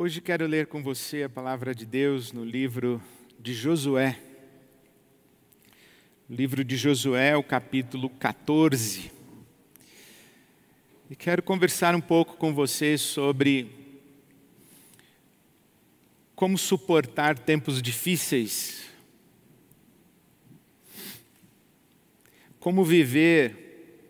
Hoje 0.00 0.20
quero 0.20 0.46
ler 0.46 0.68
com 0.68 0.80
você 0.80 1.24
a 1.24 1.28
palavra 1.28 1.74
de 1.74 1.84
Deus 1.84 2.30
no 2.32 2.44
livro 2.44 3.02
de 3.36 3.52
Josué. 3.52 4.16
Livro 6.30 6.62
de 6.62 6.76
Josué, 6.76 7.36
o 7.36 7.42
capítulo 7.42 8.08
14. 8.08 9.10
E 11.10 11.16
quero 11.16 11.42
conversar 11.42 11.96
um 11.96 12.00
pouco 12.00 12.36
com 12.36 12.54
você 12.54 12.96
sobre 12.96 13.72
como 16.36 16.56
suportar 16.56 17.36
tempos 17.36 17.82
difíceis. 17.82 18.88
Como 22.60 22.84
viver 22.84 24.04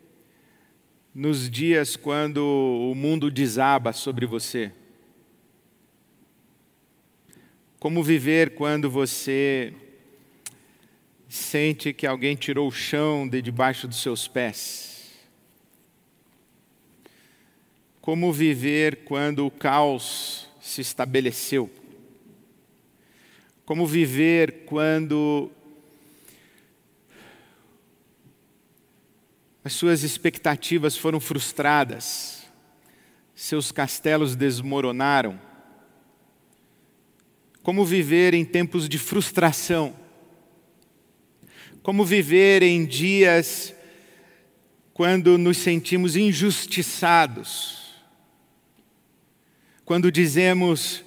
nos 1.14 1.48
dias 1.48 1.96
quando 1.96 2.45
o 2.45 2.95
mundo 2.95 3.30
desaba 3.30 3.95
sobre 3.95 4.27
você. 4.27 4.70
Como 7.80 8.02
viver 8.02 8.56
quando 8.56 8.91
você 8.91 9.73
sente 11.28 11.92
que 11.92 12.09
alguém 12.09 12.34
tirou 12.34 12.66
o 12.66 12.73
chão 12.73 13.28
de 13.28 13.41
debaixo 13.41 13.86
dos 13.86 14.02
seus 14.02 14.27
pés? 14.27 15.12
Como 18.00 18.33
viver 18.33 19.05
quando 19.05 19.46
o 19.46 19.50
caos 19.50 20.48
se 20.60 20.80
estabeleceu? 20.80 21.70
Como 23.64 23.86
viver 23.86 24.64
quando 24.66 25.48
as 29.62 29.72
suas 29.72 30.02
expectativas 30.02 30.97
foram 30.97 31.20
frustradas, 31.20 32.42
seus 33.36 33.70
castelos 33.70 34.34
desmoronaram? 34.34 35.48
Como 37.68 37.84
viver 37.84 38.32
em 38.32 38.46
tempos 38.46 38.88
de 38.88 38.96
frustração? 38.96 39.94
Como 41.83 42.02
viver 42.02 42.62
em 42.62 42.86
dias 42.86 43.75
quando 44.94 45.36
nos 45.36 45.58
sentimos 45.58 46.16
injustiçados? 46.16 47.94
Quando 49.84 50.10
dizemos, 50.10 51.05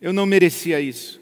eu 0.00 0.12
não 0.12 0.26
merecia 0.26 0.80
isso. 0.80 1.20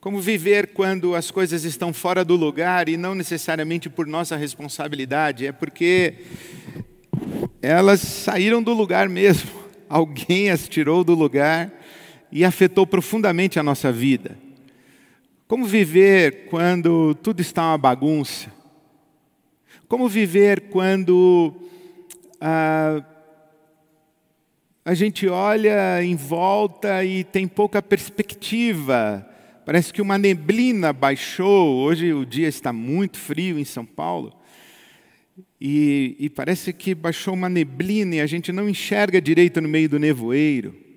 Como 0.00 0.20
viver 0.20 0.72
quando 0.72 1.14
as 1.14 1.30
coisas 1.30 1.62
estão 1.62 1.92
fora 1.92 2.24
do 2.24 2.34
lugar 2.34 2.88
e 2.88 2.96
não 2.96 3.14
necessariamente 3.14 3.88
por 3.88 4.04
nossa 4.04 4.34
responsabilidade, 4.34 5.46
é 5.46 5.52
porque 5.52 6.14
elas 7.62 8.00
saíram 8.00 8.60
do 8.60 8.72
lugar 8.74 9.08
mesmo. 9.08 9.48
Alguém 9.88 10.50
as 10.50 10.68
tirou 10.68 11.04
do 11.04 11.14
lugar 11.14 11.78
e 12.32 12.44
afetou 12.44 12.86
profundamente 12.86 13.58
a 13.58 13.62
nossa 13.62 13.90
vida. 13.92 14.36
Como 15.46 15.64
viver 15.64 16.46
quando 16.46 17.14
tudo 17.16 17.40
está 17.40 17.70
uma 17.70 17.78
bagunça? 17.78 18.52
Como 19.88 20.08
viver 20.08 20.68
quando 20.68 21.52
ah, 22.40 23.04
a 24.84 24.94
gente 24.94 25.26
olha 25.26 26.04
em 26.04 26.14
volta 26.14 27.04
e 27.04 27.24
tem 27.24 27.48
pouca 27.48 27.82
perspectiva? 27.82 29.26
Parece 29.66 29.92
que 29.92 30.00
uma 30.00 30.16
neblina 30.16 30.92
baixou. 30.92 31.78
Hoje 31.78 32.12
o 32.12 32.24
dia 32.24 32.46
está 32.46 32.72
muito 32.72 33.18
frio 33.18 33.58
em 33.58 33.64
São 33.64 33.84
Paulo. 33.84 34.32
E, 35.60 36.16
e 36.18 36.30
parece 36.30 36.72
que 36.72 36.94
baixou 36.94 37.34
uma 37.34 37.48
neblina 37.48 38.14
e 38.14 38.20
a 38.20 38.26
gente 38.26 38.52
não 38.52 38.68
enxerga 38.68 39.20
direito 39.20 39.60
no 39.60 39.68
meio 39.68 39.88
do 39.88 39.98
nevoeiro. 39.98 40.89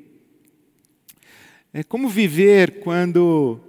É 1.75 1.81
como 1.81 2.07
viver 2.07 2.81
quando 2.81 3.59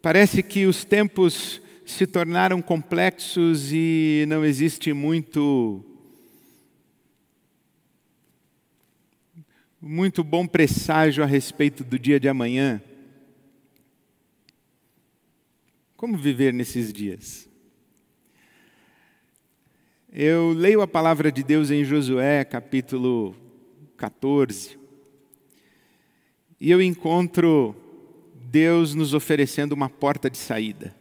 parece 0.00 0.42
que 0.42 0.64
os 0.64 0.86
tempos 0.86 1.60
se 1.84 2.06
tornaram 2.06 2.62
complexos 2.62 3.70
e 3.74 4.24
não 4.26 4.42
existe 4.42 4.90
muito 4.94 5.84
muito 9.78 10.24
bom 10.24 10.46
presságio 10.46 11.22
a 11.22 11.26
respeito 11.26 11.84
do 11.84 11.98
dia 11.98 12.18
de 12.18 12.26
amanhã. 12.26 12.82
Como 15.98 16.16
viver 16.16 16.54
nesses 16.54 16.90
dias? 16.90 17.46
Eu 20.10 20.54
leio 20.54 20.80
a 20.80 20.88
palavra 20.88 21.30
de 21.30 21.42
Deus 21.42 21.70
em 21.70 21.84
Josué, 21.84 22.46
capítulo 22.46 23.36
14. 23.98 24.83
E 26.60 26.70
eu 26.70 26.80
encontro 26.80 27.74
Deus 28.34 28.94
nos 28.94 29.14
oferecendo 29.14 29.72
uma 29.72 29.88
porta 29.88 30.30
de 30.30 30.38
saída. 30.38 30.94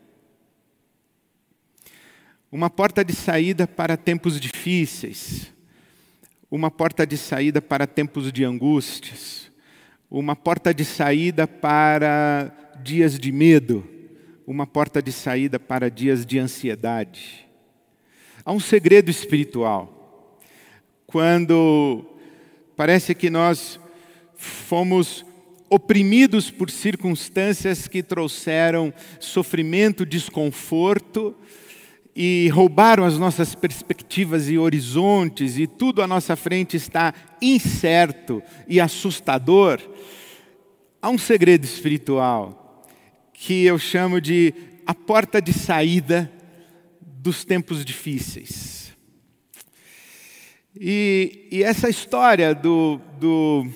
Uma 2.52 2.69
porta 2.69 3.03
de 3.03 3.14
saída 3.14 3.68
para 3.68 3.97
tempos 3.97 4.40
difíceis, 4.40 5.52
uma 6.50 6.69
porta 6.69 7.06
de 7.06 7.18
saída 7.18 7.62
para 7.62 7.88
tempos 7.88 8.31
de 8.31 8.44
angústias, 8.44 9.52
uma 10.09 10.36
porta 10.36 10.74
de 10.74 10.86
saída 10.86 11.47
para 11.47 12.52
dias 12.84 13.18
de 13.18 13.31
medo, 13.31 13.88
uma 14.46 14.68
porta 14.68 15.02
de 15.02 15.12
saída 15.12 15.59
para 15.59 15.90
dias 15.90 16.25
de 16.25 16.38
ansiedade. 16.38 17.47
Há 18.46 18.52
um 18.52 18.59
segredo 18.59 19.09
espiritual. 19.09 20.40
Quando 21.08 22.06
parece 22.75 23.16
que 23.16 23.30
nós 23.30 23.80
fomos 24.36 25.25
oprimidos 25.73 26.51
por 26.51 26.69
circunstâncias 26.69 27.88
que 27.88 28.03
trouxeram 28.03 28.94
sofrimento, 29.19 30.06
desconforto 30.06 31.35
e 32.16 32.47
roubaram 32.50 33.03
as 33.03 33.17
nossas 33.17 33.56
perspectivas 33.56 34.50
e 34.50 34.57
horizontes, 34.59 35.57
e 35.57 35.66
tudo 35.66 36.03
à 36.03 36.07
nossa 36.07 36.35
frente 36.35 36.78
está 36.78 37.12
incerto 37.41 38.44
e 38.67 38.79
assustador. 38.79 39.81
Há 41.01 41.09
um 41.09 41.17
segredo 41.17 41.63
espiritual 41.63 42.85
que 43.33 43.66
eu 43.66 43.79
chamo 43.79 44.22
de 44.22 44.53
a 44.85 44.94
porta 44.94 45.41
de 45.41 45.53
saída 45.53 46.31
dos 47.01 47.44
tempos 47.44 47.83
difíceis. 47.83 48.94
E, 50.79 51.47
e 51.51 51.63
essa 51.63 51.89
história 51.89 52.53
do, 52.53 53.01
do 53.19 53.67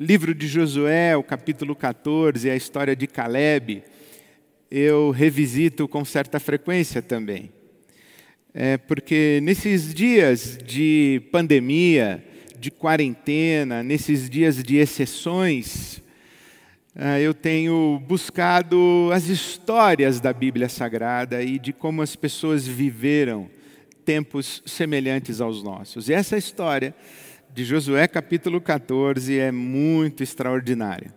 livro 0.00 0.32
de 0.32 0.46
Josué, 0.46 1.16
o 1.16 1.24
capítulo 1.24 1.74
14, 1.74 2.48
a 2.48 2.54
história 2.54 2.94
de 2.94 3.08
Caleb, 3.08 3.82
eu 4.70 5.10
revisito 5.10 5.88
com 5.88 6.04
certa 6.04 6.38
frequência 6.38 7.02
também. 7.02 7.50
É 8.54 8.76
porque 8.76 9.40
nesses 9.42 9.92
dias 9.92 10.56
de 10.64 11.20
pandemia, 11.32 12.24
de 12.60 12.70
quarentena, 12.70 13.82
nesses 13.82 14.30
dias 14.30 14.62
de 14.62 14.76
exceções, 14.76 16.00
é, 16.94 17.20
eu 17.20 17.34
tenho 17.34 18.00
buscado 18.06 19.10
as 19.12 19.26
histórias 19.26 20.20
da 20.20 20.32
Bíblia 20.32 20.68
Sagrada 20.68 21.42
e 21.42 21.58
de 21.58 21.72
como 21.72 22.02
as 22.02 22.14
pessoas 22.14 22.64
viveram 22.64 23.50
tempos 24.04 24.62
semelhantes 24.64 25.40
aos 25.40 25.60
nossos. 25.60 26.08
E 26.08 26.12
essa 26.12 26.36
história 26.36 26.94
de 27.54 27.64
Josué 27.64 28.06
capítulo 28.06 28.60
14 28.60 29.38
é 29.38 29.50
muito 29.50 30.22
extraordinária. 30.22 31.14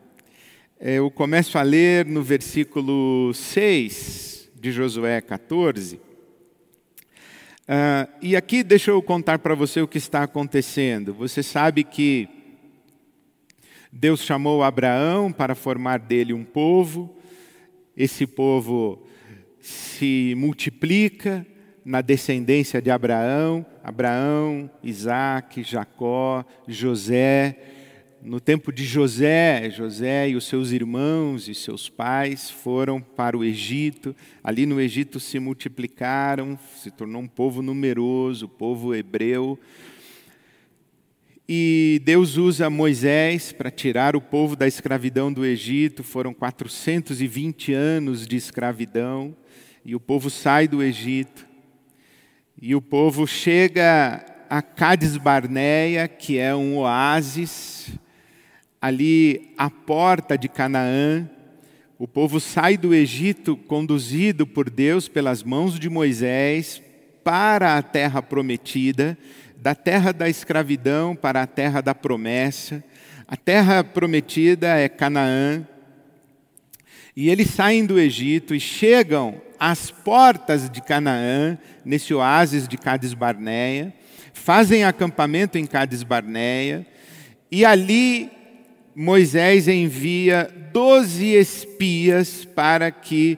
Eu 0.79 1.11
começo 1.11 1.57
a 1.57 1.61
ler 1.61 2.05
no 2.05 2.23
versículo 2.23 3.33
6 3.33 4.49
de 4.55 4.71
Josué 4.71 5.21
14. 5.21 5.95
Uh, 5.95 6.01
ah, 7.67 8.07
e 8.21 8.35
aqui 8.35 8.63
deixa 8.63 8.91
eu 8.91 9.01
contar 9.01 9.39
para 9.39 9.53
você 9.53 9.81
o 9.81 9.87
que 9.87 9.97
está 9.97 10.23
acontecendo. 10.23 11.13
Você 11.13 11.43
sabe 11.43 11.83
que 11.83 12.27
Deus 13.91 14.23
chamou 14.23 14.63
Abraão 14.63 15.31
para 15.31 15.53
formar 15.53 15.99
dele 15.99 16.33
um 16.33 16.43
povo, 16.43 17.15
esse 17.95 18.25
povo 18.25 19.05
se 19.59 20.33
multiplica, 20.37 21.45
na 21.83 22.01
descendência 22.01 22.81
de 22.81 22.89
Abraão, 22.89 23.65
Abraão, 23.83 24.69
Isaac, 24.83 25.63
Jacó, 25.63 26.45
José. 26.67 27.57
No 28.21 28.39
tempo 28.39 28.71
de 28.71 28.85
José, 28.85 29.71
José 29.71 30.29
e 30.29 30.35
os 30.35 30.45
seus 30.45 30.71
irmãos 30.71 31.47
e 31.47 31.55
seus 31.55 31.89
pais 31.89 32.51
foram 32.51 33.01
para 33.01 33.35
o 33.35 33.43
Egito. 33.43 34.15
Ali 34.43 34.67
no 34.67 34.79
Egito 34.79 35.19
se 35.19 35.39
multiplicaram, 35.39 36.57
se 36.77 36.91
tornou 36.91 37.23
um 37.23 37.27
povo 37.27 37.63
numeroso, 37.63 38.45
o 38.45 38.49
povo 38.49 38.93
hebreu. 38.93 39.59
E 41.49 41.99
Deus 42.05 42.37
usa 42.37 42.69
Moisés 42.69 43.51
para 43.51 43.71
tirar 43.71 44.15
o 44.15 44.21
povo 44.21 44.55
da 44.55 44.67
escravidão 44.67 45.33
do 45.33 45.43
Egito. 45.43 46.03
Foram 46.03 46.31
420 46.31 47.73
anos 47.73 48.27
de 48.27 48.35
escravidão. 48.35 49.35
E 49.83 49.95
o 49.95 49.99
povo 49.99 50.29
sai 50.29 50.67
do 50.67 50.83
Egito 50.83 51.50
e 52.59 52.73
o 52.75 52.81
povo 52.81 53.27
chega 53.27 54.25
a 54.49 54.61
Cades 54.61 55.17
Barneia, 55.17 56.07
que 56.07 56.37
é 56.37 56.55
um 56.55 56.77
oásis, 56.77 57.91
ali 58.81 59.53
à 59.57 59.69
porta 59.69 60.37
de 60.37 60.49
Canaã, 60.49 61.29
o 62.01 62.07
povo 62.07 62.39
sai 62.39 62.77
do 62.77 62.95
Egito 62.95 63.55
conduzido 63.55 64.47
por 64.47 64.71
Deus 64.71 65.07
pelas 65.07 65.43
mãos 65.43 65.79
de 65.79 65.87
Moisés 65.87 66.81
para 67.23 67.77
a 67.77 67.83
terra 67.83 68.23
prometida, 68.23 69.15
da 69.55 69.75
terra 69.75 70.11
da 70.11 70.27
escravidão 70.27 71.15
para 71.15 71.43
a 71.43 71.45
terra 71.45 71.79
da 71.79 71.93
promessa. 71.93 72.83
A 73.27 73.37
terra 73.37 73.83
prometida 73.83 74.79
é 74.79 74.89
Canaã. 74.89 75.63
E 77.15 77.29
eles 77.29 77.51
saem 77.51 77.85
do 77.85 77.99
Egito 77.99 78.55
e 78.55 78.59
chegam 78.59 79.39
às 79.61 79.91
portas 79.91 80.67
de 80.67 80.81
Canaã, 80.81 81.55
nesse 81.85 82.15
oásis 82.15 82.67
de 82.67 82.79
Cades 82.79 83.13
Barneia, 83.13 83.93
fazem 84.33 84.83
acampamento 84.83 85.55
em 85.55 85.67
Cades 85.67 86.01
Barneia, 86.01 86.83
e 87.51 87.63
ali 87.63 88.31
Moisés 88.95 89.67
envia 89.67 90.49
doze 90.73 91.27
espias 91.27 92.43
para 92.43 92.89
que 92.89 93.37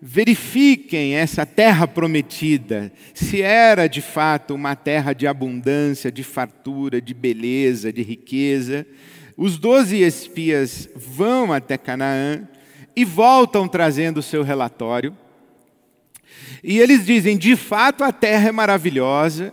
verifiquem 0.00 1.16
essa 1.16 1.44
terra 1.44 1.86
prometida, 1.86 2.90
se 3.12 3.42
era 3.42 3.86
de 3.86 4.00
fato 4.00 4.54
uma 4.54 4.74
terra 4.74 5.12
de 5.12 5.26
abundância, 5.26 6.10
de 6.10 6.24
fartura, 6.24 6.98
de 6.98 7.12
beleza, 7.12 7.92
de 7.92 8.02
riqueza. 8.02 8.86
Os 9.36 9.58
doze 9.58 10.00
espias 10.00 10.88
vão 10.96 11.52
até 11.52 11.76
Canaã 11.76 12.48
e 12.96 13.04
voltam 13.04 13.68
trazendo 13.68 14.20
o 14.20 14.22
seu 14.22 14.42
relatório. 14.42 15.14
E 16.62 16.78
eles 16.78 17.04
dizem: 17.04 17.36
de 17.36 17.56
fato 17.56 18.04
a 18.04 18.12
terra 18.12 18.48
é 18.48 18.52
maravilhosa, 18.52 19.52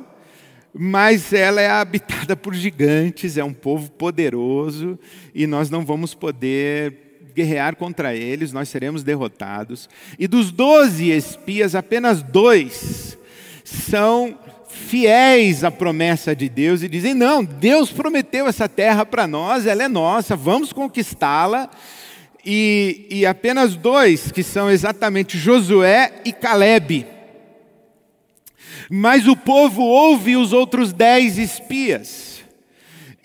mas 0.74 1.31
ela 1.31 1.62
é 1.62 1.69
habitada 1.69 2.36
por 2.36 2.53
gigantes, 2.53 3.38
é 3.38 3.44
um 3.44 3.53
povo 3.53 3.89
poderoso 3.92 5.00
e 5.33 5.47
nós 5.47 5.69
não 5.69 5.86
vamos 5.86 6.13
poder 6.13 7.06
guerrear 7.33 7.75
contra 7.75 8.15
eles, 8.15 8.53
nós 8.53 8.69
seremos 8.69 9.03
derrotados. 9.03 9.89
E 10.18 10.27
dos 10.27 10.51
doze 10.51 11.12
espias, 11.12 11.75
apenas 11.75 12.21
dois 12.21 13.18
são 13.63 14.38
fiéis 14.69 15.63
à 15.63 15.71
promessa 15.71 16.36
de 16.36 16.50
Deus 16.50 16.83
e 16.83 16.89
dizem: 16.89 17.13
não, 17.13 17.44
Deus 17.44 17.91
prometeu 17.91 18.48
essa 18.48 18.68
terra 18.68 19.06
para 19.06 19.27
nós, 19.27 19.65
ela 19.65 19.83
é 19.83 19.88
nossa, 19.88 20.36
vamos 20.36 20.71
conquistá-la. 20.71 21.69
E, 22.45 23.07
e 23.09 23.25
apenas 23.25 23.75
dois, 23.75 24.31
que 24.31 24.44
são 24.44 24.69
exatamente 24.69 25.38
Josué 25.38 26.21
e 26.24 26.31
Caleb. 26.31 27.07
Mas 28.89 29.27
o 29.27 29.36
povo 29.36 29.81
ouve 29.81 30.38
os 30.38 30.53
outros 30.53 30.94
dez 30.94 31.39
espias 31.39 32.44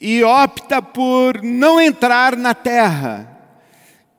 e 0.00 0.24
opta 0.24 0.80
por 0.80 1.42
não 1.42 1.78
entrar 1.78 2.34
na 2.34 2.54
terra. 2.54 3.28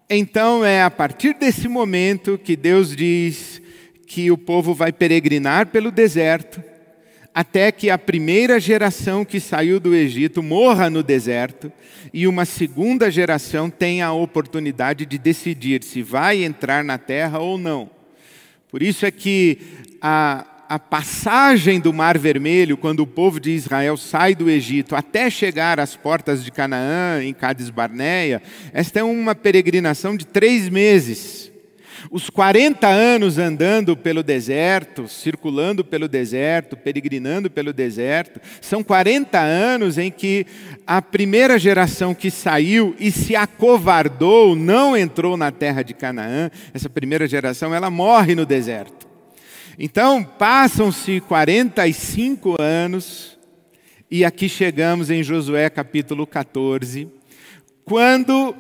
Então 0.08 0.64
é 0.64 0.84
a 0.84 0.92
partir 0.92 1.34
desse 1.34 1.68
momento 1.68 2.38
que 2.38 2.56
Deus 2.56 2.96
diz 2.96 3.62
que 4.06 4.30
o 4.30 4.38
povo 4.38 4.74
vai 4.74 4.92
peregrinar 4.92 5.68
pelo 5.68 5.90
deserto, 5.90 6.62
até 7.34 7.72
que 7.72 7.90
a 7.90 7.98
primeira 7.98 8.60
geração 8.60 9.24
que 9.24 9.40
saiu 9.40 9.80
do 9.80 9.96
Egito 9.96 10.44
morra 10.44 10.90
no 10.90 11.02
deserto 11.02 11.72
e 12.14 12.28
uma 12.28 12.44
segunda 12.44 13.10
geração 13.10 13.70
tenha 13.70 14.08
a 14.08 14.14
oportunidade 14.14 15.06
de 15.06 15.18
decidir 15.18 15.84
se 15.84 16.02
vai 16.02 16.44
entrar 16.44 16.84
na 16.84 16.98
terra 16.98 17.40
ou 17.40 17.58
não. 17.58 17.90
Por 18.70 18.82
isso 18.82 19.06
é 19.06 19.12
que 19.12 19.60
a, 20.02 20.46
a 20.68 20.80
passagem 20.80 21.80
do 21.80 21.94
Mar 21.94 22.18
Vermelho, 22.18 22.78
quando 22.78 23.02
o 23.02 23.08
povo 23.08 23.40
de 23.40 23.52
Israel 23.52 23.96
sai 23.98 24.36
do 24.36 24.50
Egito 24.50 24.96
até 24.96 25.30
chegar 25.30 25.80
às 25.80 25.96
portas 25.96 26.44
de 26.44 26.52
Canaã, 26.52 27.24
em 27.24 27.34
Cades 27.34 27.70
Barneia, 27.70 28.42
esta 28.74 29.00
é 29.00 29.04
uma 29.04 29.36
peregrinação 29.36 30.16
de 30.16 30.26
três 30.26 30.70
meses. 30.70 31.51
Os 32.10 32.30
40 32.30 32.88
anos 32.88 33.38
andando 33.38 33.96
pelo 33.96 34.24
deserto, 34.24 35.08
circulando 35.08 35.84
pelo 35.84 36.08
deserto, 36.08 36.76
peregrinando 36.76 37.50
pelo 37.50 37.72
deserto, 37.72 38.40
são 38.60 38.84
40 38.84 39.40
anos 39.40 39.98
em 39.98 40.10
que 40.10 40.46
a 40.88 41.02
primeira 41.02 41.60
geração 41.60 42.16
que 42.16 42.32
saiu 42.32 42.96
e 43.00 43.12
se 43.12 43.36
acovardou, 43.36 44.56
não 44.56 44.96
entrou 44.98 45.38
na 45.38 45.52
terra 45.52 45.84
de 45.84 45.94
Canaã, 45.94 46.50
essa 46.74 46.90
primeira 46.90 47.28
geração, 47.28 47.74
ela 47.74 47.90
morre 47.90 48.34
no 48.36 48.46
deserto. 48.46 49.08
Então, 49.78 50.24
passam-se 50.24 51.20
45 51.22 52.56
anos, 52.60 53.38
e 54.10 54.26
aqui 54.26 54.50
chegamos 54.50 55.10
em 55.10 55.24
Josué 55.24 55.70
capítulo 55.70 56.28
14, 56.28 57.08
quando 57.86 58.56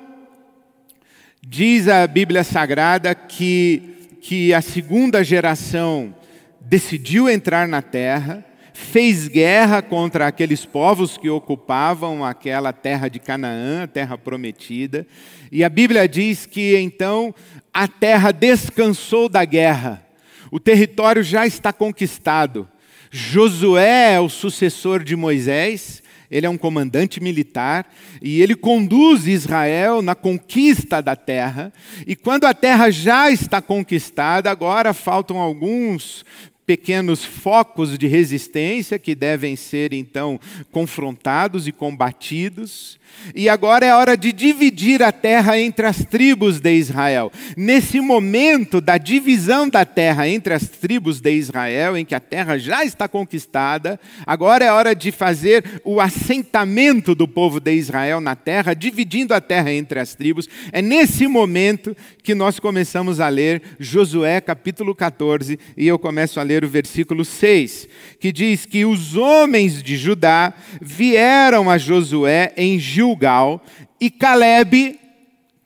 diz 1.43 1.87
a 1.87 2.05
Bíblia 2.05 2.43
Sagrada 2.43 3.15
que, 3.15 4.17
que 4.21 4.53
a 4.53 4.61
segunda 4.61 5.23
geração 5.23 6.13
decidiu 6.59 7.27
entrar 7.27 7.67
na 7.67 7.81
terra, 7.81 8.45
fez 8.73 9.27
guerra 9.27 9.81
contra 9.81 10.27
aqueles 10.27 10.65
povos 10.65 11.17
que 11.17 11.29
ocupavam 11.29 12.23
aquela 12.23 12.71
terra 12.71 13.09
de 13.09 13.19
Canaã, 13.19 13.83
a 13.83 13.87
terra 13.87 14.17
prometida, 14.19 15.05
e 15.51 15.63
a 15.63 15.69
Bíblia 15.69 16.07
diz 16.07 16.45
que 16.45 16.77
então 16.77 17.33
a 17.73 17.87
terra 17.87 18.31
descansou 18.31 19.27
da 19.27 19.43
guerra. 19.43 20.05
O 20.51 20.59
território 20.59 21.23
já 21.23 21.47
está 21.47 21.73
conquistado. 21.73 22.69
Josué 23.09 24.13
é 24.13 24.19
o 24.19 24.29
sucessor 24.29 25.03
de 25.03 25.15
Moisés, 25.15 26.00
ele 26.31 26.45
é 26.45 26.49
um 26.49 26.57
comandante 26.57 27.21
militar 27.21 27.85
e 28.21 28.41
ele 28.41 28.55
conduz 28.55 29.27
Israel 29.27 30.01
na 30.01 30.15
conquista 30.15 31.01
da 31.01 31.15
terra. 31.15 31.73
E 32.07 32.15
quando 32.15 32.45
a 32.45 32.53
terra 32.53 32.89
já 32.89 33.29
está 33.29 33.61
conquistada, 33.61 34.49
agora 34.49 34.93
faltam 34.93 35.37
alguns 35.37 36.23
pequenos 36.71 37.25
focos 37.25 37.97
de 37.97 38.07
resistência 38.07 38.97
que 38.97 39.13
devem 39.13 39.57
ser 39.57 39.91
então 39.91 40.39
confrontados 40.71 41.67
e 41.67 41.71
combatidos. 41.73 42.97
E 43.35 43.47
agora 43.47 43.85
é 43.85 43.93
hora 43.93 44.17
de 44.17 44.31
dividir 44.31 45.03
a 45.03 45.11
terra 45.11 45.59
entre 45.59 45.85
as 45.85 46.03
tribos 46.05 46.59
de 46.59 46.73
Israel. 46.73 47.31
Nesse 47.55 47.99
momento 47.99 48.81
da 48.81 48.97
divisão 48.97 49.69
da 49.69 49.85
terra 49.85 50.27
entre 50.27 50.53
as 50.53 50.67
tribos 50.67 51.19
de 51.19 51.31
Israel, 51.31 51.95
em 51.97 52.05
que 52.05 52.15
a 52.15 52.19
terra 52.19 52.57
já 52.57 52.83
está 52.83 53.07
conquistada, 53.07 53.99
agora 54.25 54.65
é 54.65 54.71
hora 54.71 54.95
de 54.95 55.11
fazer 55.11 55.81
o 55.83 56.01
assentamento 56.01 57.13
do 57.13 57.27
povo 57.27 57.59
de 57.59 57.73
Israel 57.73 58.19
na 58.19 58.35
terra, 58.35 58.73
dividindo 58.73 59.33
a 59.33 59.41
terra 59.41 59.71
entre 59.71 59.99
as 59.99 60.15
tribos. 60.15 60.47
É 60.71 60.81
nesse 60.81 61.27
momento 61.27 61.95
que 62.23 62.33
nós 62.33 62.59
começamos 62.59 63.19
a 63.19 63.29
ler 63.29 63.61
Josué 63.79 64.41
capítulo 64.41 64.95
14, 64.95 65.59
e 65.77 65.87
eu 65.87 65.99
começo 65.99 66.39
a 66.39 66.43
ler 66.43 66.60
versículo 66.67 67.23
6, 67.23 67.87
que 68.19 68.31
diz 68.31 68.65
que 68.65 68.85
os 68.85 69.15
homens 69.15 69.83
de 69.83 69.97
Judá 69.97 70.53
vieram 70.81 71.69
a 71.69 71.77
Josué 71.77 72.53
em 72.57 72.79
Gil 72.79 73.11
Gilgal, 73.11 73.63
e 73.99 74.09
Caleb, 74.09 74.99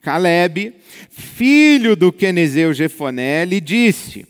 Caleb, 0.02 0.74
filho 1.10 1.96
do 1.96 2.12
Quenezeu 2.12 2.74
Jefoné, 2.74 3.44
lhe 3.44 3.60
disse: 3.60 4.26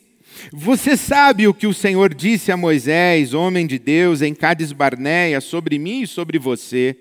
Você 0.52 0.96
sabe 0.96 1.48
o 1.48 1.54
que 1.54 1.66
o 1.66 1.74
Senhor 1.74 2.14
disse 2.14 2.52
a 2.52 2.56
Moisés, 2.56 3.34
homem 3.34 3.66
de 3.66 3.78
Deus, 3.78 4.22
em 4.22 4.34
Cades 4.34 4.72
Barneia, 4.72 5.40
sobre 5.40 5.78
mim 5.78 6.02
e 6.02 6.06
sobre 6.06 6.38
você? 6.38 6.96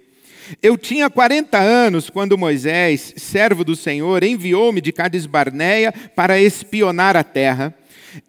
Eu 0.61 0.77
tinha 0.77 1.09
40 1.09 1.57
anos 1.57 2.09
quando 2.09 2.37
Moisés, 2.37 3.13
servo 3.17 3.63
do 3.63 3.75
Senhor, 3.75 4.23
enviou-me 4.23 4.79
de 4.79 4.91
Cades 4.91 5.25
Barneia 5.25 5.91
para 6.15 6.39
espionar 6.39 7.17
a 7.17 7.23
terra. 7.23 7.73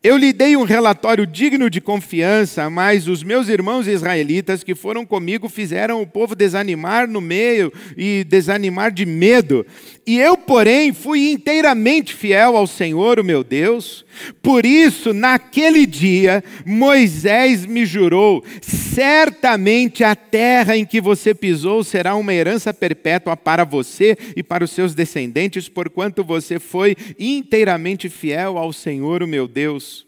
Eu 0.03 0.17
lhe 0.17 0.33
dei 0.33 0.57
um 0.57 0.65
relatório 0.65 1.27
digno 1.27 1.69
de 1.71 1.81
confiança, 1.81 2.69
mas 2.69 3.09
os 3.09 3.23
meus 3.23 3.49
irmãos 3.49 3.87
israelitas 3.87 4.65
que 4.65 4.75
foram 4.75 5.05
comigo 5.07 5.49
fizeram 5.49 6.03
o 6.03 6.07
povo 6.07 6.35
desanimar 6.35 7.09
no 7.09 7.21
meio 7.21 7.73
e 7.97 8.25
desanimar 8.25 8.91
de 8.91 9.07
medo. 9.07 9.67
E 10.07 10.21
eu, 10.21 10.37
porém, 10.37 10.93
fui 10.93 11.33
inteiramente 11.33 12.15
fiel 12.15 12.57
ao 12.57 12.69
Senhor, 12.69 13.19
o 13.19 13.25
meu 13.25 13.43
Deus. 13.43 14.05
Por 14.41 14.65
isso, 14.65 15.13
naquele 15.13 15.85
dia, 15.85 16.45
Moisés 16.65 17.67
me 17.67 17.85
jurou: 17.85 18.45
certamente 18.63 20.05
a 20.05 20.15
terra 20.15 20.77
em 20.77 20.87
que 20.87 21.01
você 21.01 21.35
pisou 21.35 21.83
será 21.83 22.15
uma 22.15 22.33
herança 22.33 22.73
perpétua 22.73 23.37
para 23.37 23.65
você 23.65 24.17
e 24.37 24.45
para 24.45 24.63
os 24.63 24.71
seus 24.71 24.95
descendentes, 24.95 25.69
porquanto 25.69 26.23
você 26.23 26.61
foi 26.61 26.95
inteiramente 27.19 28.09
fiel 28.09 28.59
ao 28.59 28.73
Senhor, 28.73 29.25
o 29.25 29.27
meu 29.27 29.49
Deus. 29.49 30.07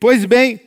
Pois 0.00 0.24
bem, 0.24 0.60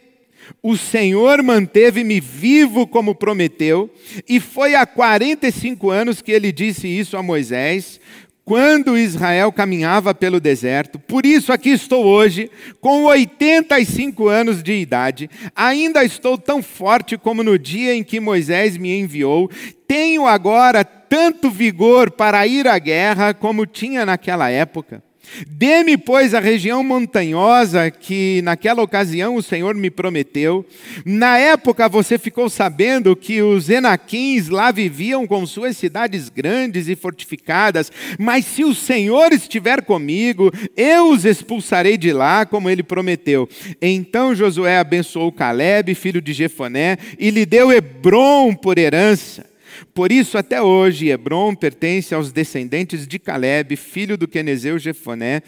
o 0.62 0.78
Senhor 0.78 1.42
manteve-me 1.44 2.20
vivo 2.20 2.88
como 2.88 3.16
prometeu, 3.16 3.90
e 4.28 4.40
foi 4.40 4.76
há 4.76 4.86
45 4.86 5.90
anos 5.90 6.22
que 6.22 6.32
ele 6.32 6.52
disse 6.52 6.88
isso 6.88 7.18
a 7.18 7.24
Moisés, 7.24 8.00
quando 8.46 8.98
Israel 8.98 9.52
caminhava 9.52 10.14
pelo 10.14 10.40
deserto. 10.40 11.00
Por 11.00 11.26
isso 11.26 11.54
aqui 11.54 11.70
estou 11.70 12.06
hoje, 12.06 12.52
com 12.82 13.06
85 13.06 14.28
anos 14.28 14.62
de 14.62 14.74
idade. 14.74 15.30
Ainda 15.56 16.04
estou 16.04 16.38
tão 16.38 16.62
forte 16.62 17.18
como 17.18 17.44
no 17.44 17.58
dia 17.58 17.94
em 17.94 18.04
que 18.04 18.20
Moisés 18.20 18.78
me 18.78 19.00
enviou. 19.00 19.50
Tenho 19.88 20.28
agora 20.28 20.84
tanto 20.84 21.50
vigor 21.50 22.12
para 22.12 22.46
ir 22.46 22.68
à 22.68 22.78
guerra 22.80 23.34
como 23.34 23.66
tinha 23.66 24.06
naquela 24.06 24.50
época. 24.50 25.02
Dê-me, 25.48 25.98
pois, 25.98 26.34
a 26.34 26.40
região 26.40 26.84
montanhosa 26.84 27.90
que 27.90 28.42
naquela 28.44 28.84
ocasião 28.84 29.36
o 29.36 29.42
Senhor 29.42 29.74
me 29.74 29.90
prometeu. 29.90 30.66
Na 31.06 31.38
época 31.38 31.90
você 31.90 32.18
ficou 32.18 32.50
sabendo 32.50 33.16
que 33.16 33.42
os 33.42 33.70
Enaquins 33.70 34.50
lá 34.50 34.72
viviam 34.72 35.26
com 35.26 35.46
suas 35.46 35.76
cidades 35.78 36.30
grandes 36.30 36.88
e 36.88 36.96
fortificadas, 36.96 37.92
mas 38.20 38.46
se 38.46 38.64
o 38.64 38.76
Senhor 38.76 39.32
estiver 39.32 39.82
comigo, 39.82 40.52
eu 40.78 41.10
os 41.10 41.26
expulsarei 41.26 41.98
de 41.98 42.12
lá, 42.14 42.46
como 42.46 42.70
ele 42.70 42.84
prometeu. 42.84 43.50
Então 43.82 44.36
Josué 44.36 44.78
abençoou 44.78 45.32
Caleb, 45.32 45.96
filho 45.96 46.22
de 46.22 46.34
Jefoné, 46.34 46.98
e 47.18 47.30
lhe 47.30 47.46
deu 47.46 47.72
Hebron 47.72 48.54
por 48.54 48.78
herança. 48.78 49.53
Por 49.94 50.12
isso, 50.12 50.38
até 50.38 50.62
hoje, 50.62 51.10
Hebron 51.10 51.56
pertence 51.56 52.14
aos 52.14 52.32
descendentes 52.32 53.08
de 53.08 53.20
Caleb, 53.20 53.76
filho 53.76 54.18
do 54.18 54.28
Quenezeu 54.28 54.78
Jefoné, 54.78 55.42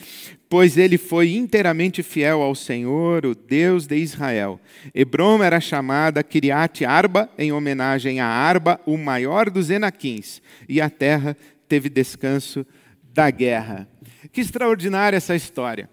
pois 0.50 0.78
ele 0.78 0.98
foi 0.98 1.34
inteiramente 1.36 2.04
fiel 2.04 2.42
ao 2.42 2.56
Senhor, 2.56 3.26
o 3.26 3.36
Deus 3.36 3.88
de 3.88 3.98
Israel. 3.98 4.60
Hebron 4.94 5.44
era 5.44 5.60
chamada 5.60 6.24
Kiriat 6.24 6.86
Arba, 6.86 7.30
em 7.38 7.52
homenagem 7.52 8.20
a 8.20 8.28
Arba, 8.28 8.80
o 8.86 8.98
maior 8.98 9.50
dos 9.50 9.70
Enaquins, 9.70 10.42
e 10.68 10.80
a 10.80 10.90
terra 10.90 11.36
teve 11.68 11.90
descanso 11.90 12.66
da 13.14 13.30
guerra. 13.30 13.88
Que 14.32 14.42
extraordinária 14.42 15.18
essa 15.18 15.36
história. 15.36 15.90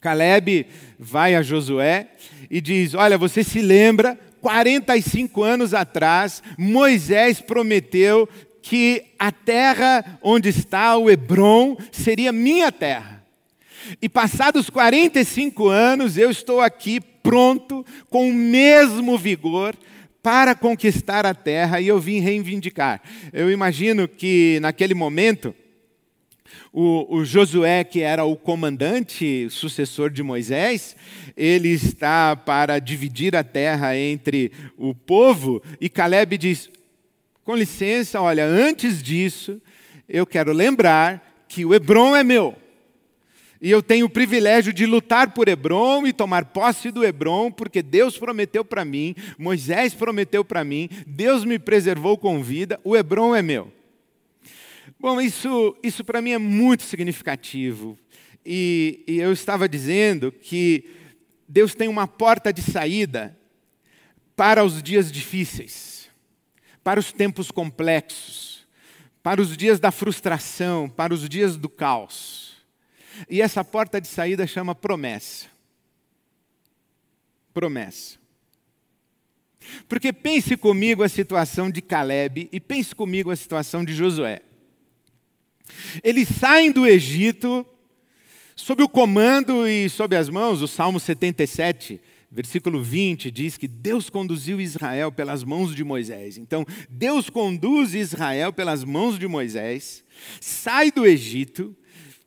Caleb 0.00 0.66
vai 0.98 1.36
a 1.36 1.42
Josué 1.42 2.08
e 2.50 2.60
diz: 2.60 2.92
Olha, 2.92 3.16
você 3.16 3.44
se 3.44 3.62
lembra 3.62 4.18
45 4.42 5.42
anos 5.42 5.72
atrás, 5.72 6.42
Moisés 6.58 7.40
prometeu 7.40 8.28
que 8.60 9.04
a 9.18 9.32
terra 9.32 10.18
onde 10.20 10.48
está 10.48 10.96
o 10.96 11.08
Hebron 11.08 11.76
seria 11.90 12.32
minha 12.32 12.70
terra. 12.70 13.24
E 14.00 14.08
passados 14.08 14.68
45 14.68 15.68
anos, 15.68 16.18
eu 16.18 16.30
estou 16.30 16.60
aqui 16.60 17.00
pronto, 17.00 17.86
com 18.10 18.28
o 18.28 18.34
mesmo 18.34 19.16
vigor, 19.16 19.76
para 20.22 20.54
conquistar 20.54 21.24
a 21.24 21.34
terra 21.34 21.80
e 21.80 21.88
eu 21.88 21.98
vim 21.98 22.20
reivindicar. 22.20 23.00
Eu 23.32 23.50
imagino 23.50 24.08
que 24.08 24.58
naquele 24.60 24.94
momento, 24.94 25.54
o, 26.72 27.16
o, 27.16 27.24
Josué, 27.24 27.84
que 27.84 28.00
era 28.00 28.24
o 28.24 28.36
comandante, 28.36 29.48
sucessor 29.50 30.10
de 30.10 30.22
Moisés, 30.22 30.96
ele 31.36 31.68
está 31.68 32.34
para 32.34 32.78
dividir 32.78 33.36
a 33.36 33.44
terra 33.44 33.96
entre 33.96 34.52
o 34.76 34.94
povo, 34.94 35.62
e 35.80 35.88
Caleb 35.88 36.38
diz: 36.38 36.70
com 37.44 37.56
licença, 37.56 38.20
olha, 38.20 38.44
antes 38.44 39.02
disso, 39.02 39.60
eu 40.08 40.24
quero 40.24 40.52
lembrar 40.52 41.44
que 41.48 41.64
o 41.64 41.74
Hebron 41.74 42.14
é 42.14 42.22
meu. 42.22 42.56
E 43.60 43.70
eu 43.70 43.80
tenho 43.80 44.06
o 44.06 44.10
privilégio 44.10 44.72
de 44.72 44.86
lutar 44.86 45.32
por 45.32 45.46
Hebron 45.46 46.04
e 46.04 46.12
tomar 46.12 46.46
posse 46.46 46.90
do 46.90 47.04
Hebron, 47.04 47.50
porque 47.50 47.80
Deus 47.80 48.18
prometeu 48.18 48.64
para 48.64 48.84
mim, 48.84 49.14
Moisés 49.38 49.94
prometeu 49.94 50.44
para 50.44 50.64
mim, 50.64 50.88
Deus 51.06 51.44
me 51.44 51.60
preservou 51.60 52.18
com 52.18 52.42
vida, 52.42 52.80
o 52.82 52.96
Hebron 52.96 53.36
é 53.36 53.42
meu. 53.42 53.72
Bom, 55.02 55.20
isso, 55.20 55.76
isso 55.82 56.04
para 56.04 56.22
mim 56.22 56.30
é 56.30 56.38
muito 56.38 56.84
significativo. 56.84 57.98
E, 58.46 59.02
e 59.08 59.18
eu 59.18 59.32
estava 59.32 59.68
dizendo 59.68 60.30
que 60.30 60.88
Deus 61.48 61.74
tem 61.74 61.88
uma 61.88 62.06
porta 62.06 62.52
de 62.52 62.62
saída 62.62 63.36
para 64.36 64.64
os 64.64 64.80
dias 64.80 65.10
difíceis, 65.10 66.08
para 66.84 67.00
os 67.00 67.12
tempos 67.12 67.50
complexos, 67.50 68.64
para 69.24 69.42
os 69.42 69.56
dias 69.56 69.80
da 69.80 69.90
frustração, 69.90 70.88
para 70.88 71.12
os 71.12 71.28
dias 71.28 71.56
do 71.56 71.68
caos. 71.68 72.64
E 73.28 73.42
essa 73.42 73.64
porta 73.64 74.00
de 74.00 74.06
saída 74.06 74.46
chama 74.46 74.72
promessa. 74.72 75.46
Promessa. 77.52 78.20
Porque 79.88 80.12
pense 80.12 80.56
comigo 80.56 81.02
a 81.02 81.08
situação 81.08 81.68
de 81.68 81.82
Caleb 81.82 82.48
e 82.52 82.60
pense 82.60 82.94
comigo 82.94 83.32
a 83.32 83.36
situação 83.36 83.84
de 83.84 83.92
Josué. 83.94 84.42
Eles 86.02 86.28
saem 86.28 86.70
do 86.70 86.86
Egito 86.86 87.66
sob 88.56 88.82
o 88.82 88.88
comando 88.88 89.66
e 89.66 89.88
sob 89.88 90.16
as 90.16 90.28
mãos, 90.28 90.62
o 90.62 90.68
Salmo 90.68 91.00
77, 91.00 92.00
versículo 92.30 92.82
20, 92.82 93.30
diz 93.30 93.56
que 93.56 93.68
Deus 93.68 94.08
conduziu 94.08 94.60
Israel 94.60 95.12
pelas 95.12 95.44
mãos 95.44 95.74
de 95.74 95.84
Moisés. 95.84 96.38
Então, 96.38 96.64
Deus 96.88 97.28
conduz 97.28 97.94
Israel 97.94 98.52
pelas 98.52 98.84
mãos 98.84 99.18
de 99.18 99.28
Moisés, 99.28 100.04
sai 100.40 100.90
do 100.90 101.06
Egito, 101.06 101.76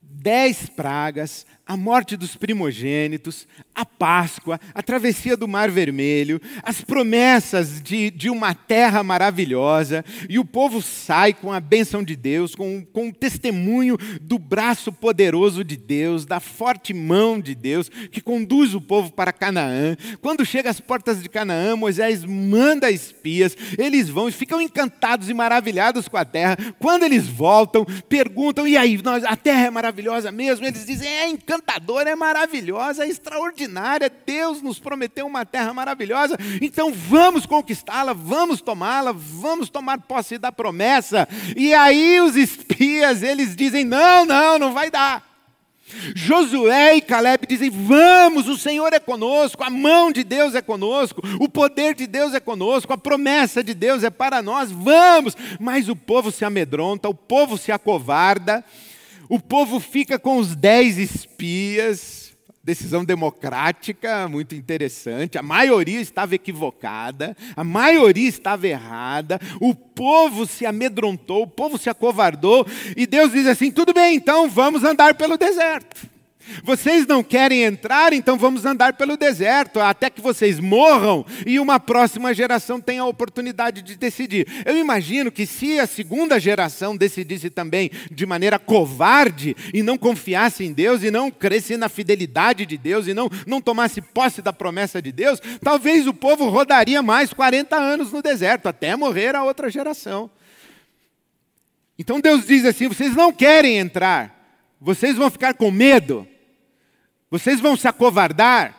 dez 0.01 0.69
pragas, 0.69 1.45
a 1.67 1.75
morte 1.75 2.15
dos 2.15 2.35
primogênitos, 2.35 3.47
a 3.73 3.83
Páscoa, 3.83 4.59
a 4.73 4.83
travessia 4.83 5.35
do 5.35 5.47
Mar 5.47 5.71
Vermelho, 5.71 6.39
as 6.61 6.81
promessas 6.81 7.81
de, 7.81 8.11
de 8.11 8.29
uma 8.29 8.53
terra 8.53 9.01
maravilhosa, 9.01 10.05
e 10.29 10.37
o 10.37 10.45
povo 10.45 10.79
sai 10.81 11.33
com 11.33 11.51
a 11.51 11.59
bênção 11.59 12.03
de 12.03 12.15
Deus, 12.15 12.53
com, 12.53 12.85
com 12.85 13.09
o 13.09 13.13
testemunho 13.13 13.97
do 14.21 14.37
braço 14.37 14.91
poderoso 14.91 15.63
de 15.63 15.75
Deus, 15.75 16.23
da 16.23 16.39
forte 16.39 16.93
mão 16.93 17.39
de 17.39 17.55
Deus, 17.55 17.89
que 17.89 18.21
conduz 18.21 18.75
o 18.75 18.81
povo 18.81 19.11
para 19.11 19.33
Canaã. 19.33 19.97
Quando 20.21 20.45
chega 20.45 20.69
às 20.69 20.79
portas 20.79 21.21
de 21.23 21.29
Canaã, 21.29 21.75
Moisés 21.75 22.23
manda 22.23 22.91
espias, 22.91 23.57
eles 23.77 24.07
vão 24.07 24.29
e 24.29 24.31
ficam 24.31 24.61
encantados 24.61 25.29
e 25.29 25.33
maravilhados 25.33 26.07
com 26.07 26.17
a 26.17 26.25
terra. 26.25 26.57
Quando 26.77 27.03
eles 27.03 27.27
voltam, 27.27 27.85
perguntam: 28.07 28.67
e 28.67 28.77
aí, 28.77 29.01
nós, 29.03 29.23
a 29.23 29.35
terra 29.35 29.65
é 29.65 29.69
maravilhosa 29.71 30.31
mesmo? 30.31 30.65
Eles 30.65 30.85
dizem: 30.85 31.09
é 31.09 31.27
encantador 31.27 31.54
encantadora, 31.55 32.09
é 32.09 32.15
maravilhosa, 32.15 33.05
é 33.05 33.09
extraordinária. 33.09 34.11
Deus 34.25 34.61
nos 34.61 34.79
prometeu 34.79 35.25
uma 35.25 35.45
terra 35.45 35.73
maravilhosa, 35.73 36.37
então 36.61 36.91
vamos 36.93 37.45
conquistá-la, 37.45 38.13
vamos 38.13 38.61
tomá-la, 38.61 39.13
vamos 39.13 39.69
tomar 39.69 39.99
posse 40.01 40.37
da 40.37 40.51
promessa. 40.51 41.27
E 41.55 41.73
aí 41.73 42.19
os 42.21 42.35
espias, 42.35 43.23
eles 43.23 43.55
dizem: 43.55 43.83
não, 43.83 44.25
não, 44.25 44.59
não 44.59 44.73
vai 44.73 44.91
dar. 44.91 45.35
Josué 46.15 46.95
e 46.95 47.01
Caleb 47.01 47.45
dizem: 47.47 47.69
Vamos, 47.69 48.47
o 48.47 48.57
Senhor 48.57 48.91
é 48.91 48.99
conosco, 48.99 49.63
a 49.63 49.69
mão 49.69 50.11
de 50.11 50.23
Deus 50.23 50.55
é 50.55 50.61
conosco, 50.61 51.21
o 51.39 51.47
poder 51.47 51.93
de 51.93 52.07
Deus 52.07 52.33
é 52.33 52.39
conosco, 52.39 52.91
a 52.91 52.97
promessa 52.97 53.63
de 53.63 53.73
Deus 53.73 54.03
é 54.03 54.09
para 54.09 54.41
nós, 54.41 54.71
vamos. 54.71 55.37
Mas 55.59 55.87
o 55.87 55.95
povo 55.95 56.31
se 56.31 56.43
amedronta, 56.43 57.07
o 57.07 57.13
povo 57.13 57.55
se 57.57 57.71
acovarda, 57.71 58.65
o 59.29 59.39
povo 59.39 59.79
fica 59.79 60.19
com 60.19 60.37
os 60.37 60.55
dez 60.55 60.97
espias, 60.97 62.33
decisão 62.63 63.05
democrática 63.05 64.27
muito 64.27 64.55
interessante. 64.55 65.37
A 65.37 65.43
maioria 65.43 66.01
estava 66.01 66.33
equivocada, 66.33 67.37
a 67.55 67.63
maioria 67.63 68.27
estava 68.27 68.67
errada. 68.67 69.39
O 69.61 69.75
povo 69.75 70.47
se 70.47 70.65
amedrontou, 70.65 71.43
o 71.43 71.47
povo 71.47 71.77
se 71.77 71.89
acovardou, 71.89 72.65
e 72.97 73.05
Deus 73.05 73.31
diz 73.31 73.45
assim: 73.45 73.71
tudo 73.71 73.93
bem, 73.93 74.15
então 74.15 74.49
vamos 74.49 74.83
andar 74.83 75.13
pelo 75.13 75.37
deserto. 75.37 76.14
Vocês 76.63 77.05
não 77.05 77.23
querem 77.23 77.63
entrar, 77.63 78.13
então 78.13 78.37
vamos 78.37 78.65
andar 78.65 78.93
pelo 78.93 79.17
deserto 79.17 79.79
até 79.79 80.09
que 80.09 80.21
vocês 80.21 80.59
morram 80.59 81.25
e 81.45 81.59
uma 81.59 81.79
próxima 81.79 82.33
geração 82.33 82.79
tenha 82.79 83.01
a 83.01 83.07
oportunidade 83.07 83.81
de 83.81 83.95
decidir. 83.95 84.47
Eu 84.65 84.77
imagino 84.77 85.31
que 85.31 85.45
se 85.45 85.79
a 85.79 85.87
segunda 85.87 86.39
geração 86.39 86.95
decidisse 86.95 87.49
também 87.49 87.91
de 88.09 88.25
maneira 88.25 88.57
covarde 88.57 89.55
e 89.73 89.83
não 89.83 89.97
confiasse 89.97 90.63
em 90.63 90.71
Deus 90.71 91.03
e 91.03 91.11
não 91.11 91.29
crescesse 91.29 91.77
na 91.77 91.89
fidelidade 91.89 92.65
de 92.65 92.77
Deus 92.77 93.07
e 93.07 93.13
não, 93.13 93.29
não 93.47 93.61
tomasse 93.61 94.01
posse 94.01 94.41
da 94.41 94.53
promessa 94.53 95.01
de 95.01 95.11
Deus, 95.11 95.41
talvez 95.61 96.05
o 96.05 96.13
povo 96.13 96.47
rodaria 96.49 97.01
mais 97.01 97.33
40 97.33 97.75
anos 97.75 98.11
no 98.11 98.21
deserto 98.21 98.67
até 98.67 98.95
morrer 98.95 99.35
a 99.35 99.43
outra 99.43 99.69
geração. 99.69 100.29
Então 101.97 102.19
Deus 102.19 102.45
diz 102.45 102.65
assim: 102.65 102.87
vocês 102.87 103.15
não 103.15 103.31
querem 103.31 103.77
entrar, 103.77 104.75
vocês 104.79 105.15
vão 105.15 105.29
ficar 105.29 105.53
com 105.53 105.71
medo. 105.71 106.27
Vocês 107.37 107.59
vão 107.59 107.75
se 107.75 107.85
acovardar? 107.85 108.73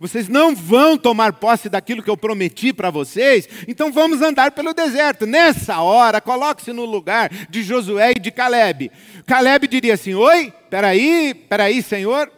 Vocês 0.00 0.28
não 0.28 0.52
vão 0.52 0.98
tomar 0.98 1.34
posse 1.34 1.68
daquilo 1.68 2.02
que 2.02 2.10
eu 2.10 2.16
prometi 2.16 2.72
para 2.72 2.90
vocês? 2.90 3.48
Então 3.68 3.92
vamos 3.92 4.20
andar 4.20 4.50
pelo 4.50 4.74
deserto. 4.74 5.26
Nessa 5.26 5.80
hora, 5.80 6.20
coloque-se 6.20 6.72
no 6.72 6.84
lugar 6.84 7.30
de 7.48 7.62
Josué 7.62 8.10
e 8.16 8.18
de 8.18 8.32
Caleb. 8.32 8.90
Caleb 9.24 9.68
diria 9.68 9.94
assim: 9.94 10.14
Oi, 10.14 10.52
peraí, 10.68 11.34
peraí, 11.34 11.80
Senhor. 11.82 12.32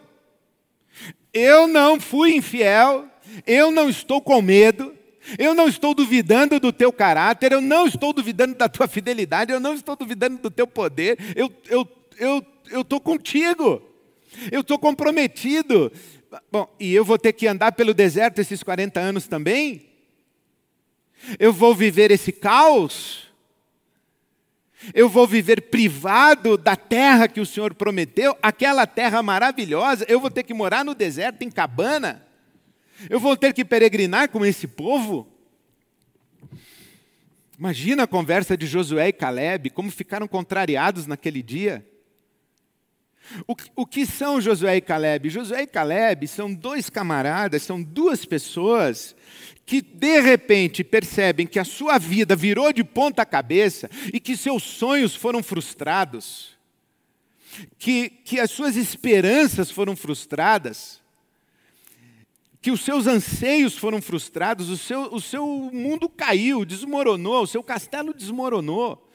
Eu 1.33 1.67
não 1.67 1.99
fui 1.99 2.35
infiel, 2.35 3.07
eu 3.47 3.71
não 3.71 3.89
estou 3.89 4.21
com 4.21 4.39
medo, 4.43 4.93
eu 5.39 5.55
não 5.55 5.67
estou 5.67 5.95
duvidando 5.95 6.59
do 6.59 6.71
teu 6.71 6.93
caráter, 6.93 7.51
eu 7.51 7.61
não 7.61 7.87
estou 7.87 8.13
duvidando 8.13 8.53
da 8.53 8.69
tua 8.69 8.87
fidelidade, 8.87 9.51
eu 9.51 9.59
não 9.59 9.73
estou 9.73 9.95
duvidando 9.95 10.37
do 10.37 10.51
teu 10.51 10.67
poder, 10.67 11.17
eu 11.35 11.47
estou 11.47 11.87
eu, 12.19 12.45
eu, 12.69 12.85
eu 12.87 12.99
contigo. 12.99 13.92
Eu 14.51 14.61
estou 14.61 14.79
comprometido. 14.79 15.91
Bom, 16.51 16.73
e 16.79 16.93
eu 16.93 17.05
vou 17.05 17.17
ter 17.17 17.33
que 17.33 17.47
andar 17.47 17.71
pelo 17.73 17.93
deserto 17.93 18.39
esses 18.39 18.63
40 18.63 18.99
anos 18.99 19.27
também? 19.27 19.89
Eu 21.39 21.53
vou 21.53 21.73
viver 21.75 22.11
esse 22.11 22.31
caos? 22.31 23.31
Eu 24.93 25.07
vou 25.07 25.25
viver 25.27 25.61
privado 25.61 26.57
da 26.57 26.75
terra 26.75 27.27
que 27.27 27.39
o 27.39 27.45
Senhor 27.45 27.73
prometeu, 27.73 28.37
aquela 28.41 28.85
terra 28.85 29.23
maravilhosa. 29.23 30.05
Eu 30.09 30.19
vou 30.19 30.29
ter 30.29 30.43
que 30.43 30.53
morar 30.53 30.83
no 30.83 30.93
deserto, 30.93 31.43
em 31.43 31.51
cabana. 31.51 32.25
Eu 33.09 33.19
vou 33.19 33.37
ter 33.37 33.53
que 33.53 33.63
peregrinar 33.63 34.29
com 34.29 34.45
esse 34.45 34.67
povo. 34.67 35.27
Imagina 37.57 38.03
a 38.03 38.07
conversa 38.07 38.57
de 38.57 38.65
Josué 38.65 39.09
e 39.09 39.13
Caleb, 39.13 39.69
como 39.69 39.89
ficaram 39.89 40.27
contrariados 40.27 41.07
naquele 41.07 41.41
dia. 41.41 41.85
O, 43.47 43.55
o 43.75 43.85
que 43.85 44.05
são 44.05 44.41
Josué 44.41 44.77
e 44.77 44.81
Caleb? 44.81 45.29
Josué 45.29 45.63
e 45.63 45.67
Caleb 45.67 46.27
são 46.27 46.53
dois 46.53 46.89
camaradas, 46.89 47.63
são 47.63 47.81
duas 47.81 48.25
pessoas 48.25 49.15
que 49.65 49.81
de 49.81 50.19
repente 50.19 50.83
percebem 50.83 51.47
que 51.47 51.59
a 51.59 51.63
sua 51.63 51.97
vida 51.97 52.35
virou 52.35 52.73
de 52.73 52.83
ponta 52.83 53.25
cabeça 53.25 53.89
e 54.13 54.19
que 54.19 54.35
seus 54.35 54.63
sonhos 54.63 55.15
foram 55.15 55.41
frustrados, 55.41 56.57
que, 57.77 58.09
que 58.09 58.39
as 58.39 58.51
suas 58.51 58.75
esperanças 58.75 59.71
foram 59.71 59.95
frustradas, 59.95 61.01
que 62.61 62.71
os 62.71 62.81
seus 62.81 63.07
anseios 63.07 63.77
foram 63.77 64.01
frustrados, 64.01 64.69
o 64.69 64.77
seu, 64.77 65.13
o 65.13 65.19
seu 65.19 65.45
mundo 65.73 66.09
caiu, 66.09 66.65
desmoronou, 66.65 67.43
o 67.43 67.47
seu 67.47 67.63
castelo 67.63 68.13
desmoronou. 68.13 69.09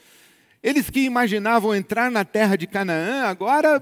Eles 0.63 0.91
que 0.91 1.01
imaginavam 1.01 1.75
entrar 1.75 2.11
na 2.11 2.25
terra 2.25 2.57
de 2.57 2.67
Canaã, 2.67 3.25
agora 3.25 3.81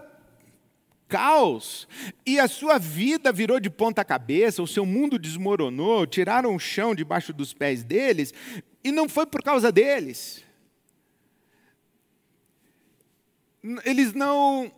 caos. 1.08 1.88
E 2.24 2.38
a 2.38 2.48
sua 2.48 2.78
vida 2.78 3.32
virou 3.32 3.60
de 3.60 3.70
ponta 3.70 4.04
cabeça, 4.04 4.62
o 4.62 4.66
seu 4.66 4.84
mundo 4.84 5.18
desmoronou, 5.18 6.06
tiraram 6.06 6.54
o 6.54 6.58
chão 6.58 6.94
debaixo 6.94 7.32
dos 7.32 7.52
pés 7.52 7.82
deles, 7.82 8.32
e 8.82 8.92
não 8.92 9.08
foi 9.08 9.26
por 9.26 9.42
causa 9.42 9.72
deles. 9.72 10.44
Eles 13.84 14.12
não 14.12 14.72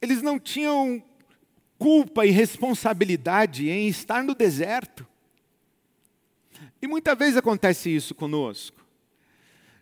eles 0.00 0.20
não 0.20 0.38
tinham 0.38 1.02
culpa 1.78 2.26
e 2.26 2.30
responsabilidade 2.30 3.70
em 3.70 3.88
estar 3.88 4.22
no 4.22 4.34
deserto. 4.34 5.06
E 6.80 6.86
muitas 6.86 7.16
vezes 7.16 7.38
acontece 7.38 7.88
isso 7.88 8.14
conosco. 8.14 8.84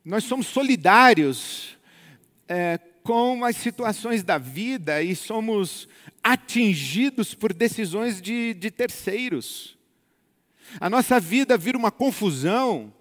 Nós 0.04 0.22
somos 0.22 0.46
solidários 0.46 1.76
é, 2.48 2.78
com 3.02 3.44
as 3.44 3.56
situações 3.56 4.22
da 4.22 4.38
vida 4.38 5.02
e 5.02 5.14
somos 5.16 5.88
atingidos 6.22 7.34
por 7.34 7.52
decisões 7.52 8.20
de, 8.20 8.54
de 8.54 8.70
terceiros. 8.70 9.76
A 10.80 10.88
nossa 10.88 11.18
vida 11.20 11.58
vira 11.58 11.76
uma 11.76 11.90
confusão, 11.90 12.92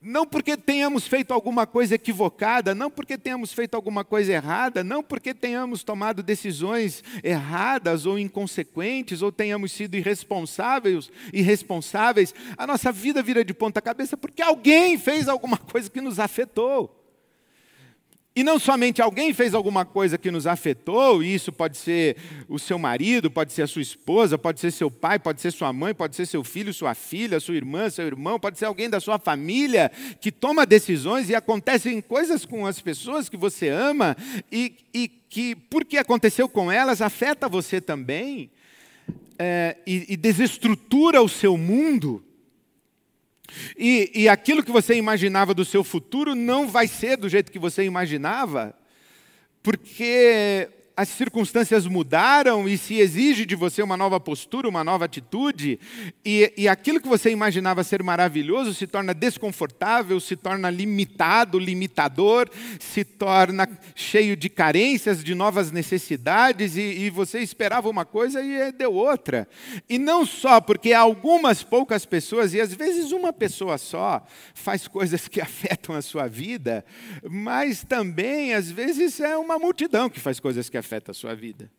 não 0.00 0.26
porque 0.26 0.56
tenhamos 0.56 1.06
feito 1.06 1.32
alguma 1.32 1.66
coisa 1.66 1.94
equivocada, 1.94 2.74
não 2.74 2.90
porque 2.90 3.16
tenhamos 3.16 3.52
feito 3.52 3.74
alguma 3.74 4.04
coisa 4.04 4.32
errada, 4.32 4.82
não 4.82 5.02
porque 5.02 5.32
tenhamos 5.32 5.82
tomado 5.82 6.22
decisões 6.22 7.02
erradas 7.22 8.04
ou 8.04 8.18
inconsequentes, 8.18 9.22
ou 9.22 9.30
tenhamos 9.30 9.72
sido 9.72 9.94
irresponsáveis, 9.94 11.10
irresponsáveis. 11.32 12.34
A 12.56 12.66
nossa 12.66 12.90
vida 12.90 13.22
vira 13.22 13.44
de 13.44 13.54
ponta 13.54 13.80
cabeça 13.80 14.16
porque 14.16 14.42
alguém 14.42 14.98
fez 14.98 15.28
alguma 15.28 15.56
coisa 15.56 15.88
que 15.88 16.00
nos 16.00 16.18
afetou. 16.18 17.03
E 18.36 18.42
não 18.42 18.58
somente 18.58 19.00
alguém 19.00 19.32
fez 19.32 19.54
alguma 19.54 19.84
coisa 19.84 20.18
que 20.18 20.28
nos 20.28 20.44
afetou, 20.44 21.22
e 21.22 21.32
isso 21.32 21.52
pode 21.52 21.76
ser 21.76 22.16
o 22.48 22.58
seu 22.58 22.76
marido, 22.76 23.30
pode 23.30 23.52
ser 23.52 23.62
a 23.62 23.66
sua 23.68 23.80
esposa, 23.80 24.36
pode 24.36 24.58
ser 24.58 24.72
seu 24.72 24.90
pai, 24.90 25.20
pode 25.20 25.40
ser 25.40 25.52
sua 25.52 25.72
mãe, 25.72 25.94
pode 25.94 26.16
ser 26.16 26.26
seu 26.26 26.42
filho, 26.42 26.74
sua 26.74 26.94
filha, 26.94 27.38
sua 27.38 27.54
irmã, 27.54 27.88
seu 27.88 28.04
irmão, 28.04 28.40
pode 28.40 28.58
ser 28.58 28.64
alguém 28.64 28.90
da 28.90 28.98
sua 28.98 29.20
família 29.20 29.88
que 30.20 30.32
toma 30.32 30.66
decisões 30.66 31.30
e 31.30 31.34
acontecem 31.36 32.00
coisas 32.00 32.44
com 32.44 32.66
as 32.66 32.80
pessoas 32.80 33.28
que 33.28 33.36
você 33.36 33.68
ama 33.68 34.16
e, 34.50 34.74
e 34.92 35.06
que, 35.06 35.54
porque 35.54 35.96
aconteceu 35.96 36.48
com 36.48 36.72
elas, 36.72 37.00
afeta 37.00 37.48
você 37.48 37.80
também 37.80 38.50
é, 39.38 39.76
e, 39.86 40.06
e 40.08 40.16
desestrutura 40.16 41.22
o 41.22 41.28
seu 41.28 41.56
mundo. 41.56 42.20
E, 43.78 44.10
e 44.14 44.28
aquilo 44.28 44.62
que 44.62 44.72
você 44.72 44.94
imaginava 44.94 45.54
do 45.54 45.64
seu 45.64 45.84
futuro 45.84 46.34
não 46.34 46.68
vai 46.68 46.86
ser 46.86 47.16
do 47.16 47.28
jeito 47.28 47.52
que 47.52 47.58
você 47.58 47.84
imaginava, 47.84 48.74
porque 49.62 50.68
as 50.96 51.08
circunstâncias 51.08 51.86
mudaram 51.86 52.68
e 52.68 52.78
se 52.78 52.94
exige 52.94 53.44
de 53.44 53.56
você 53.56 53.82
uma 53.82 53.96
nova 53.96 54.20
postura, 54.20 54.68
uma 54.68 54.84
nova 54.84 55.04
atitude, 55.04 55.78
e, 56.24 56.52
e, 56.56 56.68
aquilo 56.68 57.00
que 57.00 57.08
você 57.08 57.30
imaginava 57.30 57.82
ser 57.82 58.02
maravilhoso 58.02 58.72
se 58.72 58.86
torna 58.86 59.12
desconfortável, 59.12 60.20
se 60.20 60.36
torna 60.36 60.70
limitado, 60.70 61.58
limitador, 61.58 62.48
se 62.78 63.04
torna 63.04 63.68
cheio 63.94 64.36
de 64.36 64.48
carências, 64.48 65.24
de 65.24 65.34
novas 65.34 65.72
necessidades, 65.72 66.76
e, 66.76 66.80
e 66.80 67.10
você 67.10 67.40
esperava 67.40 67.88
uma 67.88 68.04
coisa 68.04 68.40
e 68.42 68.70
deu 68.70 68.92
outra. 68.92 69.48
E 69.88 69.98
não 69.98 70.24
só 70.24 70.60
porque 70.60 70.92
algumas 70.92 71.62
poucas 71.62 72.06
pessoas, 72.06 72.54
e 72.54 72.60
às 72.60 72.72
vezes 72.72 73.10
uma 73.10 73.32
pessoa 73.32 73.78
só, 73.78 74.24
faz 74.54 74.86
coisas 74.86 75.26
que 75.26 75.40
afetam 75.42 75.94
a 75.94 76.02
sua 76.02 76.28
vida, 76.28 76.84
mas 77.28 77.82
também, 77.82 78.54
às 78.54 78.70
vezes, 78.70 79.18
é 79.18 79.36
uma 79.36 79.58
multidão 79.58 80.08
que 80.08 80.20
faz 80.20 80.38
coisas 80.38 80.70
que 80.70 80.83
afeta 80.84 81.10
a 81.12 81.14
sua 81.14 81.34
vida. 81.34 81.70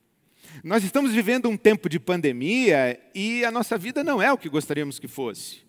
Nós 0.63 0.83
estamos 0.83 1.11
vivendo 1.11 1.47
um 1.47 1.55
tempo 1.55 1.87
de 1.87 1.99
pandemia 1.99 2.99
e 3.13 3.45
a 3.45 3.51
nossa 3.51 3.77
vida 3.77 4.03
não 4.03 4.21
é 4.21 4.31
o 4.33 4.37
que 4.37 4.49
gostaríamos 4.49 4.99
que 4.99 5.07
fosse. 5.07 5.63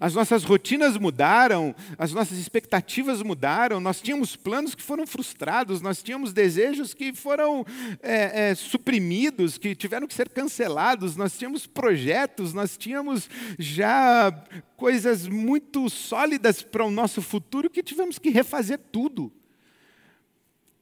As 0.00 0.14
nossas 0.14 0.44
rotinas 0.44 0.96
mudaram, 0.96 1.74
as 1.98 2.10
nossas 2.10 2.38
expectativas 2.38 3.20
mudaram, 3.20 3.80
nós 3.80 4.00
tínhamos 4.00 4.34
planos 4.34 4.74
que 4.74 4.82
foram 4.82 5.06
frustrados, 5.06 5.82
nós 5.82 6.02
tínhamos 6.02 6.32
desejos 6.32 6.94
que 6.94 7.12
foram 7.12 7.66
é, 8.02 8.48
é, 8.48 8.54
suprimidos, 8.54 9.58
que 9.58 9.74
tiveram 9.74 10.06
que 10.06 10.14
ser 10.14 10.30
cancelados, 10.30 11.16
nós 11.16 11.36
tínhamos 11.36 11.66
projetos, 11.66 12.54
nós 12.54 12.78
tínhamos 12.78 13.28
já 13.58 14.32
coisas 14.74 15.28
muito 15.28 15.90
sólidas 15.90 16.62
para 16.62 16.84
o 16.84 16.90
nosso 16.90 17.20
futuro 17.20 17.68
que 17.68 17.82
tivemos 17.82 18.18
que 18.18 18.30
refazer 18.30 18.78
tudo 18.90 19.30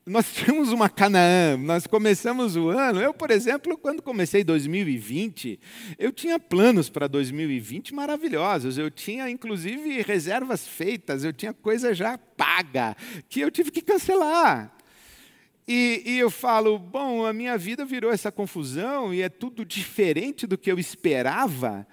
nós 0.05 0.33
tínhamos 0.35 0.73
uma 0.73 0.89
Canaã, 0.89 1.57
nós 1.57 1.87
começamos 1.87 2.57
o 2.57 2.69
ano. 2.69 3.01
Eu, 3.01 3.15
por 3.15 3.31
exemplo, 3.31 3.77
quando 3.79 4.03
comecei 4.03 4.43
2020, 4.43 5.61
eu 5.99 6.13
tinha 6.13 6.39
planos 6.39 6.91
para 6.91 7.07
2020 7.07 7.95
maravilhosos. 7.95 8.79
Eu 8.79 8.91
tinha, 8.91 9.31
inclusive, 9.31 10.03
reservas 10.03 10.67
feitas, 10.67 11.25
eu 11.25 11.33
tinha 11.33 11.53
coisa 11.53 11.95
já 11.95 12.19
paga, 12.19 12.97
que 13.29 13.41
eu 13.41 13.51
tive 13.51 13.71
que 13.71 13.81
cancelar. 13.81 14.77
E, 15.67 16.03
e 16.05 16.19
eu 16.19 16.31
falo, 16.31 16.79
bom, 16.79 17.25
a 17.25 17.33
minha 17.33 17.57
vida 17.57 17.85
virou 17.85 18.11
essa 18.11 18.33
confusão 18.33 19.15
e 19.15 19.23
é 19.23 19.29
tudo 19.29 19.65
diferente 19.67 20.47
do 20.47 20.59
que 20.59 20.71
eu 20.71 20.79
esperava. 20.79 21.87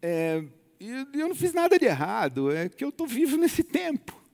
É, 0.00 0.42
e 0.80 0.90
eu 1.14 1.28
não 1.28 1.34
fiz 1.34 1.52
nada 1.52 1.78
de 1.78 1.84
errado, 1.84 2.50
é 2.50 2.68
que 2.68 2.84
eu 2.84 2.88
estou 2.88 3.06
vivo 3.06 3.36
nesse 3.36 3.62
tempo. 3.62 4.25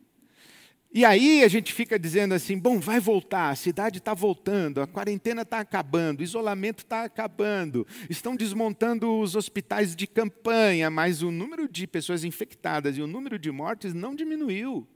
E 0.95 1.07
aí 1.07 1.43
a 1.43 1.49
gente 1.49 1.73
fica 1.73 1.99
dizendo 1.99 2.35
assim: 2.35 2.59
bom, 2.59 2.79
vai 2.79 3.01
voltar, 3.01 3.49
a 3.49 3.57
cidade 3.57 3.99
está 3.99 4.13
voltando, 4.13 4.83
a 4.83 4.87
quarentena 4.87 5.41
está 5.41 5.61
acabando, 5.61 6.21
o 6.21 6.23
isolamento 6.23 6.81
está 6.85 7.05
acabando, 7.05 7.87
estão 8.11 8.37
desmontando 8.37 9.19
os 9.19 9.35
hospitais 9.35 9.97
de 9.97 10.07
campanha, 10.07 10.91
mas 10.91 11.23
o 11.23 11.31
número 11.31 11.67
de 11.67 11.87
pessoas 11.87 12.25
infectadas 12.25 12.99
e 12.99 13.03
o 13.03 13.07
número 13.07 13.39
de 13.39 13.51
mortes 13.51 13.95
não 13.95 14.15
diminuiu. 14.15 14.87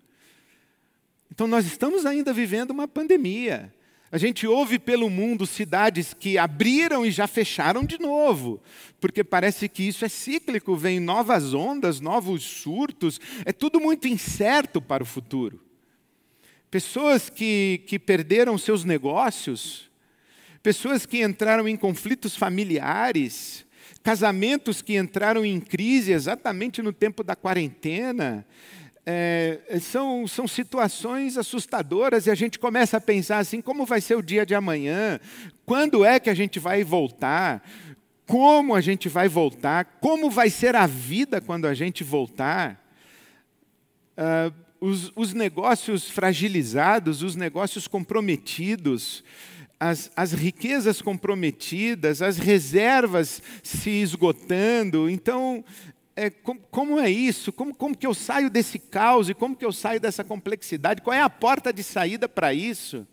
Então 1.33 1.47
nós 1.47 1.65
estamos 1.65 2.05
ainda 2.05 2.33
vivendo 2.33 2.73
uma 2.73 2.87
pandemia. 2.87 3.73
A 4.13 4.19
gente 4.19 4.47
ouve 4.47 4.79
pelo 4.79 5.11
mundo 5.11 5.47
cidades 5.47 6.15
que 6.15 6.39
abriram 6.39 7.05
e 7.05 7.11
já 7.11 7.27
fecharam 7.27 7.85
de 7.85 7.99
novo, 7.99 8.63
porque 9.01 9.25
parece 9.25 9.69
que 9.69 9.83
isso 9.83 10.05
é 10.05 10.09
cíclico, 10.09 10.77
vem 10.77 11.01
novas 11.01 11.55
ondas, 11.55 12.01
novos 12.01 12.45
surtos, 12.45 13.19
é 13.45 13.53
tudo 13.53 13.81
muito 13.81 14.07
incerto 14.07 14.81
para 14.81 15.03
o 15.03 15.07
futuro. 15.07 15.66
Pessoas 16.71 17.31
que, 17.31 17.83
que 17.87 17.99
perderam 17.99 18.59
seus 18.59 18.85
negócios, 18.85 19.89
pessoas 20.63 21.07
que 21.07 21.23
entraram 21.23 21.69
em 21.69 21.77
conflitos 21.77 22.35
familiares, 22.35 23.65
casamentos 24.03 24.83
que 24.83 24.97
entraram 24.97 25.45
em 25.45 25.61
crise 25.61 26.13
exatamente 26.13 26.83
no 26.83 26.93
tempo 26.93 27.23
da 27.23 27.37
quarentena. 27.37 28.47
É, 29.09 29.61
são, 29.81 30.27
são 30.27 30.49
situações 30.49 31.39
assustadoras 31.39 32.27
e 32.27 32.31
a 32.31 32.35
gente 32.35 32.59
começa 32.59 32.97
a 32.97 33.01
pensar 33.01 33.39
assim: 33.39 33.61
como 33.61 33.87
vai 33.87 34.01
ser 34.01 34.17
o 34.17 34.23
dia 34.23 34.45
de 34.45 34.55
amanhã? 34.55 35.21
Quando 35.65 36.05
é 36.05 36.19
que 36.19 36.29
a 36.29 36.35
gente 36.35 36.59
vai 36.59 36.83
voltar? 36.83 37.63
Como 38.27 38.75
a 38.75 38.81
gente 38.81 39.09
vai 39.09 39.29
voltar? 39.29 39.85
Como 40.01 40.29
vai 40.29 40.51
ser 40.51 40.75
a 40.75 40.87
vida 40.87 41.41
quando 41.41 41.67
a 41.67 41.75
gente 41.75 42.03
voltar? 42.03 42.85
Uh, 44.19 44.66
os, 44.81 45.13
os 45.15 45.33
negócios 45.33 46.11
fragilizados, 46.11 47.23
os 47.23 47.37
negócios 47.37 47.89
comprometidos, 47.89 49.25
as, 49.79 50.11
as, 50.17 50.33
riquezas 50.33 51.03
comprometidas, 51.03 52.23
as 52.23 52.39
reservas 52.39 53.43
se 53.63 53.91
esgotando. 53.91 55.09
Então, 55.11 55.65
é, 56.15 56.31
como, 56.31 56.61
como, 56.71 57.01
é 57.01 57.11
isso? 57.11 57.53
Como, 57.53 57.75
como 57.75 57.97
que 57.97 58.07
eu 58.07 58.15
saio 58.15 58.49
desse 58.49 58.79
caos 58.79 59.29
e 59.29 59.35
como 59.35 59.55
que 59.55 59.65
eu 59.65 59.73
saio 59.73 60.01
dessa 60.01 60.25
complexidade? 60.25 61.03
Qual 61.03 61.15
é 61.15 61.21
a 61.21 61.31
porta 61.31 61.73
de 61.73 61.83
saída 61.83 62.29
para 62.29 62.55
isso? 62.55 63.07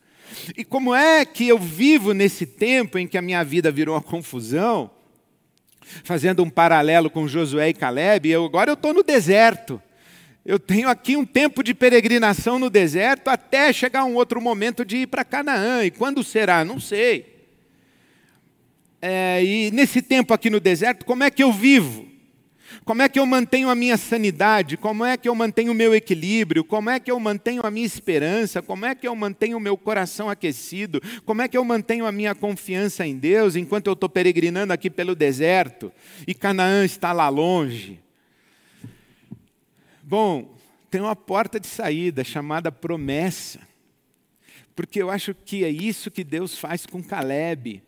E 0.58 0.64
como 0.64 0.96
é 0.96 1.26
que 1.26 1.48
eu 1.48 1.60
vivo 1.60 2.14
nesse 2.14 2.46
tempo 2.46 2.98
em 2.98 3.08
que 3.08 3.18
a 3.18 3.22
minha 3.22 3.44
vida 3.44 3.72
virou 3.72 3.96
uma 3.96 4.02
confusão? 4.02 4.90
Fazendo 6.04 6.42
um 6.42 6.50
paralelo 6.50 7.10
com 7.10 7.28
Josué 7.28 7.70
e 7.70 7.74
Caleb, 7.74 8.30
eu, 8.30 8.46
agora 8.46 8.72
eu 8.72 8.76
estou 8.76 8.94
no 8.94 9.04
deserto. 9.04 9.82
Eu 10.46 10.60
tenho 10.60 10.90
aqui 10.90 11.16
um 11.16 11.26
tempo 11.26 11.64
de 11.64 11.74
peregrinação 11.74 12.60
no 12.60 12.70
deserto 12.70 13.30
até 13.30 13.72
chegar 13.72 14.04
um 14.04 14.16
outro 14.16 14.42
momento 14.42 14.84
de 14.84 14.98
ir 14.98 15.08
para 15.08 15.24
Canaã. 15.24 15.86
E 15.86 15.92
quando 15.92 16.22
será? 16.22 16.66
Não 16.66 16.82
sei. 16.82 17.48
É, 19.02 19.44
e 19.44 19.72
nesse 19.72 20.02
tempo 20.02 20.34
aqui 20.34 20.50
no 20.50 20.60
deserto, 20.60 21.06
como 21.06 21.24
é 21.24 21.32
que 21.32 21.44
eu 21.44 21.52
vivo? 21.52 22.12
Como 22.84 23.02
é 23.02 23.08
que 23.08 23.20
eu 23.20 23.26
mantenho 23.26 23.70
a 23.70 23.76
minha 23.76 23.96
sanidade? 23.96 24.76
Como 24.76 25.06
é 25.06 25.16
que 25.16 25.30
eu 25.30 25.36
mantenho 25.36 25.72
o 25.72 25.76
meu 25.76 25.96
equilíbrio? 25.96 26.66
Como 26.66 26.90
é 26.90 27.00
que 27.00 27.10
eu 27.10 27.20
mantenho 27.20 27.66
a 27.66 27.72
minha 27.72 27.86
esperança? 27.86 28.62
Como 28.62 28.86
é 28.86 28.94
que 28.94 29.08
eu 29.08 29.16
mantenho 29.16 29.58
o 29.58 29.62
meu 29.62 29.78
coração 29.78 30.30
aquecido? 30.30 31.02
Como 31.26 31.42
é 31.42 31.48
que 31.48 31.58
eu 31.58 31.64
mantenho 31.64 32.06
a 32.06 32.12
minha 32.12 32.36
confiança 32.36 33.06
em 33.08 33.16
Deus 33.16 33.56
enquanto 33.56 33.88
eu 33.88 33.94
estou 33.94 34.10
peregrinando 34.10 34.74
aqui 34.74 34.90
pelo 34.90 35.16
deserto 35.16 35.92
e 36.28 36.34
Canaã 36.34 36.84
está 36.84 37.14
lá 37.14 37.30
longe? 37.30 38.03
Bom, 40.06 40.54
tem 40.92 41.00
uma 41.00 41.16
porta 41.16 41.58
de 41.58 41.66
saída 41.66 42.26
chamada 42.26 42.70
promessa, 42.70 43.62
porque 44.76 45.02
eu 45.02 45.10
acho 45.10 45.34
que 45.34 45.64
é 45.64 45.70
isso 45.70 46.12
que 46.12 46.26
Deus 46.26 46.58
faz 46.58 46.86
com 46.86 47.02
Caleb. 47.02 47.82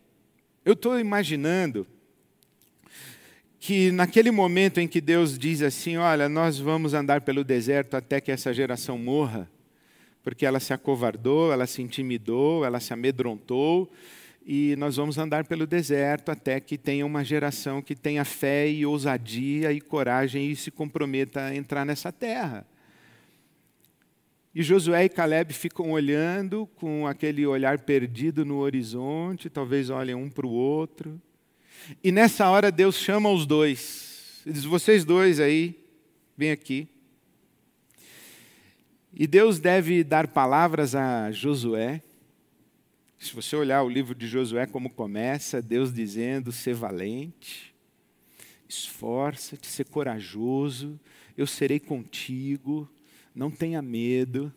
Eu 0.64 0.72
estou 0.74 0.98
imaginando 0.98 1.86
que 3.60 3.92
naquele 3.92 4.32
momento 4.32 4.80
em 4.80 4.88
que 4.88 5.02
Deus 5.02 5.38
diz 5.38 5.62
assim: 5.62 5.98
Olha, 5.98 6.30
nós 6.30 6.58
vamos 6.58 6.94
andar 6.94 7.20
pelo 7.20 7.44
deserto 7.44 7.96
até 7.98 8.22
que 8.22 8.32
essa 8.32 8.54
geração 8.54 8.98
morra, 8.98 9.52
porque 10.24 10.46
ela 10.46 10.62
se 10.62 10.72
acovardou, 10.72 11.52
ela 11.52 11.68
se 11.68 11.82
intimidou, 11.82 12.64
ela 12.64 12.80
se 12.80 12.94
amedrontou, 12.94 13.92
e 14.46 14.76
nós 14.76 14.98
vamos 14.98 15.18
andar 15.18 15.46
pelo 15.46 15.66
deserto 15.66 16.30
até 16.30 16.60
que 16.60 16.78
tenha 16.78 17.04
uma 17.04 17.24
geração 17.24 17.82
que 17.82 17.96
tenha 17.96 18.24
fé 18.24 18.70
e 18.70 18.86
ousadia 18.86 19.74
e 19.74 19.82
coragem 19.82 20.52
e 20.52 20.56
se 20.56 20.70
comprometa 20.70 21.46
a 21.46 21.56
entrar 21.56 21.84
nessa 21.84 22.12
terra. 22.12 22.64
E 24.54 24.62
Josué 24.62 25.06
e 25.06 25.10
Caleb 25.10 25.52
ficam 25.52 25.92
olhando 25.92 26.68
com 26.76 27.08
aquele 27.08 27.46
olhar 27.46 27.80
perdido 27.80 28.46
no 28.46 28.60
horizonte, 28.60 29.50
talvez 29.50 29.90
olhem 29.90 30.14
um 30.14 30.30
para 30.30 30.46
o 30.46 30.52
outro. 30.52 31.20
E 32.04 32.12
nessa 32.12 32.48
hora 32.48 32.72
Deus 32.72 32.98
chama 32.98 33.32
os 33.32 33.48
dois. 33.48 34.44
Ele 34.46 34.54
diz: 34.54 34.64
Vocês 34.64 35.04
dois 35.04 35.40
aí, 35.40 35.76
vem 36.38 36.52
aqui. 36.52 36.88
E 39.12 39.26
Deus 39.26 39.60
deve 39.60 40.04
dar 40.04 40.28
palavras 40.28 40.94
a 40.94 41.32
Josué. 41.32 42.02
Se 43.26 43.34
você 43.34 43.56
olhar 43.56 43.82
o 43.82 43.90
livro 43.90 44.14
de 44.14 44.28
Josué 44.28 44.68
como 44.68 44.88
começa, 44.88 45.60
Deus 45.60 45.92
dizendo: 45.92 46.52
ser 46.52 46.76
valente, 46.76 47.74
esforça-te, 48.70 49.66
ser 49.66 49.86
corajoso, 49.86 51.00
eu 51.36 51.48
serei 51.48 51.80
contigo, 51.80 52.88
não 53.34 53.50
tenha 53.50 53.82
medo. 53.82 54.54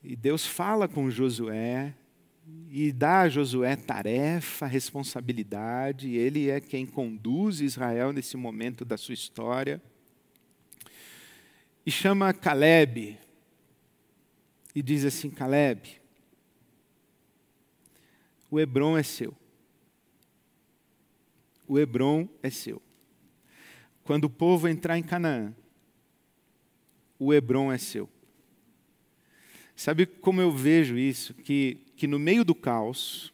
E 0.00 0.14
Deus 0.14 0.46
fala 0.46 0.86
com 0.86 1.10
Josué, 1.10 1.92
e 2.70 2.92
dá 2.92 3.22
a 3.22 3.28
Josué 3.28 3.74
tarefa, 3.74 4.64
responsabilidade, 4.64 6.14
ele 6.14 6.50
é 6.50 6.60
quem 6.60 6.86
conduz 6.86 7.60
Israel 7.60 8.12
nesse 8.12 8.36
momento 8.36 8.84
da 8.84 8.96
sua 8.96 9.14
história. 9.14 9.82
E 11.84 11.90
chama 11.90 12.32
Caleb 12.32 13.18
e 14.72 14.80
diz 14.80 15.04
assim: 15.04 15.30
Caleb, 15.30 15.99
o 18.50 18.58
Hebron 18.58 18.98
é 18.98 19.02
seu. 19.02 19.34
O 21.66 21.78
Hebron 21.78 22.28
é 22.42 22.50
seu. 22.50 22.82
Quando 24.02 24.24
o 24.24 24.30
povo 24.30 24.66
entrar 24.66 24.98
em 24.98 25.02
Canaã, 25.02 25.54
o 27.18 27.32
Hebron 27.32 27.70
é 27.70 27.78
seu. 27.78 28.08
Sabe 29.76 30.04
como 30.04 30.40
eu 30.40 30.50
vejo 30.50 30.98
isso? 30.98 31.32
Que, 31.32 31.78
que 31.96 32.06
no 32.06 32.18
meio 32.18 32.44
do 32.44 32.54
caos, 32.54 33.32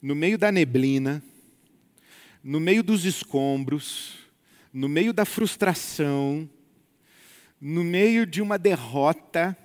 no 0.00 0.14
meio 0.14 0.38
da 0.38 0.50
neblina, 0.50 1.22
no 2.42 2.58
meio 2.58 2.82
dos 2.82 3.04
escombros, 3.04 4.18
no 4.72 4.88
meio 4.88 5.12
da 5.12 5.24
frustração, 5.24 6.48
no 7.60 7.84
meio 7.84 8.24
de 8.26 8.40
uma 8.40 8.58
derrota, 8.58 9.56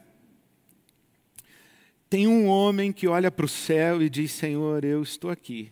tem 2.11 2.27
um 2.27 2.45
homem 2.47 2.91
que 2.91 3.07
olha 3.07 3.31
para 3.31 3.45
o 3.45 3.47
céu 3.47 4.01
e 4.01 4.09
diz: 4.09 4.33
Senhor, 4.33 4.83
eu 4.83 5.01
estou 5.01 5.31
aqui, 5.31 5.71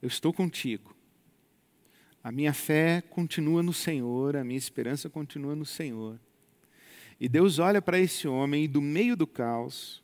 eu 0.00 0.06
estou 0.06 0.32
contigo. 0.32 0.94
A 2.22 2.30
minha 2.30 2.54
fé 2.54 3.00
continua 3.10 3.60
no 3.60 3.72
Senhor, 3.72 4.36
a 4.36 4.44
minha 4.44 4.56
esperança 4.56 5.10
continua 5.10 5.56
no 5.56 5.66
Senhor. 5.66 6.16
E 7.18 7.28
Deus 7.28 7.58
olha 7.58 7.82
para 7.82 7.98
esse 7.98 8.28
homem 8.28 8.62
e, 8.62 8.68
do 8.68 8.80
meio 8.80 9.16
do 9.16 9.26
caos, 9.26 10.00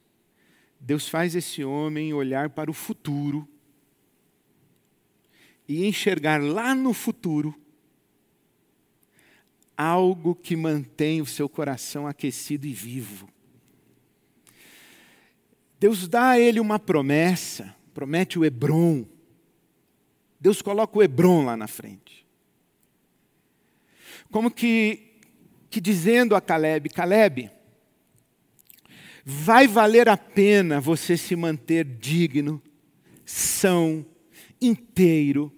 Deus 0.80 1.08
faz 1.08 1.36
esse 1.36 1.62
homem 1.62 2.12
olhar 2.12 2.50
para 2.50 2.68
o 2.68 2.74
futuro 2.74 3.46
e 5.68 5.86
enxergar 5.86 6.42
lá 6.42 6.74
no 6.74 6.92
futuro 6.92 7.54
algo 9.76 10.34
que 10.34 10.56
mantém 10.56 11.20
o 11.20 11.26
seu 11.26 11.48
coração 11.48 12.08
aquecido 12.08 12.66
e 12.66 12.72
vivo. 12.72 13.37
Deus 15.78 16.08
dá 16.08 16.30
a 16.30 16.40
ele 16.40 16.60
uma 16.60 16.78
promessa, 16.78 17.74
promete 17.94 18.38
o 18.38 18.44
Hebron. 18.44 19.06
Deus 20.40 20.60
coloca 20.62 20.98
o 20.98 21.02
Hebron 21.02 21.44
lá 21.44 21.56
na 21.56 21.66
frente. 21.66 22.26
Como 24.30 24.50
que 24.50 25.08
que 25.70 25.80
dizendo 25.80 26.34
a 26.34 26.40
Caleb: 26.40 26.88
Caleb, 26.88 27.50
vai 29.24 29.66
valer 29.66 30.08
a 30.08 30.16
pena 30.16 30.80
você 30.80 31.16
se 31.16 31.36
manter 31.36 31.84
digno, 31.84 32.62
são, 33.24 34.04
inteiro, 34.60 35.52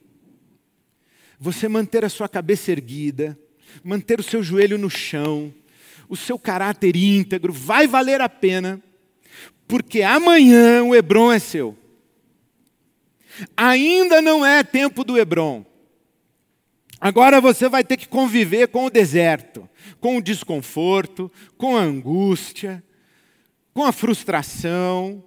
você 1.38 1.68
manter 1.68 2.04
a 2.04 2.08
sua 2.08 2.28
cabeça 2.28 2.70
erguida, 2.70 3.38
manter 3.82 4.20
o 4.20 4.24
seu 4.24 4.42
joelho 4.42 4.76
no 4.76 4.90
chão, 4.90 5.54
o 6.08 6.16
seu 6.16 6.38
caráter 6.38 6.96
íntegro, 6.96 7.52
vai 7.52 7.86
valer 7.86 8.20
a 8.20 8.28
pena, 8.28 8.82
porque 9.70 10.02
amanhã 10.02 10.82
o 10.82 10.94
Hebron 10.94 11.32
é 11.32 11.38
seu. 11.38 11.74
Ainda 13.56 14.20
não 14.20 14.44
é 14.44 14.62
tempo 14.62 15.02
do 15.04 15.16
Hebron. 15.16 15.64
Agora 17.00 17.40
você 17.40 17.68
vai 17.68 17.82
ter 17.82 17.96
que 17.96 18.06
conviver 18.06 18.68
com 18.68 18.84
o 18.84 18.90
deserto 18.90 19.70
com 20.00 20.16
o 20.16 20.22
desconforto, 20.22 21.30
com 21.56 21.76
a 21.76 21.80
angústia, 21.80 22.82
com 23.72 23.84
a 23.84 23.92
frustração. 23.92 25.22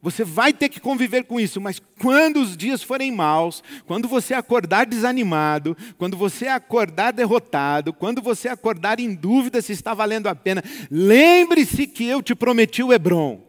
Você 0.00 0.22
vai 0.22 0.52
ter 0.52 0.68
que 0.68 0.78
conviver 0.78 1.24
com 1.24 1.40
isso, 1.40 1.60
mas 1.60 1.82
quando 2.00 2.40
os 2.40 2.56
dias 2.56 2.82
forem 2.82 3.10
maus, 3.10 3.64
quando 3.84 4.06
você 4.06 4.32
acordar 4.32 4.86
desanimado, 4.86 5.76
quando 5.96 6.16
você 6.16 6.46
acordar 6.46 7.12
derrotado, 7.12 7.92
quando 7.92 8.22
você 8.22 8.48
acordar 8.48 9.00
em 9.00 9.12
dúvida 9.12 9.60
se 9.60 9.72
está 9.72 9.94
valendo 9.94 10.28
a 10.28 10.36
pena, 10.36 10.62
lembre-se 10.88 11.86
que 11.86 12.06
eu 12.06 12.22
te 12.22 12.34
prometi 12.34 12.82
o 12.82 12.92
Hebron. 12.92 13.47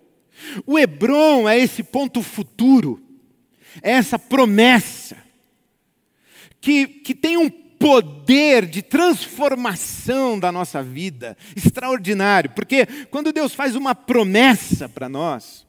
O 0.65 0.77
Hebron 0.77 1.47
é 1.47 1.57
esse 1.57 1.83
ponto 1.83 2.21
futuro, 2.21 3.01
é 3.81 3.91
essa 3.91 4.17
promessa, 4.17 5.17
que, 6.61 6.87
que 6.87 7.15
tem 7.15 7.37
um 7.37 7.49
poder 7.49 8.65
de 8.65 8.81
transformação 8.81 10.37
da 10.37 10.51
nossa 10.51 10.83
vida 10.83 11.37
extraordinário, 11.55 12.49
porque 12.51 12.85
quando 13.09 13.31
Deus 13.31 13.53
faz 13.53 13.75
uma 13.75 13.95
promessa 13.95 14.89
para 14.89 15.07
nós, 15.07 15.65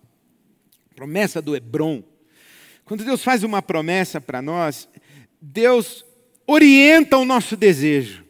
promessa 0.96 1.40
do 1.40 1.54
Hebron, 1.54 2.02
quando 2.84 3.04
Deus 3.04 3.22
faz 3.22 3.44
uma 3.44 3.62
promessa 3.62 4.20
para 4.20 4.42
nós, 4.42 4.88
Deus 5.40 6.04
orienta 6.44 7.16
o 7.16 7.24
nosso 7.24 7.56
desejo, 7.56 8.24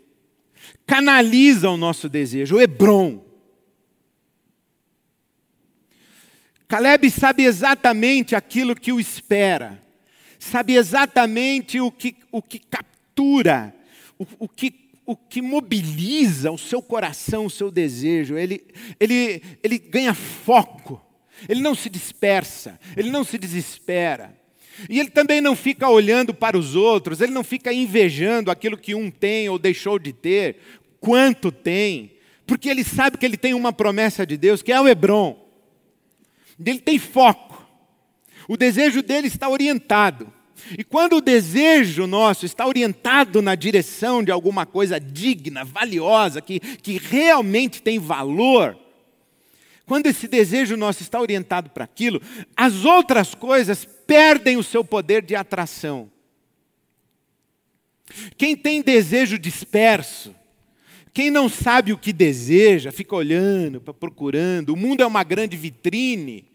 canaliza 0.86 1.70
o 1.70 1.78
nosso 1.78 2.08
desejo, 2.08 2.56
o 2.56 2.60
Hebron. 2.60 3.29
Caleb 6.70 7.10
sabe 7.10 7.42
exatamente 7.42 8.36
aquilo 8.36 8.76
que 8.76 8.92
o 8.92 9.00
espera, 9.00 9.82
sabe 10.38 10.76
exatamente 10.76 11.80
o 11.80 11.90
que, 11.90 12.14
o 12.30 12.40
que 12.40 12.60
captura, 12.60 13.74
o, 14.16 14.24
o, 14.38 14.48
que, 14.48 14.72
o 15.04 15.16
que 15.16 15.42
mobiliza 15.42 16.52
o 16.52 16.56
seu 16.56 16.80
coração, 16.80 17.46
o 17.46 17.50
seu 17.50 17.72
desejo, 17.72 18.38
ele, 18.38 18.62
ele, 19.00 19.42
ele 19.64 19.78
ganha 19.78 20.14
foco, 20.14 21.04
ele 21.48 21.60
não 21.60 21.74
se 21.74 21.90
dispersa, 21.90 22.78
ele 22.96 23.10
não 23.10 23.24
se 23.24 23.36
desespera. 23.36 24.32
E 24.88 25.00
ele 25.00 25.10
também 25.10 25.40
não 25.40 25.56
fica 25.56 25.88
olhando 25.88 26.32
para 26.32 26.56
os 26.56 26.76
outros, 26.76 27.20
ele 27.20 27.32
não 27.32 27.42
fica 27.42 27.72
invejando 27.72 28.48
aquilo 28.48 28.78
que 28.78 28.94
um 28.94 29.10
tem 29.10 29.48
ou 29.48 29.58
deixou 29.58 29.98
de 29.98 30.12
ter, 30.12 30.58
quanto 31.00 31.50
tem, 31.50 32.12
porque 32.46 32.68
ele 32.68 32.84
sabe 32.84 33.18
que 33.18 33.26
ele 33.26 33.36
tem 33.36 33.54
uma 33.54 33.72
promessa 33.72 34.24
de 34.24 34.36
Deus, 34.36 34.62
que 34.62 34.70
é 34.70 34.80
o 34.80 34.86
Hebron. 34.86 35.39
Ele 36.64 36.80
tem 36.80 36.98
foco. 36.98 37.66
O 38.48 38.56
desejo 38.56 39.02
dele 39.02 39.28
está 39.28 39.48
orientado. 39.48 40.32
E 40.78 40.84
quando 40.84 41.16
o 41.16 41.20
desejo 41.20 42.06
nosso 42.06 42.44
está 42.44 42.66
orientado 42.66 43.40
na 43.40 43.54
direção 43.54 44.22
de 44.22 44.30
alguma 44.30 44.66
coisa 44.66 45.00
digna, 45.00 45.64
valiosa, 45.64 46.40
que, 46.40 46.60
que 46.60 46.98
realmente 46.98 47.82
tem 47.82 47.98
valor, 47.98 48.76
quando 49.86 50.06
esse 50.06 50.28
desejo 50.28 50.76
nosso 50.76 51.02
está 51.02 51.20
orientado 51.20 51.70
para 51.70 51.84
aquilo, 51.84 52.20
as 52.56 52.84
outras 52.84 53.34
coisas 53.34 53.84
perdem 53.84 54.56
o 54.56 54.62
seu 54.62 54.84
poder 54.84 55.22
de 55.22 55.34
atração. 55.34 56.10
Quem 58.36 58.56
tem 58.56 58.82
desejo 58.82 59.38
disperso, 59.38 60.34
quem 61.12 61.30
não 61.30 61.48
sabe 61.48 61.92
o 61.92 61.98
que 61.98 62.12
deseja, 62.12 62.92
fica 62.92 63.14
olhando, 63.14 63.80
procurando, 63.80 64.70
o 64.70 64.76
mundo 64.76 65.02
é 65.02 65.06
uma 65.06 65.24
grande 65.24 65.56
vitrine, 65.56 66.49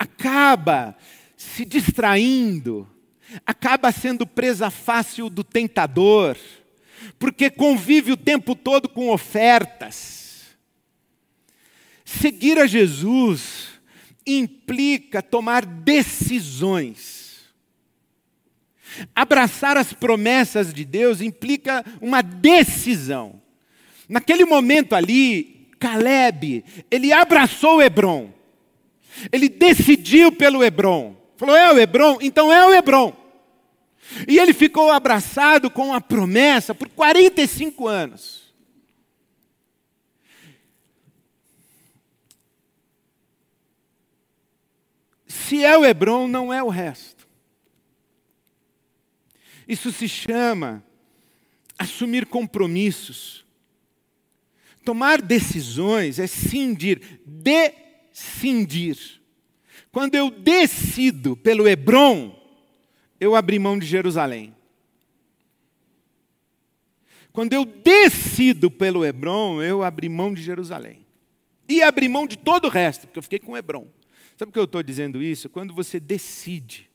acaba 0.00 0.96
se 1.36 1.62
distraindo, 1.66 2.88
acaba 3.44 3.92
sendo 3.92 4.26
presa 4.26 4.70
fácil 4.70 5.28
do 5.28 5.44
tentador, 5.44 6.38
porque 7.18 7.50
convive 7.50 8.12
o 8.12 8.16
tempo 8.16 8.54
todo 8.54 8.88
com 8.88 9.10
ofertas. 9.10 10.56
Seguir 12.02 12.58
a 12.58 12.66
Jesus 12.66 13.68
implica 14.26 15.22
tomar 15.22 15.66
decisões. 15.66 17.40
Abraçar 19.14 19.76
as 19.76 19.92
promessas 19.92 20.72
de 20.72 20.84
Deus 20.84 21.20
implica 21.20 21.84
uma 22.00 22.22
decisão. 22.22 23.40
Naquele 24.08 24.46
momento 24.46 24.94
ali, 24.94 25.68
Caleb, 25.78 26.64
ele 26.90 27.12
abraçou 27.12 27.82
Hebron. 27.82 28.39
Ele 29.32 29.48
decidiu 29.48 30.32
pelo 30.32 30.62
Hebron. 30.62 31.16
Falou: 31.36 31.56
é 31.56 31.72
o 31.72 31.78
Hebron? 31.78 32.18
Então 32.20 32.52
é 32.52 32.66
o 32.66 32.74
Hebron. 32.74 33.16
E 34.26 34.38
ele 34.38 34.52
ficou 34.52 34.90
abraçado 34.90 35.70
com 35.70 35.94
a 35.94 36.00
promessa 36.00 36.74
por 36.74 36.88
45 36.88 37.86
anos. 37.86 38.40
Se 45.26 45.64
é 45.64 45.76
o 45.78 45.84
Hebron, 45.84 46.26
não 46.28 46.52
é 46.52 46.62
o 46.62 46.68
resto. 46.68 47.28
Isso 49.66 49.92
se 49.92 50.08
chama 50.08 50.84
assumir 51.78 52.26
compromissos. 52.26 53.44
Tomar 54.84 55.22
decisões 55.22 56.18
é 56.18 56.26
cindir, 56.26 57.20
descindir. 58.20 59.20
Quando 59.90 60.14
eu 60.14 60.30
decido 60.30 61.36
pelo 61.36 61.66
Hebron, 61.66 62.38
eu 63.18 63.34
abri 63.34 63.58
mão 63.58 63.78
de 63.78 63.86
Jerusalém. 63.86 64.54
Quando 67.32 67.52
eu 67.52 67.64
decido 67.64 68.70
pelo 68.70 69.04
Hebron, 69.04 69.62
eu 69.62 69.82
abri 69.82 70.08
mão 70.08 70.34
de 70.34 70.42
Jerusalém. 70.42 71.06
E 71.68 71.82
abri 71.82 72.08
mão 72.08 72.26
de 72.26 72.36
todo 72.36 72.66
o 72.66 72.70
resto, 72.70 73.06
porque 73.06 73.18
eu 73.18 73.22
fiquei 73.22 73.38
com 73.38 73.56
Hebron. 73.56 73.88
Sabe 74.36 74.50
por 74.50 74.52
que 74.52 74.58
eu 74.58 74.64
estou 74.64 74.82
dizendo 74.82 75.22
isso? 75.22 75.48
Quando 75.48 75.72
você 75.72 76.00
decide 76.00 76.90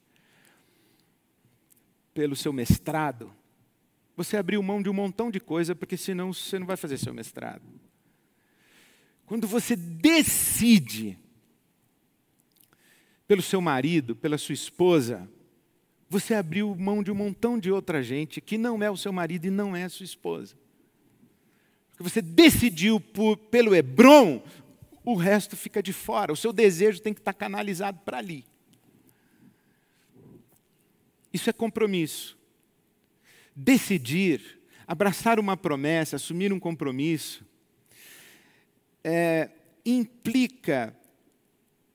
pelo 2.13 2.35
seu 2.35 2.51
mestrado, 2.51 3.33
você 4.15 4.37
abriu 4.37 4.61
mão 4.61 4.81
de 4.81 4.89
um 4.89 4.93
montão 4.93 5.31
de 5.31 5.39
coisa, 5.39 5.75
porque 5.75 5.97
senão 5.97 6.33
você 6.33 6.59
não 6.59 6.67
vai 6.67 6.77
fazer 6.77 6.97
seu 6.97 7.13
mestrado. 7.13 7.63
Quando 9.25 9.47
você 9.47 9.75
decide 9.75 11.17
pelo 13.27 13.41
seu 13.41 13.59
marido, 13.59 14.15
pela 14.15 14.37
sua 14.37 14.53
esposa, 14.53 15.27
você 16.07 16.35
abriu 16.35 16.75
mão 16.75 17.01
de 17.01 17.11
um 17.11 17.15
montão 17.15 17.57
de 17.57 17.71
outra 17.71 18.03
gente 18.03 18.39
que 18.39 18.57
não 18.57 18.81
é 18.83 18.89
o 18.89 18.97
seu 18.97 19.11
marido 19.11 19.45
e 19.45 19.51
não 19.51 19.75
é 19.75 19.83
a 19.83 19.89
sua 19.89 20.03
esposa. 20.03 20.55
Porque 21.89 22.03
você 22.03 22.21
decidiu 22.21 22.99
por, 22.99 23.37
pelo 23.37 23.73
Hebron, 23.73 24.43
o 25.03 25.15
resto 25.15 25.55
fica 25.55 25.81
de 25.81 25.93
fora. 25.93 26.33
O 26.33 26.37
seu 26.37 26.53
desejo 26.53 27.01
tem 27.01 27.13
que 27.13 27.21
estar 27.21 27.33
canalizado 27.33 27.99
para 28.05 28.17
ali. 28.17 28.45
Isso 31.33 31.49
é 31.49 31.53
compromisso. 31.53 32.37
Decidir, 33.55 34.61
abraçar 34.85 35.39
uma 35.39 35.57
promessa, 35.57 36.17
assumir 36.17 36.53
um 36.53 36.59
compromisso, 36.59 37.45
é, 39.07 39.51
implica 39.85 40.97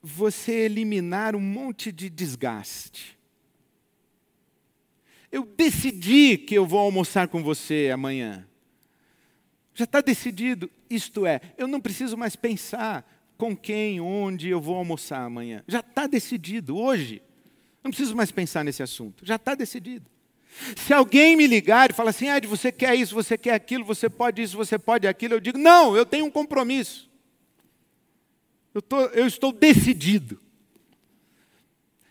você 0.01 0.53
eliminar 0.53 1.35
um 1.35 1.41
monte 1.41 1.91
de 1.91 2.09
desgaste. 2.09 3.19
Eu 5.33 5.45
decidi 5.45 6.39
que 6.39 6.55
eu 6.55 6.65
vou 6.65 6.79
almoçar 6.79 7.27
com 7.27 7.43
você 7.43 7.91
amanhã. 7.93 8.47
Já 9.75 9.85
está 9.85 10.01
decidido, 10.01 10.71
isto 10.89 11.27
é, 11.27 11.41
eu 11.59 11.67
não 11.67 11.81
preciso 11.81 12.17
mais 12.17 12.37
pensar 12.37 13.05
com 13.37 13.57
quem, 13.57 14.01
onde 14.01 14.49
eu 14.49 14.61
vou 14.61 14.77
almoçar 14.77 15.25
amanhã. 15.25 15.65
Já 15.67 15.81
está 15.81 16.07
decidido, 16.07 16.77
hoje. 16.77 17.21
Não 17.83 17.91
preciso 17.91 18.15
mais 18.15 18.31
pensar 18.31 18.63
nesse 18.63 18.85
assunto, 18.85 19.27
já 19.27 19.35
está 19.35 19.57
decidido. 19.57 20.09
Se 20.77 20.93
alguém 20.93 21.37
me 21.37 21.47
ligar 21.47 21.91
e 21.91 21.95
falar 21.95 22.11
assim, 22.11 22.29
Ed, 22.29 22.47
você 22.47 22.71
quer 22.71 22.95
isso, 22.95 23.15
você 23.15 23.39
quer 23.39 23.55
aquilo, 23.55 23.85
você 23.85 24.11
pode 24.11 24.43
isso, 24.43 24.57
você 24.57 24.79
pode 24.79 25.07
aquilo, 25.07 25.35
eu 25.35 25.41
digo, 25.41 25.59
não, 25.59 25.97
eu 25.97 26.05
tenho 26.05 26.27
um 26.27 26.31
compromisso. 26.31 27.09
Eu, 28.75 28.83
tô, 28.83 29.01
eu 29.07 29.27
estou 29.27 29.53
decidido. 29.53 30.41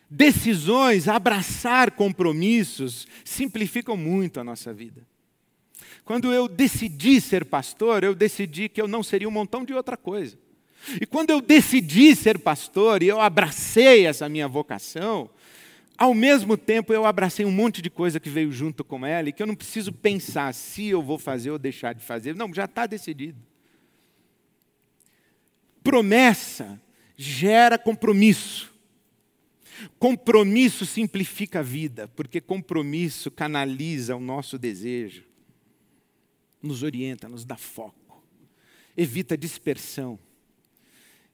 Decisões, 0.09 1.07
abraçar 1.07 1.91
compromissos, 1.91 3.07
simplificam 3.23 3.95
muito 3.95 4.39
a 4.39 4.43
nossa 4.43 4.73
vida. 4.73 5.07
Quando 6.03 6.33
eu 6.33 6.47
decidi 6.47 7.21
ser 7.21 7.45
pastor, 7.45 8.03
eu 8.03 8.15
decidi 8.15 8.67
que 8.67 8.81
eu 8.81 8.87
não 8.87 9.03
seria 9.03 9.27
um 9.27 9.31
montão 9.31 9.63
de 9.63 9.73
outra 9.73 9.95
coisa. 9.95 10.37
E 10.99 11.05
quando 11.05 11.29
eu 11.29 11.41
decidi 11.41 12.15
ser 12.15 12.39
pastor 12.39 13.03
e 13.03 13.07
eu 13.07 13.21
abracei 13.21 14.07
essa 14.07 14.27
minha 14.27 14.47
vocação, 14.47 15.29
ao 15.99 16.13
mesmo 16.13 16.55
tempo 16.55 16.93
eu 16.93 17.05
abracei 17.05 17.45
um 17.45 17.51
monte 17.51 17.81
de 17.81 17.89
coisa 17.89 18.21
que 18.21 18.29
veio 18.29 18.53
junto 18.53 18.85
com 18.85 19.05
ela 19.05 19.27
e 19.27 19.33
que 19.33 19.43
eu 19.43 19.47
não 19.47 19.55
preciso 19.55 19.91
pensar 19.91 20.53
se 20.53 20.87
eu 20.87 21.03
vou 21.03 21.19
fazer 21.19 21.51
ou 21.51 21.59
deixar 21.59 21.93
de 21.93 22.01
fazer. 22.01 22.33
Não, 22.33 22.53
já 22.53 22.63
está 22.63 22.87
decidido. 22.87 23.37
Promessa 25.83 26.81
gera 27.17 27.77
compromisso. 27.77 28.73
Compromisso 29.97 30.85
simplifica 30.85 31.59
a 31.59 31.63
vida, 31.63 32.07
porque 32.07 32.39
compromisso 32.39 33.29
canaliza 33.29 34.15
o 34.15 34.19
nosso 34.19 34.57
desejo, 34.57 35.23
nos 36.61 36.83
orienta, 36.83 37.29
nos 37.29 37.45
dá 37.45 37.55
foco, 37.55 38.23
evita 38.95 39.37
dispersão. 39.37 40.19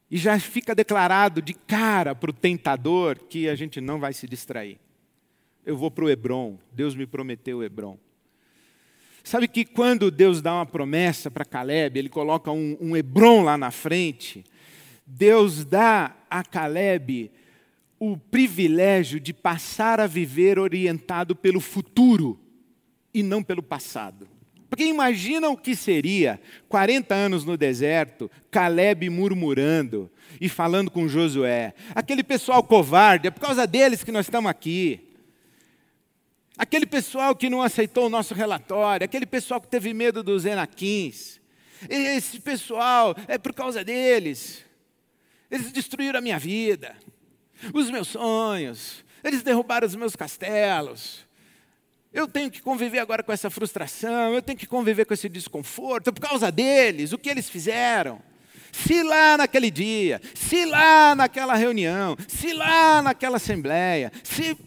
E 0.09 0.17
já 0.17 0.39
fica 0.39 0.75
declarado 0.75 1.41
de 1.41 1.53
cara 1.53 2.13
para 2.13 2.29
o 2.29 2.33
tentador 2.33 3.17
que 3.17 3.49
a 3.49 3.55
gente 3.55 3.81
não 3.81 3.99
vai 3.99 4.13
se 4.13 4.27
distrair. 4.27 4.77
Eu 5.65 5.75
vou 5.75 5.89
para 5.89 6.05
o 6.05 6.09
Hebron, 6.09 6.59
Deus 6.71 6.95
me 6.95 7.07
prometeu 7.07 7.57
o 7.57 7.63
Hebron. 7.63 7.97
Sabe 9.23 9.47
que 9.47 9.65
quando 9.65 10.11
Deus 10.11 10.39
dá 10.39 10.53
uma 10.53 10.65
promessa 10.67 11.31
para 11.31 11.43
Caleb, 11.43 11.97
ele 11.97 12.09
coloca 12.09 12.51
um, 12.51 12.77
um 12.79 12.95
Hebron 12.95 13.43
lá 13.43 13.57
na 13.57 13.71
frente, 13.71 14.43
Deus 15.05 15.65
dá 15.65 16.15
a 16.29 16.43
Caleb 16.43 17.31
o 17.99 18.17
privilégio 18.17 19.19
de 19.19 19.33
passar 19.33 19.99
a 19.99 20.05
viver 20.05 20.59
orientado 20.59 21.35
pelo 21.35 21.59
futuro 21.59 22.39
e 23.13 23.23
não 23.23 23.41
pelo 23.41 23.63
passado. 23.63 24.27
Porque 24.75 24.83
imagina 24.83 25.47
o 25.47 25.55
que 25.55 25.73
seria 25.73 26.37
40 26.67 27.15
anos 27.15 27.45
no 27.45 27.55
deserto, 27.55 28.29
Caleb 28.51 29.09
murmurando 29.09 30.11
e 30.41 30.49
falando 30.49 30.91
com 30.91 31.07
Josué. 31.07 31.73
Aquele 31.95 32.21
pessoal 32.21 32.61
covarde, 32.61 33.29
é 33.29 33.31
por 33.31 33.39
causa 33.39 33.65
deles 33.65 34.03
que 34.03 34.11
nós 34.11 34.25
estamos 34.25 34.51
aqui. 34.51 35.13
Aquele 36.57 36.85
pessoal 36.85 37.33
que 37.33 37.49
não 37.49 37.61
aceitou 37.61 38.07
o 38.07 38.09
nosso 38.09 38.33
relatório, 38.33 39.05
aquele 39.05 39.25
pessoal 39.25 39.61
que 39.61 39.69
teve 39.69 39.93
medo 39.93 40.21
dos 40.21 40.43
Enaquins. 40.43 41.39
Esse 41.89 42.41
pessoal, 42.41 43.15
é 43.29 43.37
por 43.37 43.53
causa 43.53 43.81
deles. 43.81 44.65
Eles 45.49 45.71
destruíram 45.71 46.19
a 46.19 46.21
minha 46.21 46.37
vida, 46.37 46.97
os 47.73 47.89
meus 47.89 48.09
sonhos, 48.09 49.05
eles 49.23 49.41
derrubaram 49.41 49.87
os 49.87 49.95
meus 49.95 50.17
castelos. 50.17 51.25
Eu 52.15 52.29
tenho 52.29 52.49
que 52.49 52.61
conviver 52.61 52.99
agora 52.99 53.21
com 53.21 53.33
essa 53.33 53.49
frustração, 53.49 54.33
eu 54.33 54.41
tenho 54.41 54.57
que 54.57 54.65
conviver 54.65 55.03
com 55.03 55.13
esse 55.13 55.27
desconforto, 55.27 56.13
por 56.13 56.21
causa 56.21 56.49
deles, 56.49 57.11
o 57.11 57.17
que 57.17 57.29
eles 57.29 57.49
fizeram. 57.49 58.21
Se 58.71 59.03
lá 59.03 59.37
naquele 59.37 59.69
dia, 59.69 60.21
se 60.33 60.63
lá 60.63 61.13
naquela 61.13 61.55
reunião, 61.55 62.15
se 62.25 62.53
lá 62.53 63.01
naquela 63.01 63.35
assembleia, 63.35 64.13
se 64.23 64.57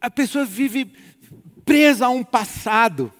A 0.00 0.10
pessoa 0.10 0.46
vive 0.46 0.90
presa 1.62 2.06
a 2.06 2.08
um 2.08 2.24
passado. 2.24 3.12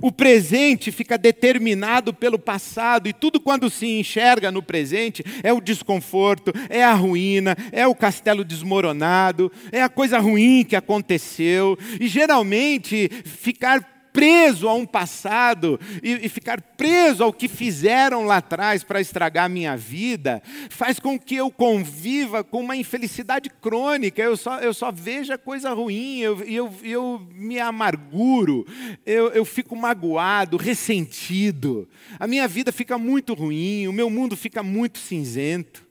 O 0.00 0.12
presente 0.12 0.92
fica 0.92 1.18
determinado 1.18 2.12
pelo 2.14 2.38
passado, 2.38 3.08
e 3.08 3.12
tudo 3.12 3.40
quando 3.40 3.70
se 3.70 3.86
enxerga 3.86 4.50
no 4.50 4.62
presente 4.62 5.24
é 5.42 5.52
o 5.52 5.60
desconforto, 5.60 6.52
é 6.68 6.84
a 6.84 6.94
ruína, 6.94 7.56
é 7.72 7.86
o 7.86 7.94
castelo 7.94 8.44
desmoronado, 8.44 9.50
é 9.72 9.82
a 9.82 9.88
coisa 9.88 10.18
ruim 10.18 10.64
que 10.64 10.76
aconteceu. 10.76 11.78
E 12.00 12.08
geralmente 12.08 13.08
ficar 13.24 13.99
preso 14.12 14.68
a 14.68 14.74
um 14.74 14.86
passado 14.86 15.78
e, 16.02 16.26
e 16.26 16.28
ficar 16.28 16.60
preso 16.60 17.22
ao 17.22 17.32
que 17.32 17.48
fizeram 17.48 18.24
lá 18.24 18.38
atrás 18.38 18.82
para 18.82 19.00
estragar 19.00 19.48
minha 19.48 19.76
vida, 19.76 20.42
faz 20.68 20.98
com 20.98 21.18
que 21.18 21.36
eu 21.36 21.50
conviva 21.50 22.42
com 22.42 22.60
uma 22.60 22.76
infelicidade 22.76 23.50
crônica, 23.50 24.20
eu 24.20 24.36
só, 24.36 24.58
eu 24.60 24.74
só 24.74 24.90
vejo 24.90 25.32
a 25.32 25.38
coisa 25.38 25.72
ruim, 25.72 26.18
eu, 26.18 26.42
eu, 26.44 26.74
eu 26.82 27.28
me 27.32 27.58
amarguro, 27.58 28.66
eu, 29.06 29.28
eu 29.28 29.44
fico 29.44 29.76
magoado, 29.76 30.56
ressentido, 30.56 31.88
a 32.18 32.26
minha 32.26 32.48
vida 32.48 32.72
fica 32.72 32.98
muito 32.98 33.34
ruim, 33.34 33.86
o 33.86 33.92
meu 33.92 34.10
mundo 34.10 34.36
fica 34.36 34.62
muito 34.62 34.98
cinzento, 34.98 35.86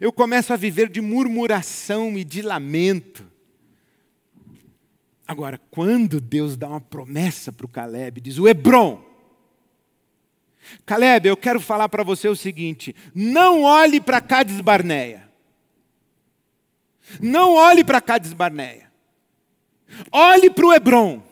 eu 0.00 0.12
começo 0.12 0.52
a 0.52 0.56
viver 0.56 0.88
de 0.88 1.00
murmuração 1.00 2.18
e 2.18 2.24
de 2.24 2.42
lamento. 2.42 3.27
Agora, 5.28 5.60
quando 5.70 6.22
Deus 6.22 6.56
dá 6.56 6.66
uma 6.68 6.80
promessa 6.80 7.52
para 7.52 7.66
o 7.66 7.68
Caleb, 7.68 8.18
diz: 8.22 8.38
o 8.38 8.48
Hebron. 8.48 9.06
Caleb, 10.86 11.28
eu 11.28 11.36
quero 11.36 11.60
falar 11.60 11.90
para 11.90 12.02
você 12.02 12.28
o 12.28 12.34
seguinte: 12.34 12.96
não 13.14 13.62
olhe 13.62 14.00
para 14.00 14.22
Cades 14.22 14.58
Barneia. 14.62 15.28
Não 17.20 17.54
olhe 17.54 17.84
para 17.84 18.00
Cades 18.00 18.32
Barneia. 18.32 18.90
Olhe 20.10 20.48
para 20.48 20.66
o 20.66 20.72
Hebron. 20.72 21.22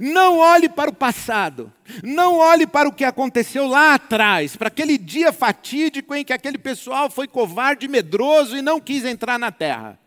Não 0.00 0.38
olhe 0.38 0.68
para 0.68 0.90
o 0.90 0.94
passado. 0.94 1.72
Não 2.04 2.36
olhe 2.36 2.66
para 2.66 2.88
o 2.88 2.92
que 2.92 3.04
aconteceu 3.04 3.66
lá 3.66 3.94
atrás, 3.94 4.56
para 4.56 4.68
aquele 4.68 4.96
dia 4.96 5.32
fatídico 5.32 6.14
em 6.14 6.24
que 6.24 6.32
aquele 6.32 6.58
pessoal 6.58 7.10
foi 7.10 7.26
covarde, 7.26 7.88
medroso 7.88 8.56
e 8.56 8.62
não 8.62 8.80
quis 8.80 9.04
entrar 9.04 9.36
na 9.36 9.50
terra. 9.50 9.98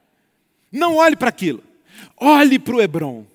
Não 0.72 0.96
olhe 0.96 1.18
para 1.18 1.30
aquilo. 1.30 1.69
Olhe 2.20 2.60
para 2.60 2.76
o 2.76 2.82
Hebron. 2.82 3.26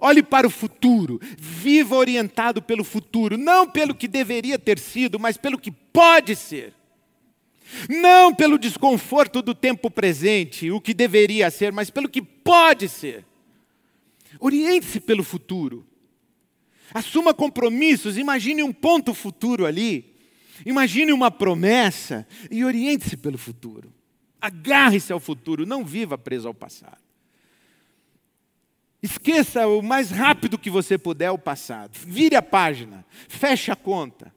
Olhe 0.00 0.22
para 0.22 0.46
o 0.46 0.50
futuro, 0.50 1.20
viva 1.38 1.94
orientado 1.94 2.60
pelo 2.60 2.82
futuro, 2.82 3.38
não 3.38 3.70
pelo 3.70 3.94
que 3.94 4.08
deveria 4.08 4.58
ter 4.58 4.78
sido, 4.78 5.18
mas 5.18 5.36
pelo 5.36 5.58
que 5.58 5.70
pode 5.70 6.34
ser. 6.34 6.74
Não 7.88 8.34
pelo 8.34 8.58
desconforto 8.58 9.42
do 9.42 9.54
tempo 9.54 9.90
presente, 9.90 10.70
o 10.70 10.80
que 10.80 10.94
deveria 10.94 11.50
ser, 11.50 11.72
mas 11.72 11.90
pelo 11.90 12.08
que 12.08 12.22
pode 12.22 12.88
ser. 12.88 13.24
Oriente-se 14.38 15.00
pelo 15.00 15.24
futuro. 15.24 15.86
Assuma 16.92 17.34
compromissos, 17.34 18.16
imagine 18.16 18.62
um 18.62 18.72
ponto 18.72 19.14
futuro 19.14 19.66
ali. 19.66 20.14
Imagine 20.64 21.12
uma 21.12 21.30
promessa 21.30 22.26
e 22.50 22.64
oriente-se 22.64 23.16
pelo 23.16 23.36
futuro. 23.36 23.92
Agarre-se 24.40 25.12
ao 25.12 25.20
futuro, 25.20 25.66
não 25.66 25.84
viva 25.84 26.16
preso 26.16 26.48
ao 26.48 26.54
passado. 26.54 27.05
Esqueça 29.02 29.66
o 29.66 29.82
mais 29.82 30.10
rápido 30.10 30.58
que 30.58 30.70
você 30.70 30.96
puder 30.96 31.30
o 31.30 31.38
passado. 31.38 31.96
Vire 31.98 32.34
a 32.34 32.42
página. 32.42 33.04
Feche 33.28 33.70
a 33.70 33.76
conta. 33.76 34.34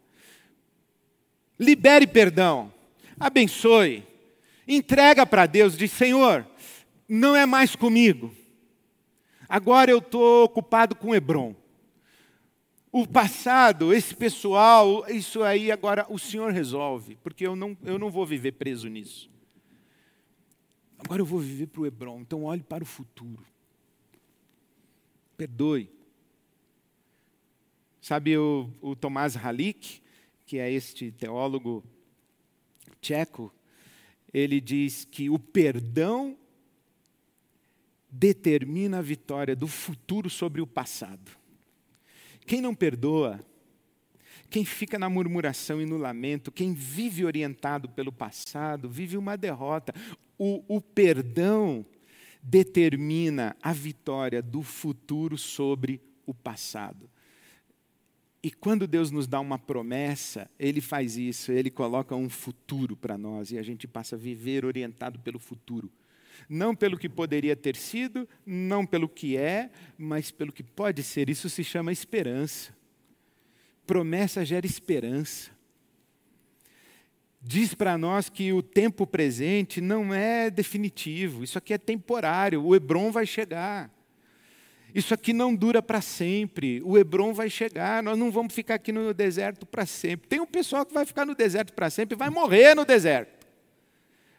Libere 1.57 2.05
perdão. 2.05 2.71
Abençoe. 3.19 4.05
Entrega 4.67 5.25
para 5.25 5.45
Deus. 5.45 5.77
Diz: 5.77 5.91
Senhor, 5.91 6.45
não 7.07 7.35
é 7.35 7.45
mais 7.45 7.75
comigo. 7.75 8.33
Agora 9.47 9.89
eu 9.89 9.99
estou 9.99 10.43
ocupado 10.43 10.95
com 10.95 11.15
Hebron. 11.15 11.55
O 12.91 13.07
passado, 13.07 13.93
esse 13.93 14.15
pessoal, 14.15 15.05
isso 15.09 15.43
aí 15.43 15.71
agora 15.71 16.05
o 16.09 16.17
Senhor 16.17 16.51
resolve, 16.51 17.17
porque 17.23 17.45
eu 17.45 17.55
não, 17.55 17.77
eu 17.83 17.99
não 17.99 18.09
vou 18.09 18.25
viver 18.25 18.53
preso 18.53 18.87
nisso. 18.87 19.29
Agora 20.97 21.21
eu 21.21 21.25
vou 21.25 21.39
viver 21.39 21.67
para 21.67 21.81
o 21.81 21.85
Hebron, 21.85 22.21
então 22.21 22.43
olhe 22.43 22.63
para 22.63 22.83
o 22.83 22.87
futuro 22.87 23.45
perdoe. 25.39 25.89
Sabe 28.01 28.37
o, 28.37 28.69
o 28.81 28.93
Tomás 28.93 29.37
Halik, 29.37 30.01
que 30.45 30.57
é 30.57 30.69
este 30.69 31.13
teólogo 31.13 31.81
tcheco, 32.99 33.53
ele 34.33 34.59
diz 34.59 35.05
que 35.05 35.29
o 35.29 35.39
perdão 35.39 36.37
determina 38.11 38.97
a 38.97 39.01
vitória 39.01 39.55
do 39.55 39.67
futuro 39.67 40.29
sobre 40.29 40.59
o 40.59 40.67
passado. 40.67 41.31
Quem 42.45 42.59
não 42.59 42.75
perdoa, 42.75 43.39
quem 44.49 44.65
fica 44.65 44.99
na 44.99 45.09
murmuração 45.09 45.81
e 45.81 45.85
no 45.85 45.97
lamento, 45.97 46.51
quem 46.51 46.73
vive 46.73 47.23
orientado 47.23 47.87
pelo 47.87 48.11
passado, 48.11 48.89
vive 48.89 49.15
uma 49.15 49.37
derrota. 49.37 49.93
O, 50.37 50.65
o 50.67 50.81
perdão 50.81 51.85
determina 52.41 53.55
a 53.61 53.73
vitória 53.73 54.41
do 54.41 54.61
futuro 54.61 55.37
sobre 55.37 56.01
o 56.25 56.33
passado. 56.33 57.09
E 58.41 58.49
quando 58.49 58.87
Deus 58.87 59.11
nos 59.11 59.27
dá 59.27 59.39
uma 59.39 59.59
promessa, 59.59 60.49
Ele 60.57 60.79
faz 60.79 61.17
isso, 61.17 61.51
Ele 61.51 61.69
coloca 61.69 62.15
um 62.15 62.29
futuro 62.29 62.95
para 62.95 63.17
nós 63.17 63.51
e 63.51 63.57
a 63.57 63.61
gente 63.61 63.87
passa 63.87 64.15
a 64.15 64.19
viver 64.19 64.63
orientado 64.63 65.19
pelo 65.19 65.39
futuro. 65.39 65.91
Não 66.47 66.73
pelo 66.73 66.97
que 66.97 67.09
poderia 67.09 67.55
ter 67.55 67.75
sido, 67.75 68.27
não 68.45 68.85
pelo 68.85 69.09
que 69.09 69.35
é, 69.35 69.69
mas 69.97 70.31
pelo 70.31 70.53
que 70.53 70.63
pode 70.63 71.03
ser. 71.03 71.29
Isso 71.29 71.49
se 71.49 71.63
chama 71.63 71.91
esperança. 71.91 72.73
Promessa 73.85 74.45
gera 74.45 74.65
esperança 74.65 75.58
diz 77.41 77.73
para 77.73 77.97
nós 77.97 78.29
que 78.29 78.51
o 78.51 78.61
tempo 78.61 79.07
presente 79.07 79.79
não 79.79 80.13
é 80.13 80.49
definitivo, 80.49 81.43
isso 81.43 81.57
aqui 81.57 81.73
é 81.73 81.77
temporário, 81.77 82.63
o 82.63 82.75
Hebron 82.75 83.11
vai 83.11 83.25
chegar. 83.25 83.89
Isso 84.93 85.13
aqui 85.13 85.33
não 85.33 85.55
dura 85.55 85.83
para 85.83 86.01
sempre, 86.01 86.81
o 86.83 86.97
Hebron 86.97 87.31
vai 87.31 87.47
chegar, 87.49 88.01
nós 88.01 88.17
não 88.17 88.31
vamos 88.31 88.53
ficar 88.53 88.75
aqui 88.75 88.91
no 88.91 89.13
deserto 89.13 89.65
para 89.65 89.85
sempre. 89.85 90.27
Tem 90.27 90.39
um 90.39 90.47
pessoal 90.47 90.83
que 90.83 90.93
vai 90.93 91.05
ficar 91.05 91.25
no 91.25 91.35
deserto 91.35 91.73
para 91.73 91.91
sempre 91.91 92.15
e 92.15 92.17
vai 92.17 92.31
morrer 92.31 92.75
no 92.75 92.83
deserto, 92.83 93.47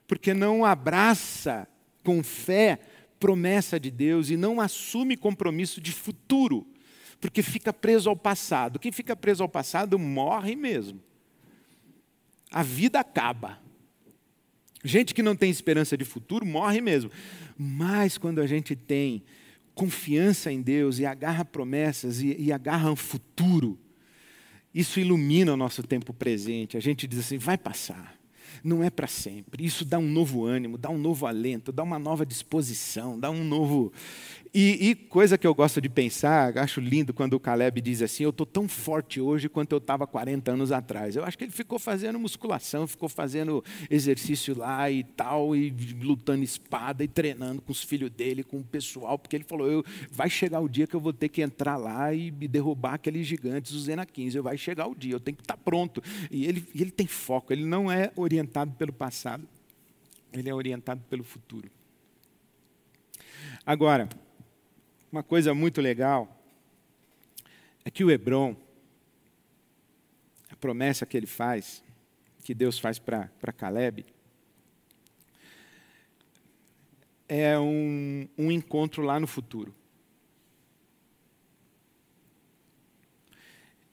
porque 0.09 0.35
não 0.35 0.65
abraça 0.65 1.69
com 2.03 2.23
fé 2.23 2.81
promessa 3.21 3.79
de 3.79 3.91
Deus 3.91 4.29
e 4.29 4.37
não 4.37 4.61
assume 4.61 5.17
compromisso 5.17 5.81
de 5.81 5.93
futuro, 5.93 6.67
porque 7.21 7.43
fica 7.43 7.73
preso 7.73 8.11
ao 8.11 8.17
passado. 8.17 8.79
Quem 8.79 8.91
fica 8.91 9.15
preso 9.15 9.45
ao 9.45 9.49
passado 9.49 9.99
morre 9.99 10.57
mesmo 10.57 11.01
a 12.51 12.63
vida 12.63 12.99
acaba. 13.01 13.59
Gente 14.83 15.15
que 15.15 15.23
não 15.23 15.37
tem 15.37 15.51
esperança 15.51 15.97
de 15.97 16.05
futuro 16.05 16.45
morre 16.45 16.81
mesmo. 16.81 17.11
Mas 17.57 18.17
quando 18.17 18.41
a 18.41 18.47
gente 18.47 18.75
tem 18.75 19.23
confiança 19.75 20.51
em 20.51 20.61
Deus 20.61 20.99
e 20.99 21.07
agarra 21.07 21.45
promessas 21.45 22.21
e, 22.21 22.35
e 22.39 22.53
agarra 22.53 22.91
um 22.91 22.97
futuro, 22.97 23.79
isso 24.75 25.01
ilumina 25.01 25.53
o 25.53 25.57
nosso 25.57 25.83
tempo 25.83 26.13
presente. 26.13 26.77
A 26.77 26.81
gente 26.81 27.07
diz 27.07 27.21
assim: 27.21 27.39
vai 27.39 27.59
passar, 27.59 28.19
não 28.65 28.83
é 28.83 28.91
para 28.91 29.07
sempre. 29.07 29.65
Isso 29.65 29.85
dá 29.85 29.99
um 29.99 30.09
novo 30.09 30.45
ânimo, 30.45 30.79
dá 30.79 30.89
um 30.89 30.99
novo 30.99 31.27
alento, 31.27 31.73
dá 31.73 31.83
uma 31.83 31.99
nova 31.99 32.25
disposição, 32.25 33.19
dá 33.19 33.31
um 33.31 33.45
novo. 33.45 33.93
E, 34.53 34.91
e, 34.91 34.95
coisa 34.97 35.39
que 35.39 35.47
eu 35.47 35.55
gosto 35.55 35.81
de 35.81 35.89
pensar, 35.89 36.59
acho 36.59 36.81
lindo 36.81 37.15
quando 37.15 37.35
o 37.35 37.41
Caleb 37.41 37.81
diz 37.81 38.03
assim: 38.03 38.25
Eu 38.25 38.31
estou 38.31 38.45
tão 38.45 38.67
forte 38.67 39.21
hoje 39.21 39.49
quanto 39.49 39.71
eu 39.71 39.79
estava 39.79 40.09
40 40.09 40.51
anos 40.51 40.73
atrás. 40.73 41.15
Eu 41.15 41.25
acho 41.25 41.39
que 41.39 41.45
ele 41.45 41.53
ficou 41.53 41.79
fazendo 41.79 42.19
musculação, 42.19 42.85
ficou 42.85 43.09
fazendo 43.09 43.63
exercício 43.89 44.59
lá 44.59 44.91
e 44.91 45.05
tal, 45.05 45.55
e 45.55 45.71
lutando 46.03 46.43
espada 46.43 47.05
e 47.05 47.09
treinando 47.09 47.63
com 47.63 47.71
os 47.71 47.85
filhos 47.85 48.11
dele, 48.11 48.43
com 48.43 48.59
o 48.59 48.65
pessoal, 48.65 49.17
porque 49.17 49.37
ele 49.37 49.45
falou: 49.45 49.71
eu, 49.71 49.85
Vai 50.11 50.29
chegar 50.29 50.59
o 50.59 50.69
dia 50.69 50.85
que 50.85 50.97
eu 50.97 51.01
vou 51.01 51.13
ter 51.13 51.29
que 51.29 51.43
entrar 51.43 51.77
lá 51.77 52.13
e 52.13 52.33
me 52.33 52.49
derrubar 52.49 52.95
aqueles 52.95 53.29
gigantes, 53.29 53.71
os 53.71 53.85
Zena 53.85 54.05
15. 54.05 54.41
Vai 54.41 54.59
chegar 54.59 54.89
o 54.89 54.97
dia, 54.97 55.13
eu 55.13 55.21
tenho 55.21 55.37
que 55.37 55.45
estar 55.45 55.57
tá 55.57 55.63
pronto. 55.65 56.03
E 56.29 56.45
ele, 56.47 56.67
ele 56.75 56.91
tem 56.91 57.07
foco, 57.07 57.53
ele 57.53 57.65
não 57.65 57.91
é 57.91 58.11
orientado 58.17 58.73
pelo 58.73 58.93
passado, 58.93 59.47
ele 60.33 60.49
é 60.49 60.55
orientado 60.55 61.01
pelo 61.09 61.23
futuro. 61.23 61.71
Agora, 63.65 64.09
uma 65.11 65.23
coisa 65.23 65.53
muito 65.53 65.81
legal 65.81 66.41
é 67.85 67.91
que 67.91 68.05
o 68.05 68.11
Hebron, 68.11 68.55
a 70.51 70.57
promessa 70.57 71.05
que 71.05 71.17
ele 71.17 71.27
faz, 71.27 71.83
que 72.45 72.55
Deus 72.55 72.79
faz 72.79 72.99
para 72.99 73.53
Caleb, 73.57 74.07
é 77.29 77.59
um, 77.59 78.29
um 78.39 78.53
encontro 78.53 79.03
lá 79.03 79.19
no 79.19 79.27
futuro. 79.27 79.75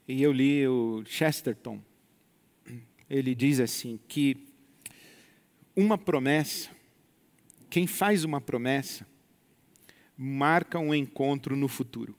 E 0.07 0.21
eu 0.21 0.31
li 0.31 0.67
o 0.67 1.03
Chesterton, 1.05 1.81
ele 3.09 3.33
diz 3.33 3.59
assim: 3.59 3.99
que 4.07 4.47
uma 5.75 5.97
promessa, 5.97 6.69
quem 7.69 7.87
faz 7.87 8.23
uma 8.23 8.39
promessa, 8.39 9.05
marca 10.17 10.79
um 10.79 10.95
encontro 10.95 11.55
no 11.55 11.67
futuro. 11.67 12.15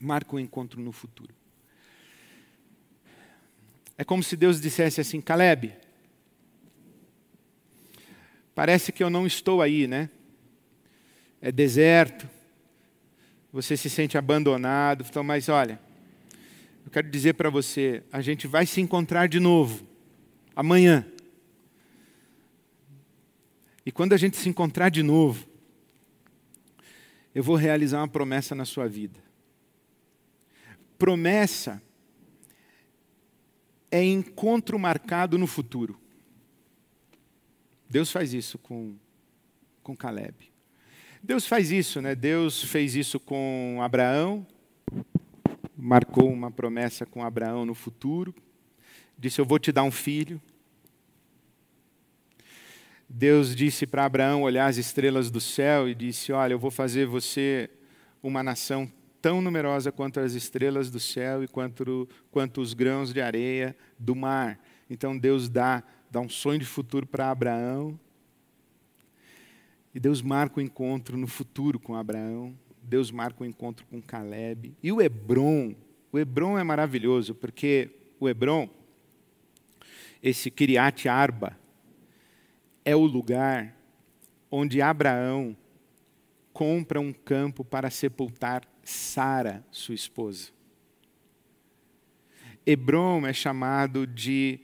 Marca 0.00 0.34
um 0.34 0.38
encontro 0.38 0.80
no 0.80 0.90
futuro. 0.90 1.34
É 3.98 4.04
como 4.04 4.22
se 4.22 4.36
Deus 4.36 4.60
dissesse 4.60 5.00
assim: 5.00 5.20
Caleb, 5.20 5.74
parece 8.54 8.90
que 8.90 9.04
eu 9.04 9.10
não 9.10 9.26
estou 9.26 9.60
aí, 9.60 9.86
né? 9.86 10.08
É 11.40 11.52
deserto, 11.52 12.28
você 13.52 13.76
se 13.76 13.90
sente 13.90 14.16
abandonado, 14.16 15.04
então, 15.08 15.22
mas 15.22 15.48
olha, 15.48 15.78
eu 16.84 16.90
quero 16.90 17.10
dizer 17.10 17.34
para 17.34 17.50
você, 17.50 18.02
a 18.10 18.20
gente 18.20 18.46
vai 18.46 18.64
se 18.64 18.80
encontrar 18.80 19.28
de 19.28 19.38
novo 19.38 19.86
amanhã. 20.56 21.06
E 23.84 23.90
quando 23.90 24.12
a 24.12 24.16
gente 24.16 24.36
se 24.36 24.48
encontrar 24.48 24.88
de 24.88 25.02
novo, 25.02 25.46
eu 27.34 27.42
vou 27.42 27.56
realizar 27.56 27.98
uma 27.98 28.08
promessa 28.08 28.54
na 28.54 28.64
sua 28.64 28.86
vida. 28.86 29.18
Promessa 30.98 31.82
é 33.90 34.02
encontro 34.04 34.78
marcado 34.78 35.36
no 35.36 35.46
futuro. 35.46 35.98
Deus 37.88 38.10
faz 38.10 38.32
isso 38.32 38.56
com, 38.58 38.94
com 39.82 39.96
Caleb. 39.96 40.50
Deus 41.22 41.46
faz 41.46 41.70
isso, 41.70 42.00
né? 42.00 42.14
Deus 42.14 42.62
fez 42.64 42.94
isso 42.96 43.20
com 43.20 43.78
Abraão, 43.82 44.46
marcou 45.76 46.30
uma 46.32 46.50
promessa 46.50 47.04
com 47.04 47.22
Abraão 47.22 47.64
no 47.66 47.74
futuro, 47.74 48.34
disse: 49.18 49.40
Eu 49.40 49.44
vou 49.44 49.58
te 49.58 49.70
dar 49.70 49.82
um 49.82 49.90
filho. 49.90 50.40
Deus 53.14 53.54
disse 53.54 53.86
para 53.86 54.06
Abraão 54.06 54.42
olhar 54.42 54.68
as 54.68 54.78
estrelas 54.78 55.30
do 55.30 55.38
céu 55.38 55.86
e 55.86 55.94
disse: 55.94 56.32
Olha, 56.32 56.54
eu 56.54 56.58
vou 56.58 56.70
fazer 56.70 57.04
você 57.06 57.68
uma 58.22 58.42
nação 58.42 58.90
tão 59.20 59.42
numerosa 59.42 59.92
quanto 59.92 60.18
as 60.18 60.32
estrelas 60.32 60.90
do 60.90 60.98
céu 60.98 61.44
e 61.44 61.46
quanto, 61.46 62.08
quanto 62.30 62.62
os 62.62 62.72
grãos 62.72 63.12
de 63.12 63.20
areia 63.20 63.76
do 63.98 64.16
mar. 64.16 64.58
Então 64.88 65.18
Deus 65.18 65.50
dá, 65.50 65.82
dá 66.10 66.20
um 66.20 66.28
sonho 66.28 66.58
de 66.58 66.64
futuro 66.64 67.06
para 67.06 67.30
Abraão. 67.30 68.00
E 69.94 70.00
Deus 70.00 70.22
marca 70.22 70.58
o 70.58 70.62
encontro 70.62 71.18
no 71.18 71.26
futuro 71.26 71.78
com 71.78 71.94
Abraão. 71.94 72.54
Deus 72.82 73.10
marca 73.10 73.42
o 73.42 73.46
encontro 73.46 73.84
com 73.90 74.00
Caleb. 74.00 74.74
E 74.82 74.90
o 74.90 75.02
Hebron, 75.02 75.74
o 76.10 76.18
Hebron 76.18 76.58
é 76.58 76.64
maravilhoso, 76.64 77.34
porque 77.34 77.90
o 78.18 78.26
Hebron, 78.26 78.70
esse 80.22 80.50
Kiriat 80.50 81.10
Arba, 81.10 81.60
é 82.84 82.94
o 82.96 83.04
lugar 83.04 83.76
onde 84.50 84.82
Abraão 84.82 85.56
compra 86.52 87.00
um 87.00 87.12
campo 87.12 87.64
para 87.64 87.90
sepultar 87.90 88.68
Sara, 88.84 89.64
sua 89.70 89.94
esposa. 89.94 90.50
Hebron 92.66 93.26
é 93.26 93.32
chamado 93.32 94.06
de 94.06 94.60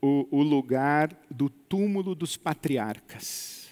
o, 0.00 0.26
o, 0.30 0.42
lugar 0.42 1.16
do 1.30 1.48
túmulo 1.48 2.14
dos 2.14 2.36
patriarcas. 2.36 3.70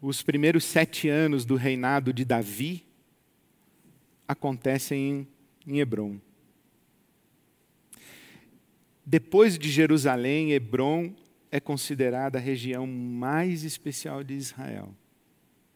Os 0.00 0.22
primeiros 0.22 0.64
sete 0.64 1.08
anos 1.08 1.44
do 1.44 1.56
reinado 1.56 2.12
de 2.12 2.24
Davi 2.24 2.86
acontecem 4.26 5.26
em, 5.66 5.72
em 5.74 5.80
Hebron. 5.80 6.20
Depois 9.10 9.58
de 9.58 9.70
Jerusalém, 9.70 10.52
Hebron 10.52 11.14
é 11.50 11.58
considerada 11.58 12.36
a 12.36 12.40
região 12.42 12.86
mais 12.86 13.64
especial 13.64 14.22
de 14.22 14.34
Israel, 14.34 14.94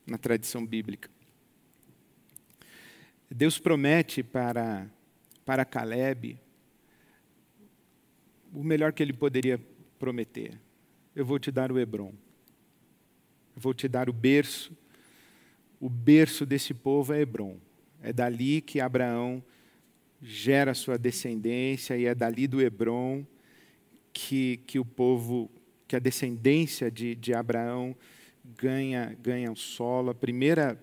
na 0.06 0.18
tradição 0.18 0.66
bíblica. 0.66 1.08
Deus 3.30 3.58
promete 3.58 4.22
para, 4.22 4.86
para 5.46 5.64
Caleb 5.64 6.38
o 8.52 8.62
melhor 8.62 8.92
que 8.92 9.02
ele 9.02 9.14
poderia 9.14 9.58
prometer. 9.98 10.60
Eu 11.16 11.24
vou 11.24 11.38
te 11.38 11.50
dar 11.50 11.72
o 11.72 11.78
Hebron. 11.78 12.12
Eu 13.56 13.62
vou 13.62 13.72
te 13.72 13.88
dar 13.88 14.10
o 14.10 14.12
berço. 14.12 14.76
O 15.80 15.88
berço 15.88 16.44
desse 16.44 16.74
povo 16.74 17.14
é 17.14 17.22
Hebron. 17.22 17.56
É 18.02 18.12
dali 18.12 18.60
que 18.60 18.78
Abraão 18.78 19.42
gera 20.22 20.72
sua 20.72 20.96
descendência 20.96 21.96
e 21.96 22.06
é 22.06 22.14
dali 22.14 22.46
do 22.46 22.62
Hebron 22.62 23.26
que, 24.12 24.58
que 24.66 24.78
o 24.78 24.84
povo, 24.84 25.50
que 25.88 25.96
a 25.96 25.98
descendência 25.98 26.90
de, 26.90 27.16
de 27.16 27.34
Abraão 27.34 27.96
ganha, 28.56 29.16
ganha 29.20 29.50
o 29.50 29.56
solo. 29.56 30.10
A 30.10 30.14
primeira, 30.14 30.78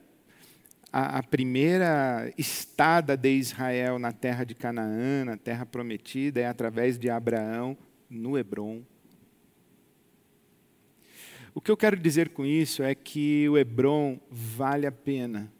a, 0.91 1.19
a 1.19 1.23
primeira 1.23 2.33
estada 2.37 3.15
de 3.15 3.31
Israel 3.31 3.97
na 3.97 4.11
terra 4.11 4.43
de 4.43 4.53
Canaã, 4.53 5.23
na 5.23 5.37
terra 5.37 5.65
prometida, 5.65 6.41
é 6.41 6.45
através 6.45 6.99
de 6.99 7.09
Abraão 7.09 7.77
no 8.09 8.37
Hebron. 8.37 8.83
O 11.53 11.61
que 11.61 11.71
eu 11.71 11.77
quero 11.77 11.95
dizer 11.95 12.29
com 12.29 12.45
isso 12.45 12.83
é 12.83 12.93
que 12.93 13.47
o 13.49 13.57
Hebron 13.57 14.19
vale 14.29 14.85
a 14.85 14.91
pena. 14.91 15.51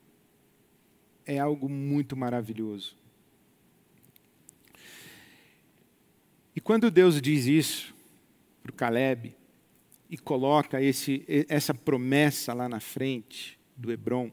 É 1.26 1.40
algo 1.40 1.70
muito 1.70 2.16
maravilhoso. 2.18 2.99
E 6.60 6.62
quando 6.62 6.92
Deus 6.92 7.22
diz 7.22 7.46
isso 7.46 7.96
para 8.62 8.70
o 8.70 8.74
Caleb 8.74 9.34
e 10.10 10.18
coloca 10.18 10.82
esse, 10.82 11.24
essa 11.48 11.74
promessa 11.74 12.54
lá 12.54 12.68
na 12.68 12.82
frente 12.82 13.58
do 13.78 13.90
Hebron, 13.90 14.30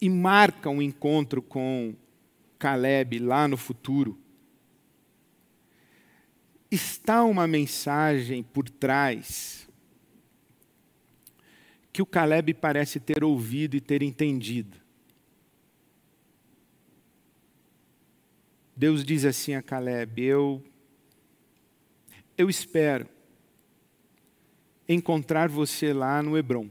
e 0.00 0.08
marca 0.08 0.70
um 0.70 0.80
encontro 0.80 1.42
com 1.42 1.94
Caleb 2.58 3.18
lá 3.18 3.46
no 3.46 3.58
futuro, 3.58 4.18
está 6.70 7.22
uma 7.22 7.46
mensagem 7.46 8.42
por 8.42 8.70
trás 8.70 9.68
que 11.92 12.00
o 12.00 12.06
Caleb 12.06 12.54
parece 12.54 12.98
ter 12.98 13.22
ouvido 13.22 13.76
e 13.76 13.80
ter 13.82 14.02
entendido. 14.02 14.81
Deus 18.74 19.04
diz 19.04 19.24
assim 19.24 19.54
a 19.54 19.62
Caleb: 19.62 20.22
Eu, 20.22 20.62
eu 22.36 22.48
espero 22.48 23.06
encontrar 24.88 25.48
você 25.48 25.92
lá 25.92 26.22
no 26.22 26.36
Hebron. 26.36 26.68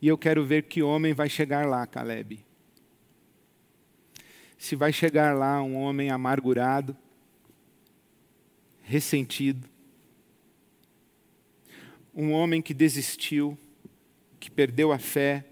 E 0.00 0.06
eu 0.06 0.16
quero 0.16 0.44
ver 0.46 0.64
que 0.64 0.82
homem 0.82 1.12
vai 1.12 1.28
chegar 1.28 1.66
lá, 1.66 1.86
Caleb. 1.86 2.44
Se 4.56 4.76
vai 4.76 4.92
chegar 4.92 5.36
lá 5.36 5.62
um 5.62 5.76
homem 5.76 6.10
amargurado, 6.10 6.96
ressentido, 8.82 9.68
um 12.14 12.32
homem 12.32 12.62
que 12.62 12.74
desistiu, 12.74 13.58
que 14.40 14.50
perdeu 14.50 14.92
a 14.92 14.98
fé, 14.98 15.44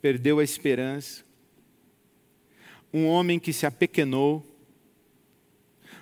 perdeu 0.00 0.38
a 0.38 0.44
esperança, 0.44 1.24
um 2.92 3.06
homem 3.06 3.38
que 3.38 3.52
se 3.52 3.64
apequenou, 3.64 4.46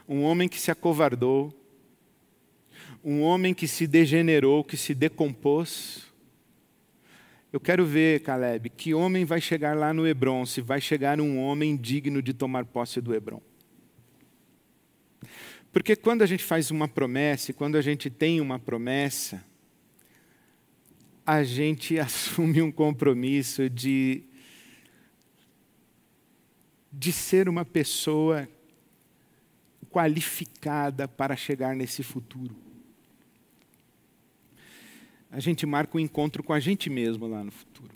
um 0.08 0.22
homem 0.22 0.48
que 0.48 0.60
se 0.60 0.70
acovardou, 0.70 1.54
um 3.04 3.22
homem 3.22 3.54
que 3.54 3.68
se 3.68 3.86
degenerou, 3.86 4.64
que 4.64 4.76
se 4.76 4.94
decompôs. 4.94 6.04
Eu 7.52 7.60
quero 7.60 7.86
ver, 7.86 8.20
Caleb, 8.20 8.70
que 8.70 8.92
homem 8.92 9.24
vai 9.24 9.40
chegar 9.40 9.76
lá 9.76 9.94
no 9.94 10.06
Hebron, 10.06 10.44
se 10.44 10.60
vai 10.60 10.80
chegar 10.80 11.20
um 11.20 11.38
homem 11.38 11.76
digno 11.76 12.20
de 12.20 12.34
tomar 12.34 12.64
posse 12.64 13.00
do 13.00 13.14
Hebron. 13.14 13.40
Porque 15.72 15.94
quando 15.94 16.22
a 16.22 16.26
gente 16.26 16.42
faz 16.42 16.70
uma 16.70 16.88
promessa, 16.88 17.50
e 17.50 17.54
quando 17.54 17.76
a 17.76 17.80
gente 17.80 18.10
tem 18.10 18.40
uma 18.40 18.58
promessa, 18.58 19.44
a 21.24 21.44
gente 21.44 21.98
assume 22.00 22.60
um 22.60 22.72
compromisso 22.72 23.70
de 23.70 24.24
de 26.92 27.12
ser 27.12 27.48
uma 27.48 27.64
pessoa 27.64 28.48
qualificada 29.90 31.06
para 31.06 31.36
chegar 31.36 31.74
nesse 31.74 32.02
futuro. 32.02 32.54
A 35.30 35.38
gente 35.38 35.64
marca 35.64 35.96
um 35.96 36.00
encontro 36.00 36.42
com 36.42 36.52
a 36.52 36.60
gente 36.60 36.90
mesmo 36.90 37.26
lá 37.26 37.44
no 37.44 37.52
futuro. 37.52 37.94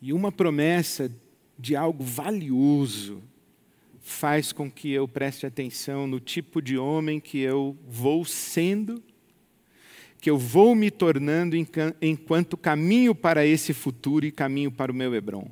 E 0.00 0.12
uma 0.12 0.32
promessa 0.32 1.10
de 1.58 1.76
algo 1.76 2.02
valioso 2.02 3.22
faz 4.00 4.52
com 4.52 4.70
que 4.70 4.90
eu 4.90 5.08
preste 5.08 5.46
atenção 5.46 6.06
no 6.06 6.20
tipo 6.20 6.60
de 6.60 6.76
homem 6.76 7.18
que 7.18 7.38
eu 7.38 7.76
vou 7.86 8.24
sendo, 8.24 9.02
que 10.20 10.30
eu 10.30 10.36
vou 10.36 10.74
me 10.74 10.90
tornando 10.90 11.56
enquanto 12.02 12.56
caminho 12.56 13.14
para 13.14 13.46
esse 13.46 13.72
futuro 13.72 14.26
e 14.26 14.32
caminho 14.32 14.70
para 14.70 14.92
o 14.92 14.94
meu 14.94 15.14
Hebron. 15.14 15.50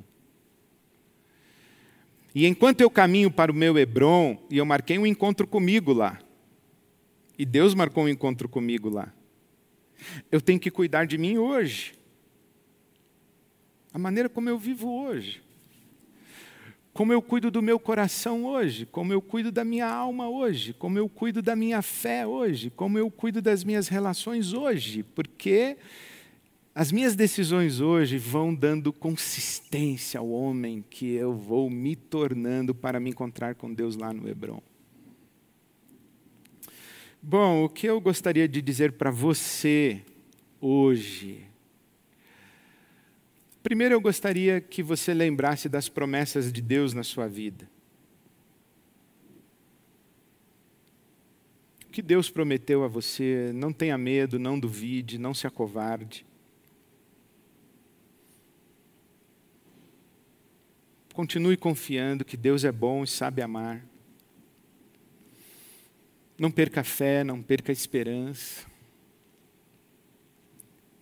E 2.35 2.47
enquanto 2.47 2.81
eu 2.81 2.89
caminho 2.89 3.29
para 3.29 3.51
o 3.51 3.55
meu 3.55 3.77
Hebron, 3.77 4.37
e 4.49 4.57
eu 4.57 4.65
marquei 4.65 4.97
um 4.97 5.05
encontro 5.05 5.45
comigo 5.45 5.93
lá, 5.93 6.19
e 7.37 7.45
Deus 7.45 7.75
marcou 7.75 8.05
um 8.05 8.09
encontro 8.09 8.49
comigo 8.49 8.89
lá, 8.89 9.13
eu 10.31 10.41
tenho 10.41 10.59
que 10.59 10.71
cuidar 10.71 11.05
de 11.05 11.17
mim 11.17 11.37
hoje. 11.37 11.93
A 13.93 13.99
maneira 13.99 14.27
como 14.27 14.49
eu 14.49 14.57
vivo 14.57 14.89
hoje. 14.89 15.41
Como 16.91 17.11
eu 17.11 17.21
cuido 17.21 17.49
do 17.49 17.61
meu 17.61 17.79
coração 17.79 18.45
hoje, 18.45 18.85
como 18.85 19.11
eu 19.11 19.21
cuido 19.21 19.51
da 19.51 19.63
minha 19.63 19.87
alma 19.87 20.29
hoje, 20.29 20.73
como 20.73 20.97
eu 20.97 21.09
cuido 21.09 21.41
da 21.41 21.55
minha 21.55 21.81
fé 21.81 22.25
hoje, 22.25 22.69
como 22.69 22.99
eu 22.99 23.09
cuido 23.09 23.41
das 23.41 23.63
minhas 23.63 23.87
relações 23.87 24.53
hoje, 24.53 25.01
porque 25.01 25.77
as 26.75 26.91
minhas 26.91 27.15
decisões 27.15 27.79
hoje 27.79 28.17
vão 28.17 28.53
dando 28.53 28.91
consistência 28.91 30.19
ao 30.19 30.27
homem 30.29 30.83
que 30.89 31.13
eu 31.13 31.31
vou 31.31 31.69
me 31.69 31.95
tornando 31.95 32.73
para 32.73 32.99
me 32.99 33.11
encontrar 33.11 33.53
com 33.53 33.71
Deus 33.71 33.95
lá 33.95 34.11
no 34.11 34.27
Hebron. 34.27 34.61
Bom, 37.21 37.63
o 37.63 37.69
que 37.69 37.85
eu 37.85 38.01
gostaria 38.01 38.47
de 38.47 38.59
dizer 38.59 38.93
para 38.93 39.11
você 39.11 40.01
hoje? 40.59 41.45
Primeiro, 43.61 43.93
eu 43.93 44.01
gostaria 44.01 44.59
que 44.59 44.81
você 44.81 45.13
lembrasse 45.13 45.69
das 45.69 45.87
promessas 45.87 46.51
de 46.51 46.61
Deus 46.61 46.91
na 46.91 47.03
sua 47.03 47.27
vida. 47.27 47.69
O 51.85 51.91
que 51.91 52.01
Deus 52.01 52.31
prometeu 52.31 52.83
a 52.83 52.87
você, 52.87 53.51
não 53.53 53.71
tenha 53.71 53.97
medo, 53.97 54.39
não 54.39 54.59
duvide, 54.59 55.19
não 55.19 55.35
se 55.35 55.45
acovarde. 55.45 56.25
Continue 61.13 61.55
confiando 61.55 62.25
que 62.25 62.35
Deus 62.35 62.63
é 62.63 62.71
bom 62.71 63.03
e 63.03 63.07
sabe 63.07 63.43
amar. 63.43 63.85
Não 66.39 66.49
perca 66.49 66.81
a 66.81 66.83
fé, 66.83 67.23
não 67.23 67.39
perca 67.39 67.71
a 67.71 67.73
esperança. 67.73 68.65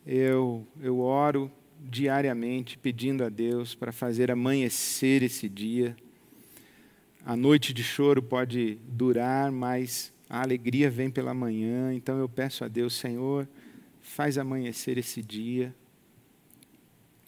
Eu, 0.05 0.67
eu 0.81 0.99
oro 0.99 1.49
diariamente 1.79 2.77
pedindo 2.77 3.23
a 3.23 3.29
Deus 3.29 3.73
para 3.73 3.93
fazer 3.93 4.29
amanhecer 4.29 5.23
esse 5.23 5.47
dia. 5.47 5.95
A 7.25 7.37
noite 7.37 7.73
de 7.73 7.81
choro 7.81 8.21
pode 8.21 8.79
durar, 8.83 9.49
mas 9.49 10.11
a 10.29 10.41
alegria 10.41 10.91
vem 10.91 11.09
pela 11.09 11.33
manhã. 11.33 11.93
Então 11.93 12.19
eu 12.19 12.27
peço 12.27 12.65
a 12.65 12.67
Deus, 12.67 12.95
Senhor, 12.95 13.47
faz 14.01 14.37
amanhecer 14.37 14.97
esse 14.97 15.23
dia. 15.23 15.73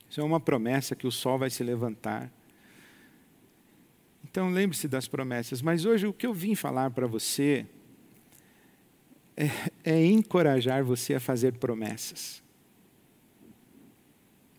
Isso 0.09 0.19
é 0.19 0.23
uma 0.23 0.41
promessa 0.41 0.97
que 0.97 1.07
o 1.07 1.11
sol 1.11 1.39
vai 1.39 1.49
se 1.49 1.63
levantar. 1.63 2.29
Então 4.33 4.49
lembre-se 4.49 4.87
das 4.87 5.07
promessas. 5.07 5.61
Mas 5.61 5.85
hoje 5.85 6.07
o 6.07 6.11
que 6.11 6.25
eu 6.25 6.33
vim 6.33 6.55
falar 6.55 6.89
para 6.89 7.05
você 7.05 7.67
é, 9.37 9.45
é 9.83 10.05
encorajar 10.05 10.83
você 10.83 11.13
a 11.13 11.19
fazer 11.19 11.53
promessas. 11.53 12.41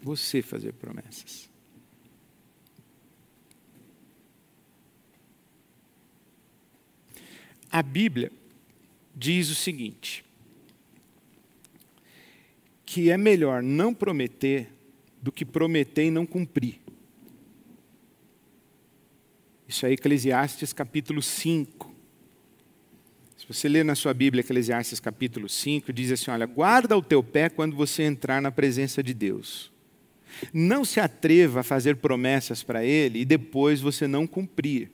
Você 0.01 0.43
fazer 0.43 0.75
promessas. 0.75 1.51
A 7.68 7.83
Bíblia 7.83 8.31
diz 9.12 9.51
o 9.51 9.57
seguinte: 9.57 10.25
que 12.87 13.11
é 13.11 13.16
melhor 13.16 13.61
não 13.61 13.93
prometer 13.93 14.70
do 15.20 15.33
que 15.33 15.45
prometer 15.45 16.05
e 16.05 16.11
não 16.12 16.25
cumprir. 16.25 16.84
Isso 19.69 19.87
é 19.87 19.93
Eclesiastes 19.93 20.73
capítulo 20.73 21.23
5. 21.23 21.95
Se 23.37 23.47
você 23.49 23.69
ler 23.69 23.85
na 23.85 23.95
sua 23.95 24.12
Bíblia 24.12 24.41
Eclesiastes 24.41 25.01
capítulo 25.01 25.49
5, 25.49 25.93
diz 25.93 26.12
assim: 26.12 26.31
Olha, 26.31 26.47
guarda 26.47 26.97
o 26.97 27.03
teu 27.03 27.23
pé 27.23 27.49
quando 27.49 27.75
você 27.75 28.03
entrar 28.03 28.43
na 28.43 28.51
presença 28.51 29.03
de 29.03 29.15
Deus. 29.15 29.73
Não 30.53 30.85
se 30.85 31.01
atreva 31.01 31.61
a 31.61 31.62
fazer 31.62 31.97
promessas 31.97 32.62
para 32.62 32.85
Ele 32.85 33.21
e 33.21 33.25
depois 33.25 33.81
você 33.81 34.07
não 34.07 34.27
cumprir. 34.27 34.91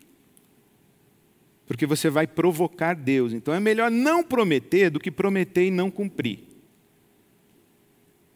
Porque 1.66 1.87
você 1.87 2.11
vai 2.11 2.27
provocar 2.27 2.95
Deus. 2.95 3.33
Então 3.33 3.55
é 3.55 3.61
melhor 3.61 3.91
não 3.91 4.23
prometer 4.23 4.91
do 4.91 5.01
que 5.01 5.11
prometer 5.11 5.66
e 5.66 5.71
não 5.71 5.91
cumprir. 5.91 6.41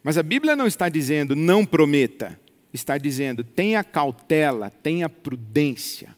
Mas 0.03 0.17
a 0.17 0.23
Bíblia 0.23 0.55
não 0.55 0.67
está 0.67 0.89
dizendo 0.89 1.35
não 1.35 1.65
prometa, 1.65 2.39
está 2.73 2.97
dizendo 2.97 3.43
tenha 3.43 3.83
cautela, 3.83 4.69
tenha 4.69 5.09
prudência 5.09 6.15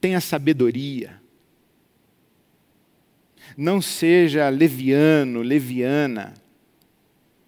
tenha 0.00 0.20
sabedoria. 0.20 1.20
Não 3.56 3.80
seja 3.80 4.48
leviano, 4.48 5.42
leviana, 5.42 6.34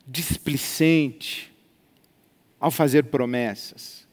displicente 0.07 1.55
ao 2.59 2.71
fazer 2.71 3.05
promessas. 3.05 4.07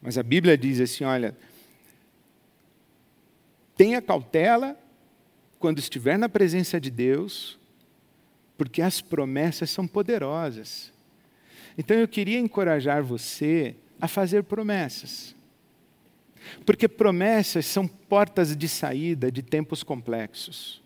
Mas 0.00 0.18
a 0.18 0.22
Bíblia 0.22 0.56
diz 0.56 0.80
assim: 0.80 1.04
olha, 1.04 1.36
tenha 3.76 4.02
cautela 4.02 4.76
quando 5.58 5.78
estiver 5.78 6.18
na 6.18 6.28
presença 6.28 6.80
de 6.80 6.90
Deus, 6.90 7.58
porque 8.56 8.82
as 8.82 9.00
promessas 9.00 9.70
são 9.70 9.86
poderosas. 9.86 10.92
Então 11.76 11.96
eu 11.96 12.08
queria 12.08 12.38
encorajar 12.38 13.04
você 13.04 13.76
a 14.00 14.08
fazer 14.08 14.42
promessas. 14.44 15.34
Porque 16.64 16.88
promessas 16.88 17.66
são 17.66 17.86
portas 17.86 18.56
de 18.56 18.68
saída 18.68 19.30
de 19.30 19.42
tempos 19.42 19.82
complexos, 19.82 20.82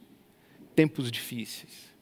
tempos 0.74 1.10
difíceis. 1.10 1.92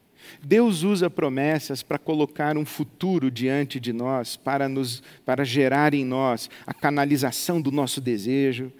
Deus 0.42 0.82
usa 0.82 1.10
promessas 1.10 1.82
para 1.82 1.98
colocar 1.98 2.56
um 2.56 2.64
futuro 2.64 3.30
diante 3.30 3.80
de 3.80 3.92
nós, 3.92 4.36
para, 4.36 4.68
nos, 4.68 5.02
para 5.24 5.44
gerar 5.44 5.94
em 5.94 6.04
nós 6.04 6.48
a 6.66 6.72
canalização 6.72 7.60
do 7.60 7.72
nosso 7.72 8.00
desejo, 8.00 8.72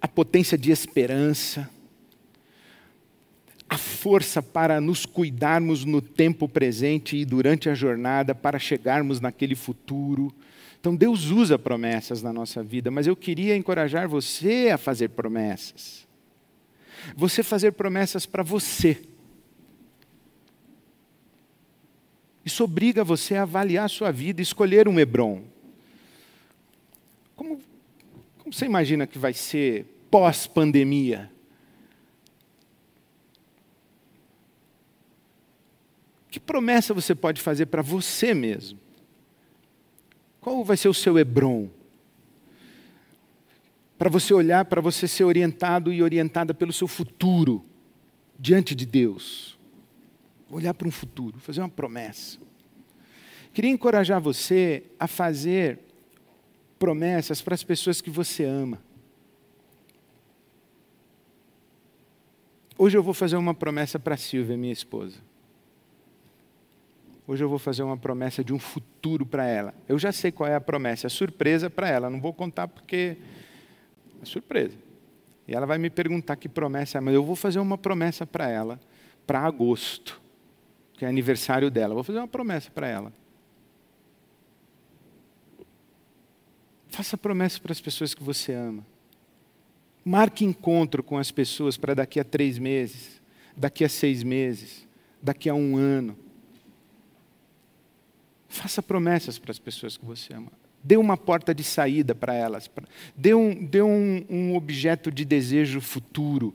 a 0.00 0.06
potência 0.06 0.56
de 0.56 0.70
esperança, 0.70 1.68
a 3.68 3.78
força 3.78 4.42
para 4.42 4.80
nos 4.80 5.04
cuidarmos 5.06 5.84
no 5.84 6.00
tempo 6.00 6.48
presente 6.48 7.16
e 7.16 7.24
durante 7.24 7.68
a 7.68 7.74
jornada 7.74 8.34
para 8.34 8.58
chegarmos 8.58 9.20
naquele 9.20 9.54
futuro. 9.54 10.32
Então 10.84 10.94
Deus 10.94 11.30
usa 11.30 11.58
promessas 11.58 12.22
na 12.22 12.30
nossa 12.30 12.62
vida, 12.62 12.90
mas 12.90 13.06
eu 13.06 13.16
queria 13.16 13.56
encorajar 13.56 14.06
você 14.06 14.68
a 14.68 14.76
fazer 14.76 15.08
promessas. 15.08 16.06
Você 17.16 17.42
fazer 17.42 17.72
promessas 17.72 18.26
para 18.26 18.42
você. 18.42 19.00
Isso 22.44 22.62
obriga 22.62 23.02
você 23.02 23.34
a 23.34 23.44
avaliar 23.44 23.86
a 23.86 23.88
sua 23.88 24.10
vida, 24.10 24.42
escolher 24.42 24.86
um 24.86 25.00
Hebron. 25.00 25.44
Como, 27.34 27.62
como 28.36 28.52
você 28.52 28.66
imagina 28.66 29.06
que 29.06 29.18
vai 29.18 29.32
ser 29.32 29.86
pós-pandemia? 30.10 31.32
Que 36.30 36.38
promessa 36.38 36.92
você 36.92 37.14
pode 37.14 37.40
fazer 37.40 37.64
para 37.64 37.80
você 37.80 38.34
mesmo? 38.34 38.83
Qual 40.44 40.62
vai 40.62 40.76
ser 40.76 40.90
o 40.90 40.94
seu 40.94 41.18
Hebron? 41.18 41.70
Para 43.96 44.10
você 44.10 44.34
olhar, 44.34 44.66
para 44.66 44.78
você 44.78 45.08
ser 45.08 45.24
orientado 45.24 45.90
e 45.90 46.02
orientada 46.02 46.52
pelo 46.52 46.70
seu 46.70 46.86
futuro 46.86 47.64
diante 48.38 48.74
de 48.74 48.84
Deus. 48.84 49.58
Olhar 50.50 50.74
para 50.74 50.86
um 50.86 50.90
futuro, 50.90 51.38
fazer 51.38 51.62
uma 51.62 51.68
promessa. 51.70 52.38
Queria 53.54 53.70
encorajar 53.70 54.20
você 54.20 54.82
a 55.00 55.06
fazer 55.06 55.78
promessas 56.78 57.40
para 57.40 57.54
as 57.54 57.64
pessoas 57.64 58.02
que 58.02 58.10
você 58.10 58.44
ama. 58.44 58.82
Hoje 62.76 62.98
eu 62.98 63.02
vou 63.02 63.14
fazer 63.14 63.36
uma 63.36 63.54
promessa 63.54 63.98
para 63.98 64.12
a 64.12 64.18
Silvia, 64.18 64.58
minha 64.58 64.74
esposa. 64.74 65.16
Hoje 67.26 67.42
eu 67.42 67.48
vou 67.48 67.58
fazer 67.58 67.82
uma 67.82 67.96
promessa 67.96 68.44
de 68.44 68.52
um 68.52 68.58
futuro 68.58 69.24
para 69.24 69.46
ela. 69.46 69.74
Eu 69.88 69.98
já 69.98 70.12
sei 70.12 70.30
qual 70.30 70.48
é 70.48 70.54
a 70.54 70.60
promessa, 70.60 71.06
é 71.06 71.10
surpresa 71.10 71.70
para 71.70 71.88
ela. 71.88 72.10
Não 72.10 72.20
vou 72.20 72.34
contar 72.34 72.68
porque 72.68 73.16
é 74.22 74.24
surpresa. 74.24 74.76
E 75.48 75.54
ela 75.54 75.66
vai 75.66 75.78
me 75.78 75.88
perguntar 75.88 76.36
que 76.36 76.48
promessa 76.48 76.98
é, 76.98 77.00
mas 77.00 77.14
eu 77.14 77.24
vou 77.24 77.36
fazer 77.36 77.58
uma 77.58 77.78
promessa 77.78 78.26
para 78.26 78.48
ela 78.48 78.78
para 79.26 79.40
agosto, 79.40 80.20
que 80.92 81.04
é 81.04 81.08
aniversário 81.08 81.70
dela. 81.70 81.94
Vou 81.94 82.04
fazer 82.04 82.18
uma 82.18 82.28
promessa 82.28 82.70
para 82.70 82.86
ela. 82.86 83.12
Faça 86.88 87.16
promessa 87.16 87.58
para 87.58 87.72
as 87.72 87.80
pessoas 87.80 88.14
que 88.14 88.22
você 88.22 88.52
ama. 88.52 88.84
Marque 90.04 90.44
encontro 90.44 91.02
com 91.02 91.16
as 91.16 91.30
pessoas 91.30 91.76
para 91.76 91.94
daqui 91.94 92.20
a 92.20 92.24
três 92.24 92.58
meses, 92.58 93.20
daqui 93.56 93.84
a 93.84 93.88
seis 93.88 94.22
meses, 94.22 94.86
daqui 95.22 95.48
a 95.48 95.54
um 95.54 95.76
ano. 95.76 96.16
Faça 98.54 98.80
promessas 98.80 99.36
para 99.36 99.50
as 99.50 99.58
pessoas 99.58 99.96
que 99.96 100.04
você 100.04 100.32
ama. 100.32 100.52
Dê 100.82 100.96
uma 100.96 101.16
porta 101.16 101.52
de 101.52 101.64
saída 101.64 102.14
para 102.14 102.34
elas. 102.34 102.70
Dê, 103.16 103.34
um, 103.34 103.52
dê 103.66 103.82
um, 103.82 104.24
um 104.30 104.54
objeto 104.54 105.10
de 105.10 105.24
desejo 105.24 105.80
futuro, 105.80 106.54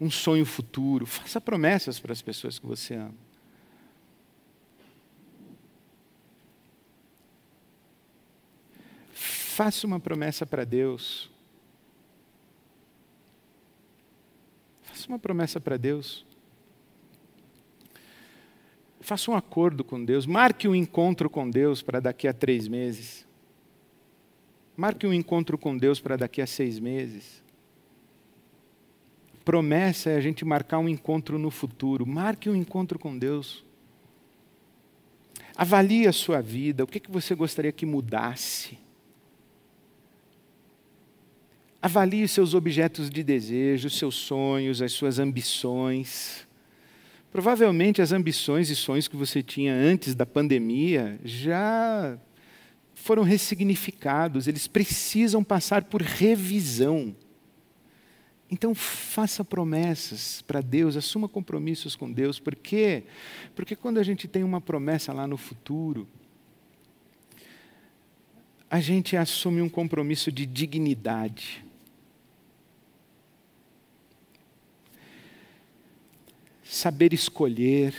um 0.00 0.10
sonho 0.10 0.44
futuro. 0.44 1.06
Faça 1.06 1.40
promessas 1.40 2.00
para 2.00 2.12
as 2.12 2.20
pessoas 2.20 2.58
que 2.58 2.66
você 2.66 2.94
ama. 2.94 3.14
Faça 9.12 9.86
uma 9.86 10.00
promessa 10.00 10.44
para 10.44 10.64
Deus. 10.64 11.30
Faça 14.82 15.06
uma 15.06 15.20
promessa 15.20 15.60
para 15.60 15.76
Deus. 15.76 16.26
Faça 19.00 19.30
um 19.30 19.34
acordo 19.34 19.84
com 19.84 20.04
Deus. 20.04 20.26
Marque 20.26 20.66
um 20.66 20.74
encontro 20.74 21.30
com 21.30 21.48
Deus 21.48 21.82
para 21.82 22.00
daqui 22.00 22.26
a 22.26 22.32
três 22.32 22.66
meses. 22.66 23.26
Marque 24.76 25.06
um 25.06 25.12
encontro 25.12 25.56
com 25.58 25.76
Deus 25.76 26.00
para 26.00 26.16
daqui 26.16 26.40
a 26.40 26.46
seis 26.46 26.78
meses. 26.78 27.42
Promessa 29.44 30.10
é 30.10 30.16
a 30.16 30.20
gente 30.20 30.44
marcar 30.44 30.78
um 30.78 30.88
encontro 30.88 31.38
no 31.38 31.50
futuro. 31.50 32.06
Marque 32.06 32.50
um 32.50 32.56
encontro 32.56 32.98
com 32.98 33.16
Deus. 33.16 33.64
Avalie 35.56 36.06
a 36.06 36.12
sua 36.12 36.40
vida. 36.40 36.84
O 36.84 36.86
que, 36.86 37.00
que 37.00 37.10
você 37.10 37.34
gostaria 37.34 37.72
que 37.72 37.84
mudasse? 37.84 38.78
Avalie 41.80 42.24
os 42.24 42.32
seus 42.32 42.54
objetos 42.54 43.08
de 43.08 43.22
desejo, 43.22 43.86
os 43.86 43.96
seus 43.96 44.16
sonhos, 44.16 44.82
as 44.82 44.92
suas 44.92 45.18
ambições. 45.18 46.47
Provavelmente 47.30 48.00
as 48.00 48.12
ambições 48.12 48.70
e 48.70 48.76
sonhos 48.76 49.06
que 49.06 49.16
você 49.16 49.42
tinha 49.42 49.74
antes 49.74 50.14
da 50.14 50.24
pandemia 50.24 51.20
já 51.24 52.18
foram 52.94 53.22
ressignificados, 53.22 54.48
eles 54.48 54.66
precisam 54.66 55.44
passar 55.44 55.84
por 55.84 56.02
revisão. 56.02 57.14
Então 58.50 58.74
faça 58.74 59.44
promessas 59.44 60.42
para 60.42 60.62
Deus, 60.62 60.96
assuma 60.96 61.28
compromissos 61.28 61.94
com 61.94 62.10
Deus, 62.10 62.40
por 62.40 62.56
quê? 62.56 63.04
Porque 63.54 63.76
quando 63.76 63.98
a 63.98 64.02
gente 64.02 64.26
tem 64.26 64.42
uma 64.42 64.60
promessa 64.60 65.12
lá 65.12 65.26
no 65.26 65.36
futuro, 65.36 66.08
a 68.70 68.80
gente 68.80 69.16
assume 69.16 69.60
um 69.60 69.68
compromisso 69.68 70.32
de 70.32 70.46
dignidade. 70.46 71.64
Saber 76.70 77.14
escolher, 77.14 77.94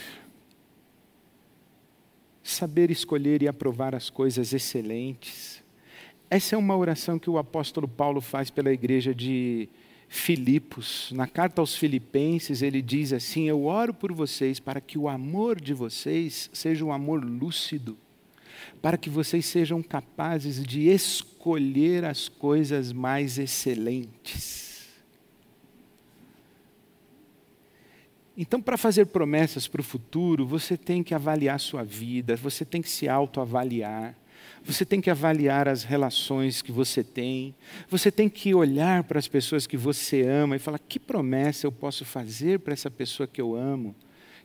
saber 2.43 2.91
escolher 2.91 3.41
e 3.41 3.47
aprovar 3.47 3.95
as 3.95 4.11
coisas 4.11 4.53
excelentes. 4.53 5.63
Essa 6.29 6.53
é 6.53 6.57
uma 6.57 6.77
oração 6.77 7.17
que 7.17 7.31
o 7.31 7.39
apóstolo 7.39 7.87
Paulo 7.87 8.21
faz 8.21 8.51
pela 8.51 8.71
igreja 8.71 9.13
de 9.13 9.67
Filipos. 10.07 11.11
Na 11.15 11.25
carta 11.25 11.63
aos 11.63 11.75
Filipenses, 11.75 12.61
ele 12.61 12.79
diz 12.79 13.11
assim: 13.11 13.49
Eu 13.49 13.65
oro 13.65 13.91
por 13.91 14.13
vocês 14.13 14.59
para 14.59 14.79
que 14.79 14.99
o 14.99 15.09
amor 15.09 15.59
de 15.59 15.73
vocês 15.73 16.47
seja 16.53 16.85
um 16.85 16.93
amor 16.93 17.25
lúcido, 17.25 17.97
para 18.83 18.99
que 18.99 19.09
vocês 19.09 19.47
sejam 19.47 19.81
capazes 19.81 20.63
de 20.63 20.89
escolher 20.89 22.05
as 22.05 22.29
coisas 22.29 22.93
mais 22.93 23.39
excelentes 23.39 24.68
Então, 28.41 28.61
para 28.61 28.77
fazer 28.77 29.07
promessas 29.07 29.67
para 29.67 29.81
o 29.81 29.83
futuro, 29.83 30.47
você 30.47 30.77
tem 30.77 31.03
que 31.03 31.13
avaliar 31.13 31.59
sua 31.59 31.83
vida, 31.83 32.37
você 32.37 32.63
tem 32.63 32.81
que 32.81 32.89
se 32.89 33.05
autoavaliar, 33.05 34.15
você 34.63 34.85
tem 34.85 35.01
que 35.01 35.09
avaliar 35.09 35.67
as 35.67 35.83
relações 35.83 36.61
que 36.61 36.71
você 36.71 37.03
tem, 37.03 37.53
você 37.89 38.09
tem 38.09 38.29
que 38.29 38.55
olhar 38.55 39.03
para 39.03 39.19
as 39.19 39.27
pessoas 39.27 39.67
que 39.67 39.75
você 39.75 40.21
ama 40.21 40.55
e 40.55 40.59
falar: 40.59 40.79
que 40.79 40.97
promessa 40.97 41.67
eu 41.67 41.71
posso 41.71 42.05
fazer 42.05 42.59
para 42.59 42.71
essa 42.71 42.89
pessoa 42.89 43.27
que 43.27 43.41
eu 43.41 43.57
amo? 43.57 43.93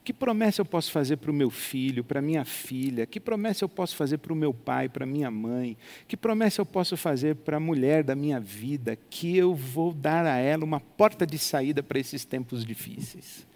Que 0.02 0.12
promessa 0.12 0.60
eu 0.60 0.66
posso 0.66 0.90
fazer 0.90 1.18
para 1.18 1.30
o 1.30 1.34
meu 1.34 1.48
filho, 1.48 2.02
para 2.02 2.20
minha 2.20 2.44
filha? 2.44 3.06
Que 3.06 3.20
promessa 3.20 3.64
eu 3.64 3.68
posso 3.68 3.94
fazer 3.94 4.18
para 4.18 4.32
o 4.32 4.36
meu 4.36 4.52
pai, 4.52 4.88
para 4.88 5.06
minha 5.06 5.30
mãe? 5.30 5.76
Que 6.08 6.16
promessa 6.16 6.60
eu 6.60 6.66
posso 6.66 6.96
fazer 6.96 7.36
para 7.36 7.58
a 7.58 7.60
mulher 7.60 8.02
da 8.02 8.16
minha 8.16 8.40
vida? 8.40 8.98
Que 9.08 9.36
eu 9.36 9.54
vou 9.54 9.94
dar 9.94 10.26
a 10.26 10.36
ela 10.36 10.64
uma 10.64 10.80
porta 10.80 11.24
de 11.24 11.38
saída 11.38 11.80
para 11.80 12.00
esses 12.00 12.24
tempos 12.24 12.64
difíceis 12.64 13.46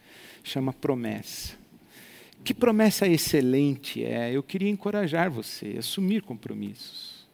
chama 0.42 0.72
promessa. 0.72 1.56
Que 2.44 2.54
promessa 2.54 3.06
excelente 3.06 4.04
é! 4.04 4.32
Eu 4.32 4.42
queria 4.42 4.70
encorajar 4.70 5.30
você 5.30 5.74
a 5.76 5.80
assumir 5.80 6.22
compromissos. 6.22 7.26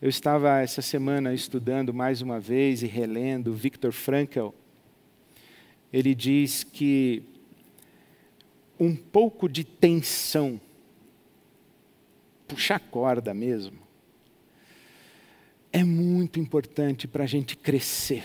Eu 0.00 0.08
estava 0.08 0.60
essa 0.60 0.82
semana 0.82 1.34
estudando 1.34 1.92
mais 1.92 2.22
uma 2.22 2.38
vez 2.38 2.82
e 2.82 2.86
relendo 2.86 3.54
Viktor 3.54 3.92
Frankl. 3.92 4.50
Ele 5.92 6.14
diz 6.14 6.62
que 6.62 7.22
um 8.78 8.94
pouco 8.94 9.48
de 9.48 9.64
tensão, 9.64 10.60
puxar 12.46 12.78
corda 12.78 13.34
mesmo, 13.34 13.78
é 15.72 15.82
muito 15.82 16.38
importante 16.38 17.08
para 17.08 17.24
a 17.24 17.26
gente 17.26 17.56
crescer, 17.56 18.24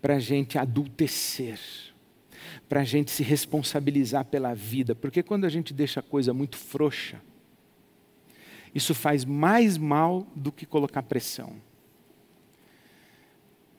para 0.00 0.16
a 0.16 0.20
gente 0.20 0.56
adultecer 0.56 1.58
para 2.68 2.80
a 2.80 2.84
gente 2.84 3.10
se 3.10 3.22
responsabilizar 3.22 4.24
pela 4.26 4.54
vida, 4.54 4.94
porque 4.94 5.22
quando 5.22 5.44
a 5.44 5.48
gente 5.48 5.72
deixa 5.72 6.00
a 6.00 6.02
coisa 6.02 6.34
muito 6.34 6.56
frouxa, 6.56 7.20
isso 8.74 8.94
faz 8.94 9.24
mais 9.24 9.78
mal 9.78 10.26
do 10.36 10.52
que 10.52 10.66
colocar 10.66 11.02
pressão. 11.02 11.56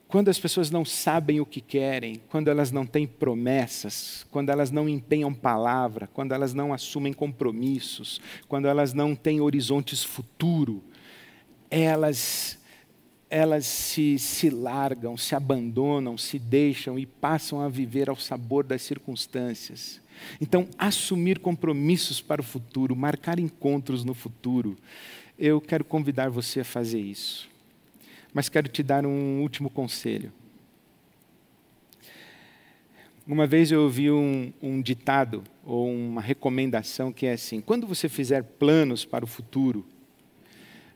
Quando 0.08 0.30
as 0.30 0.40
pessoas 0.40 0.72
não 0.72 0.84
sabem 0.84 1.40
o 1.40 1.46
que 1.46 1.62
querem, 1.62 2.20
quando 2.30 2.48
elas 2.48 2.72
não 2.72 2.84
têm 2.84 3.06
promessas, 3.06 4.26
quando 4.32 4.50
elas 4.50 4.72
não 4.72 4.90
empenham 4.90 5.32
palavra, 5.32 6.10
quando 6.12 6.32
elas 6.32 6.52
não 6.52 6.74
assumem 6.74 7.14
compromissos, 7.14 8.20
quando 8.48 8.68
elas 8.68 8.92
não 8.92 9.16
têm 9.16 9.40
horizontes 9.40 10.04
futuro, 10.04 10.84
elas 11.70 12.58
elas 13.30 13.66
se, 13.66 14.18
se 14.18 14.50
largam, 14.50 15.16
se 15.16 15.36
abandonam, 15.36 16.18
se 16.18 16.40
deixam 16.40 16.98
e 16.98 17.06
passam 17.06 17.62
a 17.62 17.70
viver 17.70 18.10
ao 18.10 18.16
sabor 18.16 18.64
das 18.64 18.82
circunstâncias. 18.82 20.02
Então, 20.42 20.68
assumir 20.78 21.40
compromissos 21.40 22.22
para 22.22 22.42
o 22.42 22.44
futuro, 22.44 22.96
marcar 22.96 23.40
encontros 23.40 24.04
no 24.04 24.14
futuro, 24.14 24.78
eu 25.38 25.62
quero 25.62 25.86
convidar 25.86 26.30
você 26.30 26.62
a 26.62 26.66
fazer 26.66 27.00
isso. 27.00 27.48
Mas 28.34 28.50
quero 28.50 28.68
te 28.68 28.82
dar 28.82 29.06
um 29.06 29.42
último 29.42 29.70
conselho. 29.70 30.32
Uma 33.26 33.46
vez 33.46 33.72
eu 33.72 33.84
ouvi 33.84 34.10
um, 34.10 34.52
um 34.60 34.82
ditado 34.82 35.44
ou 35.64 35.88
uma 35.88 36.20
recomendação 36.20 37.14
que 37.14 37.28
é 37.28 37.34
assim: 37.34 37.62
quando 37.62 37.86
você 37.86 38.10
fizer 38.10 38.44
planos 38.44 39.06
para 39.06 39.24
o 39.24 39.28
futuro, 39.28 39.86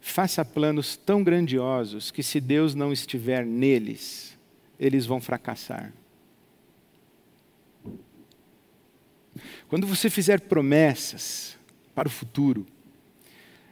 faça 0.04 0.44
planos 0.44 0.98
tão 0.98 1.24
grandiosos 1.24 2.12
que, 2.12 2.22
se 2.22 2.42
Deus 2.42 2.76
não 2.76 2.92
estiver 2.92 3.46
neles, 3.46 4.38
eles 4.78 5.06
vão 5.06 5.22
fracassar. 5.22 5.94
Quando 9.70 9.88
você 9.88 10.10
fizer 10.10 10.42
promessas 10.42 11.58
para 11.96 12.10
o 12.10 12.12
futuro, 12.12 12.66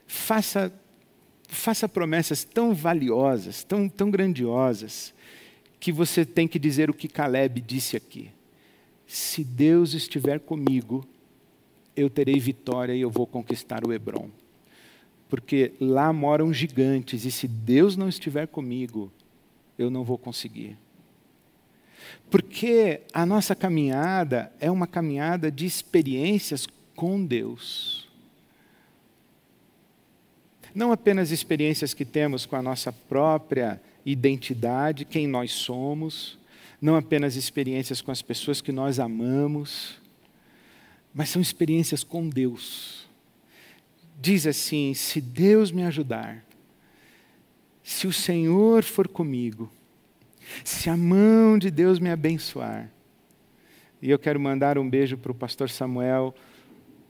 faça, 0.07 0.73
faça 1.49 1.88
promessas 1.88 2.45
tão 2.45 2.73
valiosas, 2.73 3.65
tão, 3.65 3.89
tão 3.89 4.09
grandiosas, 4.09 5.13
que 5.82 5.91
você 5.91 6.25
tem 6.25 6.47
que 6.47 6.57
dizer 6.57 6.89
o 6.89 6.93
que 6.93 7.09
Caleb 7.09 7.59
disse 7.59 7.97
aqui: 7.97 8.32
se 9.05 9.43
Deus 9.43 9.93
estiver 9.93 10.39
comigo, 10.39 11.05
eu 11.93 12.09
terei 12.09 12.39
vitória 12.39 12.95
e 12.95 13.01
eu 13.01 13.11
vou 13.11 13.27
conquistar 13.27 13.86
o 13.86 13.91
Hebron 13.91 14.29
porque 15.32 15.71
lá 15.79 16.11
moram 16.11 16.53
gigantes 16.53 17.23
e 17.23 17.32
se 17.32 17.47
Deus 17.47 17.95
não 17.95 18.09
estiver 18.09 18.47
comigo, 18.47 19.09
eu 19.79 19.89
não 19.89 20.03
vou 20.03 20.17
conseguir. 20.17 20.77
Porque 22.29 22.99
a 23.13 23.25
nossa 23.25 23.55
caminhada 23.55 24.51
é 24.59 24.69
uma 24.69 24.86
caminhada 24.86 25.49
de 25.49 25.65
experiências 25.65 26.67
com 26.97 27.25
Deus. 27.25 28.09
Não 30.75 30.91
apenas 30.91 31.32
experiências 31.32 31.93
que 31.93 32.03
temos 32.03 32.45
com 32.45 32.57
a 32.57 32.61
nossa 32.61 32.91
própria 32.91 33.82
identidade, 34.05 35.05
quem 35.05 35.27
nós 35.27 35.53
somos, 35.53 36.38
não 36.82 36.97
apenas 36.97 37.38
experiências 37.38 38.01
com 38.01 38.11
as 38.11 38.21
pessoas 38.21 38.59
que 38.59 38.73
nós 38.73 38.99
amamos, 38.99 39.95
mas 41.13 41.29
são 41.29 41.41
experiências 41.41 42.03
com 42.03 42.27
Deus 42.27 43.01
diz 44.22 44.45
assim: 44.45 44.93
se 44.93 45.19
Deus 45.19 45.72
me 45.72 45.84
ajudar, 45.84 46.45
se 47.84 48.05
o 48.05 48.13
Senhor 48.13 48.84
for 48.84 49.07
comigo, 49.07 49.69
se 50.63 50.89
a 50.89 50.95
mão 50.95 51.57
de 51.57 51.72
Deus 51.72 51.99
me 51.99 52.09
abençoar. 52.09 52.89
E 54.01 54.09
eu 54.09 54.19
quero 54.19 54.39
mandar 54.39 54.78
um 54.78 54.88
beijo 54.88 55.17
para 55.17 55.32
o 55.32 55.36
pastor 55.36 55.69
Samuel, 55.69 56.34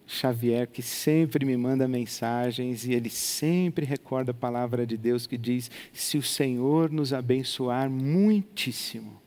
Xavier, 0.07 0.67
que 0.67 0.81
sempre 0.81 1.45
me 1.45 1.55
manda 1.55 1.87
mensagens 1.87 2.85
e 2.85 2.93
ele 2.93 3.09
sempre 3.09 3.85
recorda 3.85 4.31
a 4.31 4.33
palavra 4.33 4.85
de 4.85 4.95
Deus 4.95 5.27
que 5.27 5.37
diz: 5.37 5.69
se 5.91 6.17
o 6.17 6.23
Senhor 6.23 6.89
nos 6.89 7.13
abençoar 7.13 7.89
muitíssimo. 7.89 9.21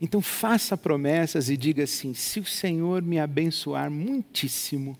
Então 0.00 0.20
faça 0.20 0.76
promessas 0.76 1.50
e 1.50 1.56
diga 1.56 1.84
assim: 1.84 2.14
se 2.14 2.40
o 2.40 2.44
Senhor 2.44 3.02
me 3.02 3.18
abençoar 3.18 3.90
muitíssimo, 3.90 4.98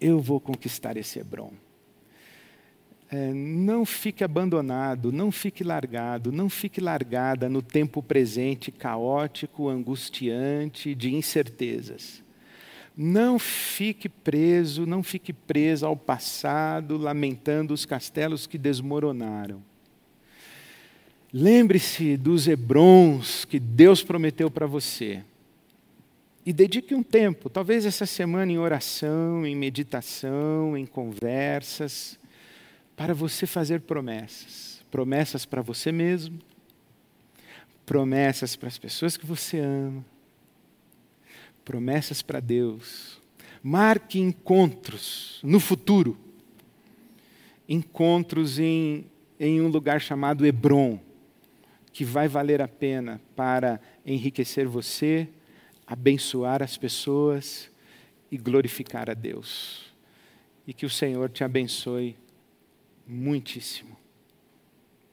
eu 0.00 0.20
vou 0.20 0.40
conquistar 0.40 0.96
esse 0.96 1.18
Hebron. 1.18 1.52
É, 3.08 3.32
não 3.32 3.84
fique 3.84 4.24
abandonado, 4.24 5.12
não 5.12 5.30
fique 5.30 5.62
largado, 5.62 6.32
não 6.32 6.48
fique 6.50 6.80
largada 6.80 7.48
no 7.48 7.62
tempo 7.62 8.02
presente 8.02 8.72
caótico, 8.72 9.68
angustiante, 9.68 10.94
de 10.94 11.14
incertezas. 11.14 12.24
Não 12.96 13.38
fique 13.38 14.08
preso, 14.08 14.86
não 14.86 15.02
fique 15.02 15.32
presa 15.32 15.86
ao 15.86 15.96
passado, 15.96 16.96
lamentando 16.96 17.72
os 17.72 17.84
castelos 17.84 18.46
que 18.46 18.58
desmoronaram. 18.58 19.62
Lembre-se 21.32 22.16
dos 22.16 22.48
Hebrons 22.48 23.44
que 23.44 23.60
Deus 23.60 24.02
prometeu 24.02 24.50
para 24.50 24.66
você. 24.66 25.22
E 26.46 26.52
dedique 26.52 26.94
um 26.94 27.02
tempo, 27.02 27.50
talvez 27.50 27.84
essa 27.84 28.06
semana, 28.06 28.52
em 28.52 28.56
oração, 28.56 29.44
em 29.44 29.56
meditação, 29.56 30.78
em 30.78 30.86
conversas, 30.86 32.16
para 32.94 33.12
você 33.12 33.48
fazer 33.48 33.80
promessas. 33.80 34.80
Promessas 34.88 35.44
para 35.44 35.60
você 35.60 35.90
mesmo, 35.90 36.38
promessas 37.84 38.54
para 38.54 38.68
as 38.68 38.78
pessoas 38.78 39.16
que 39.16 39.26
você 39.26 39.58
ama, 39.58 40.04
promessas 41.64 42.22
para 42.22 42.38
Deus. 42.38 43.20
Marque 43.60 44.20
encontros 44.20 45.40
no 45.42 45.58
futuro. 45.58 46.16
Encontros 47.68 48.60
em, 48.60 49.04
em 49.40 49.60
um 49.60 49.66
lugar 49.66 50.00
chamado 50.00 50.46
Hebron, 50.46 51.00
que 51.92 52.04
vai 52.04 52.28
valer 52.28 52.62
a 52.62 52.68
pena 52.68 53.20
para 53.34 53.80
enriquecer 54.06 54.68
você, 54.68 55.28
abençoar 55.86 56.62
as 56.62 56.76
pessoas 56.76 57.70
e 58.30 58.36
glorificar 58.36 59.08
a 59.08 59.14
Deus. 59.14 59.94
E 60.66 60.74
que 60.74 60.84
o 60.84 60.90
Senhor 60.90 61.30
te 61.30 61.44
abençoe 61.44 62.16
muitíssimo. 63.06 63.96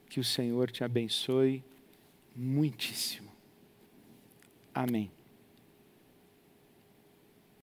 Que 0.10 0.20
o 0.20 0.24
Senhor 0.24 0.72
te 0.72 0.84
abençoe 0.84 1.64
muitíssimo. 2.36 3.32
Amém. 4.74 5.12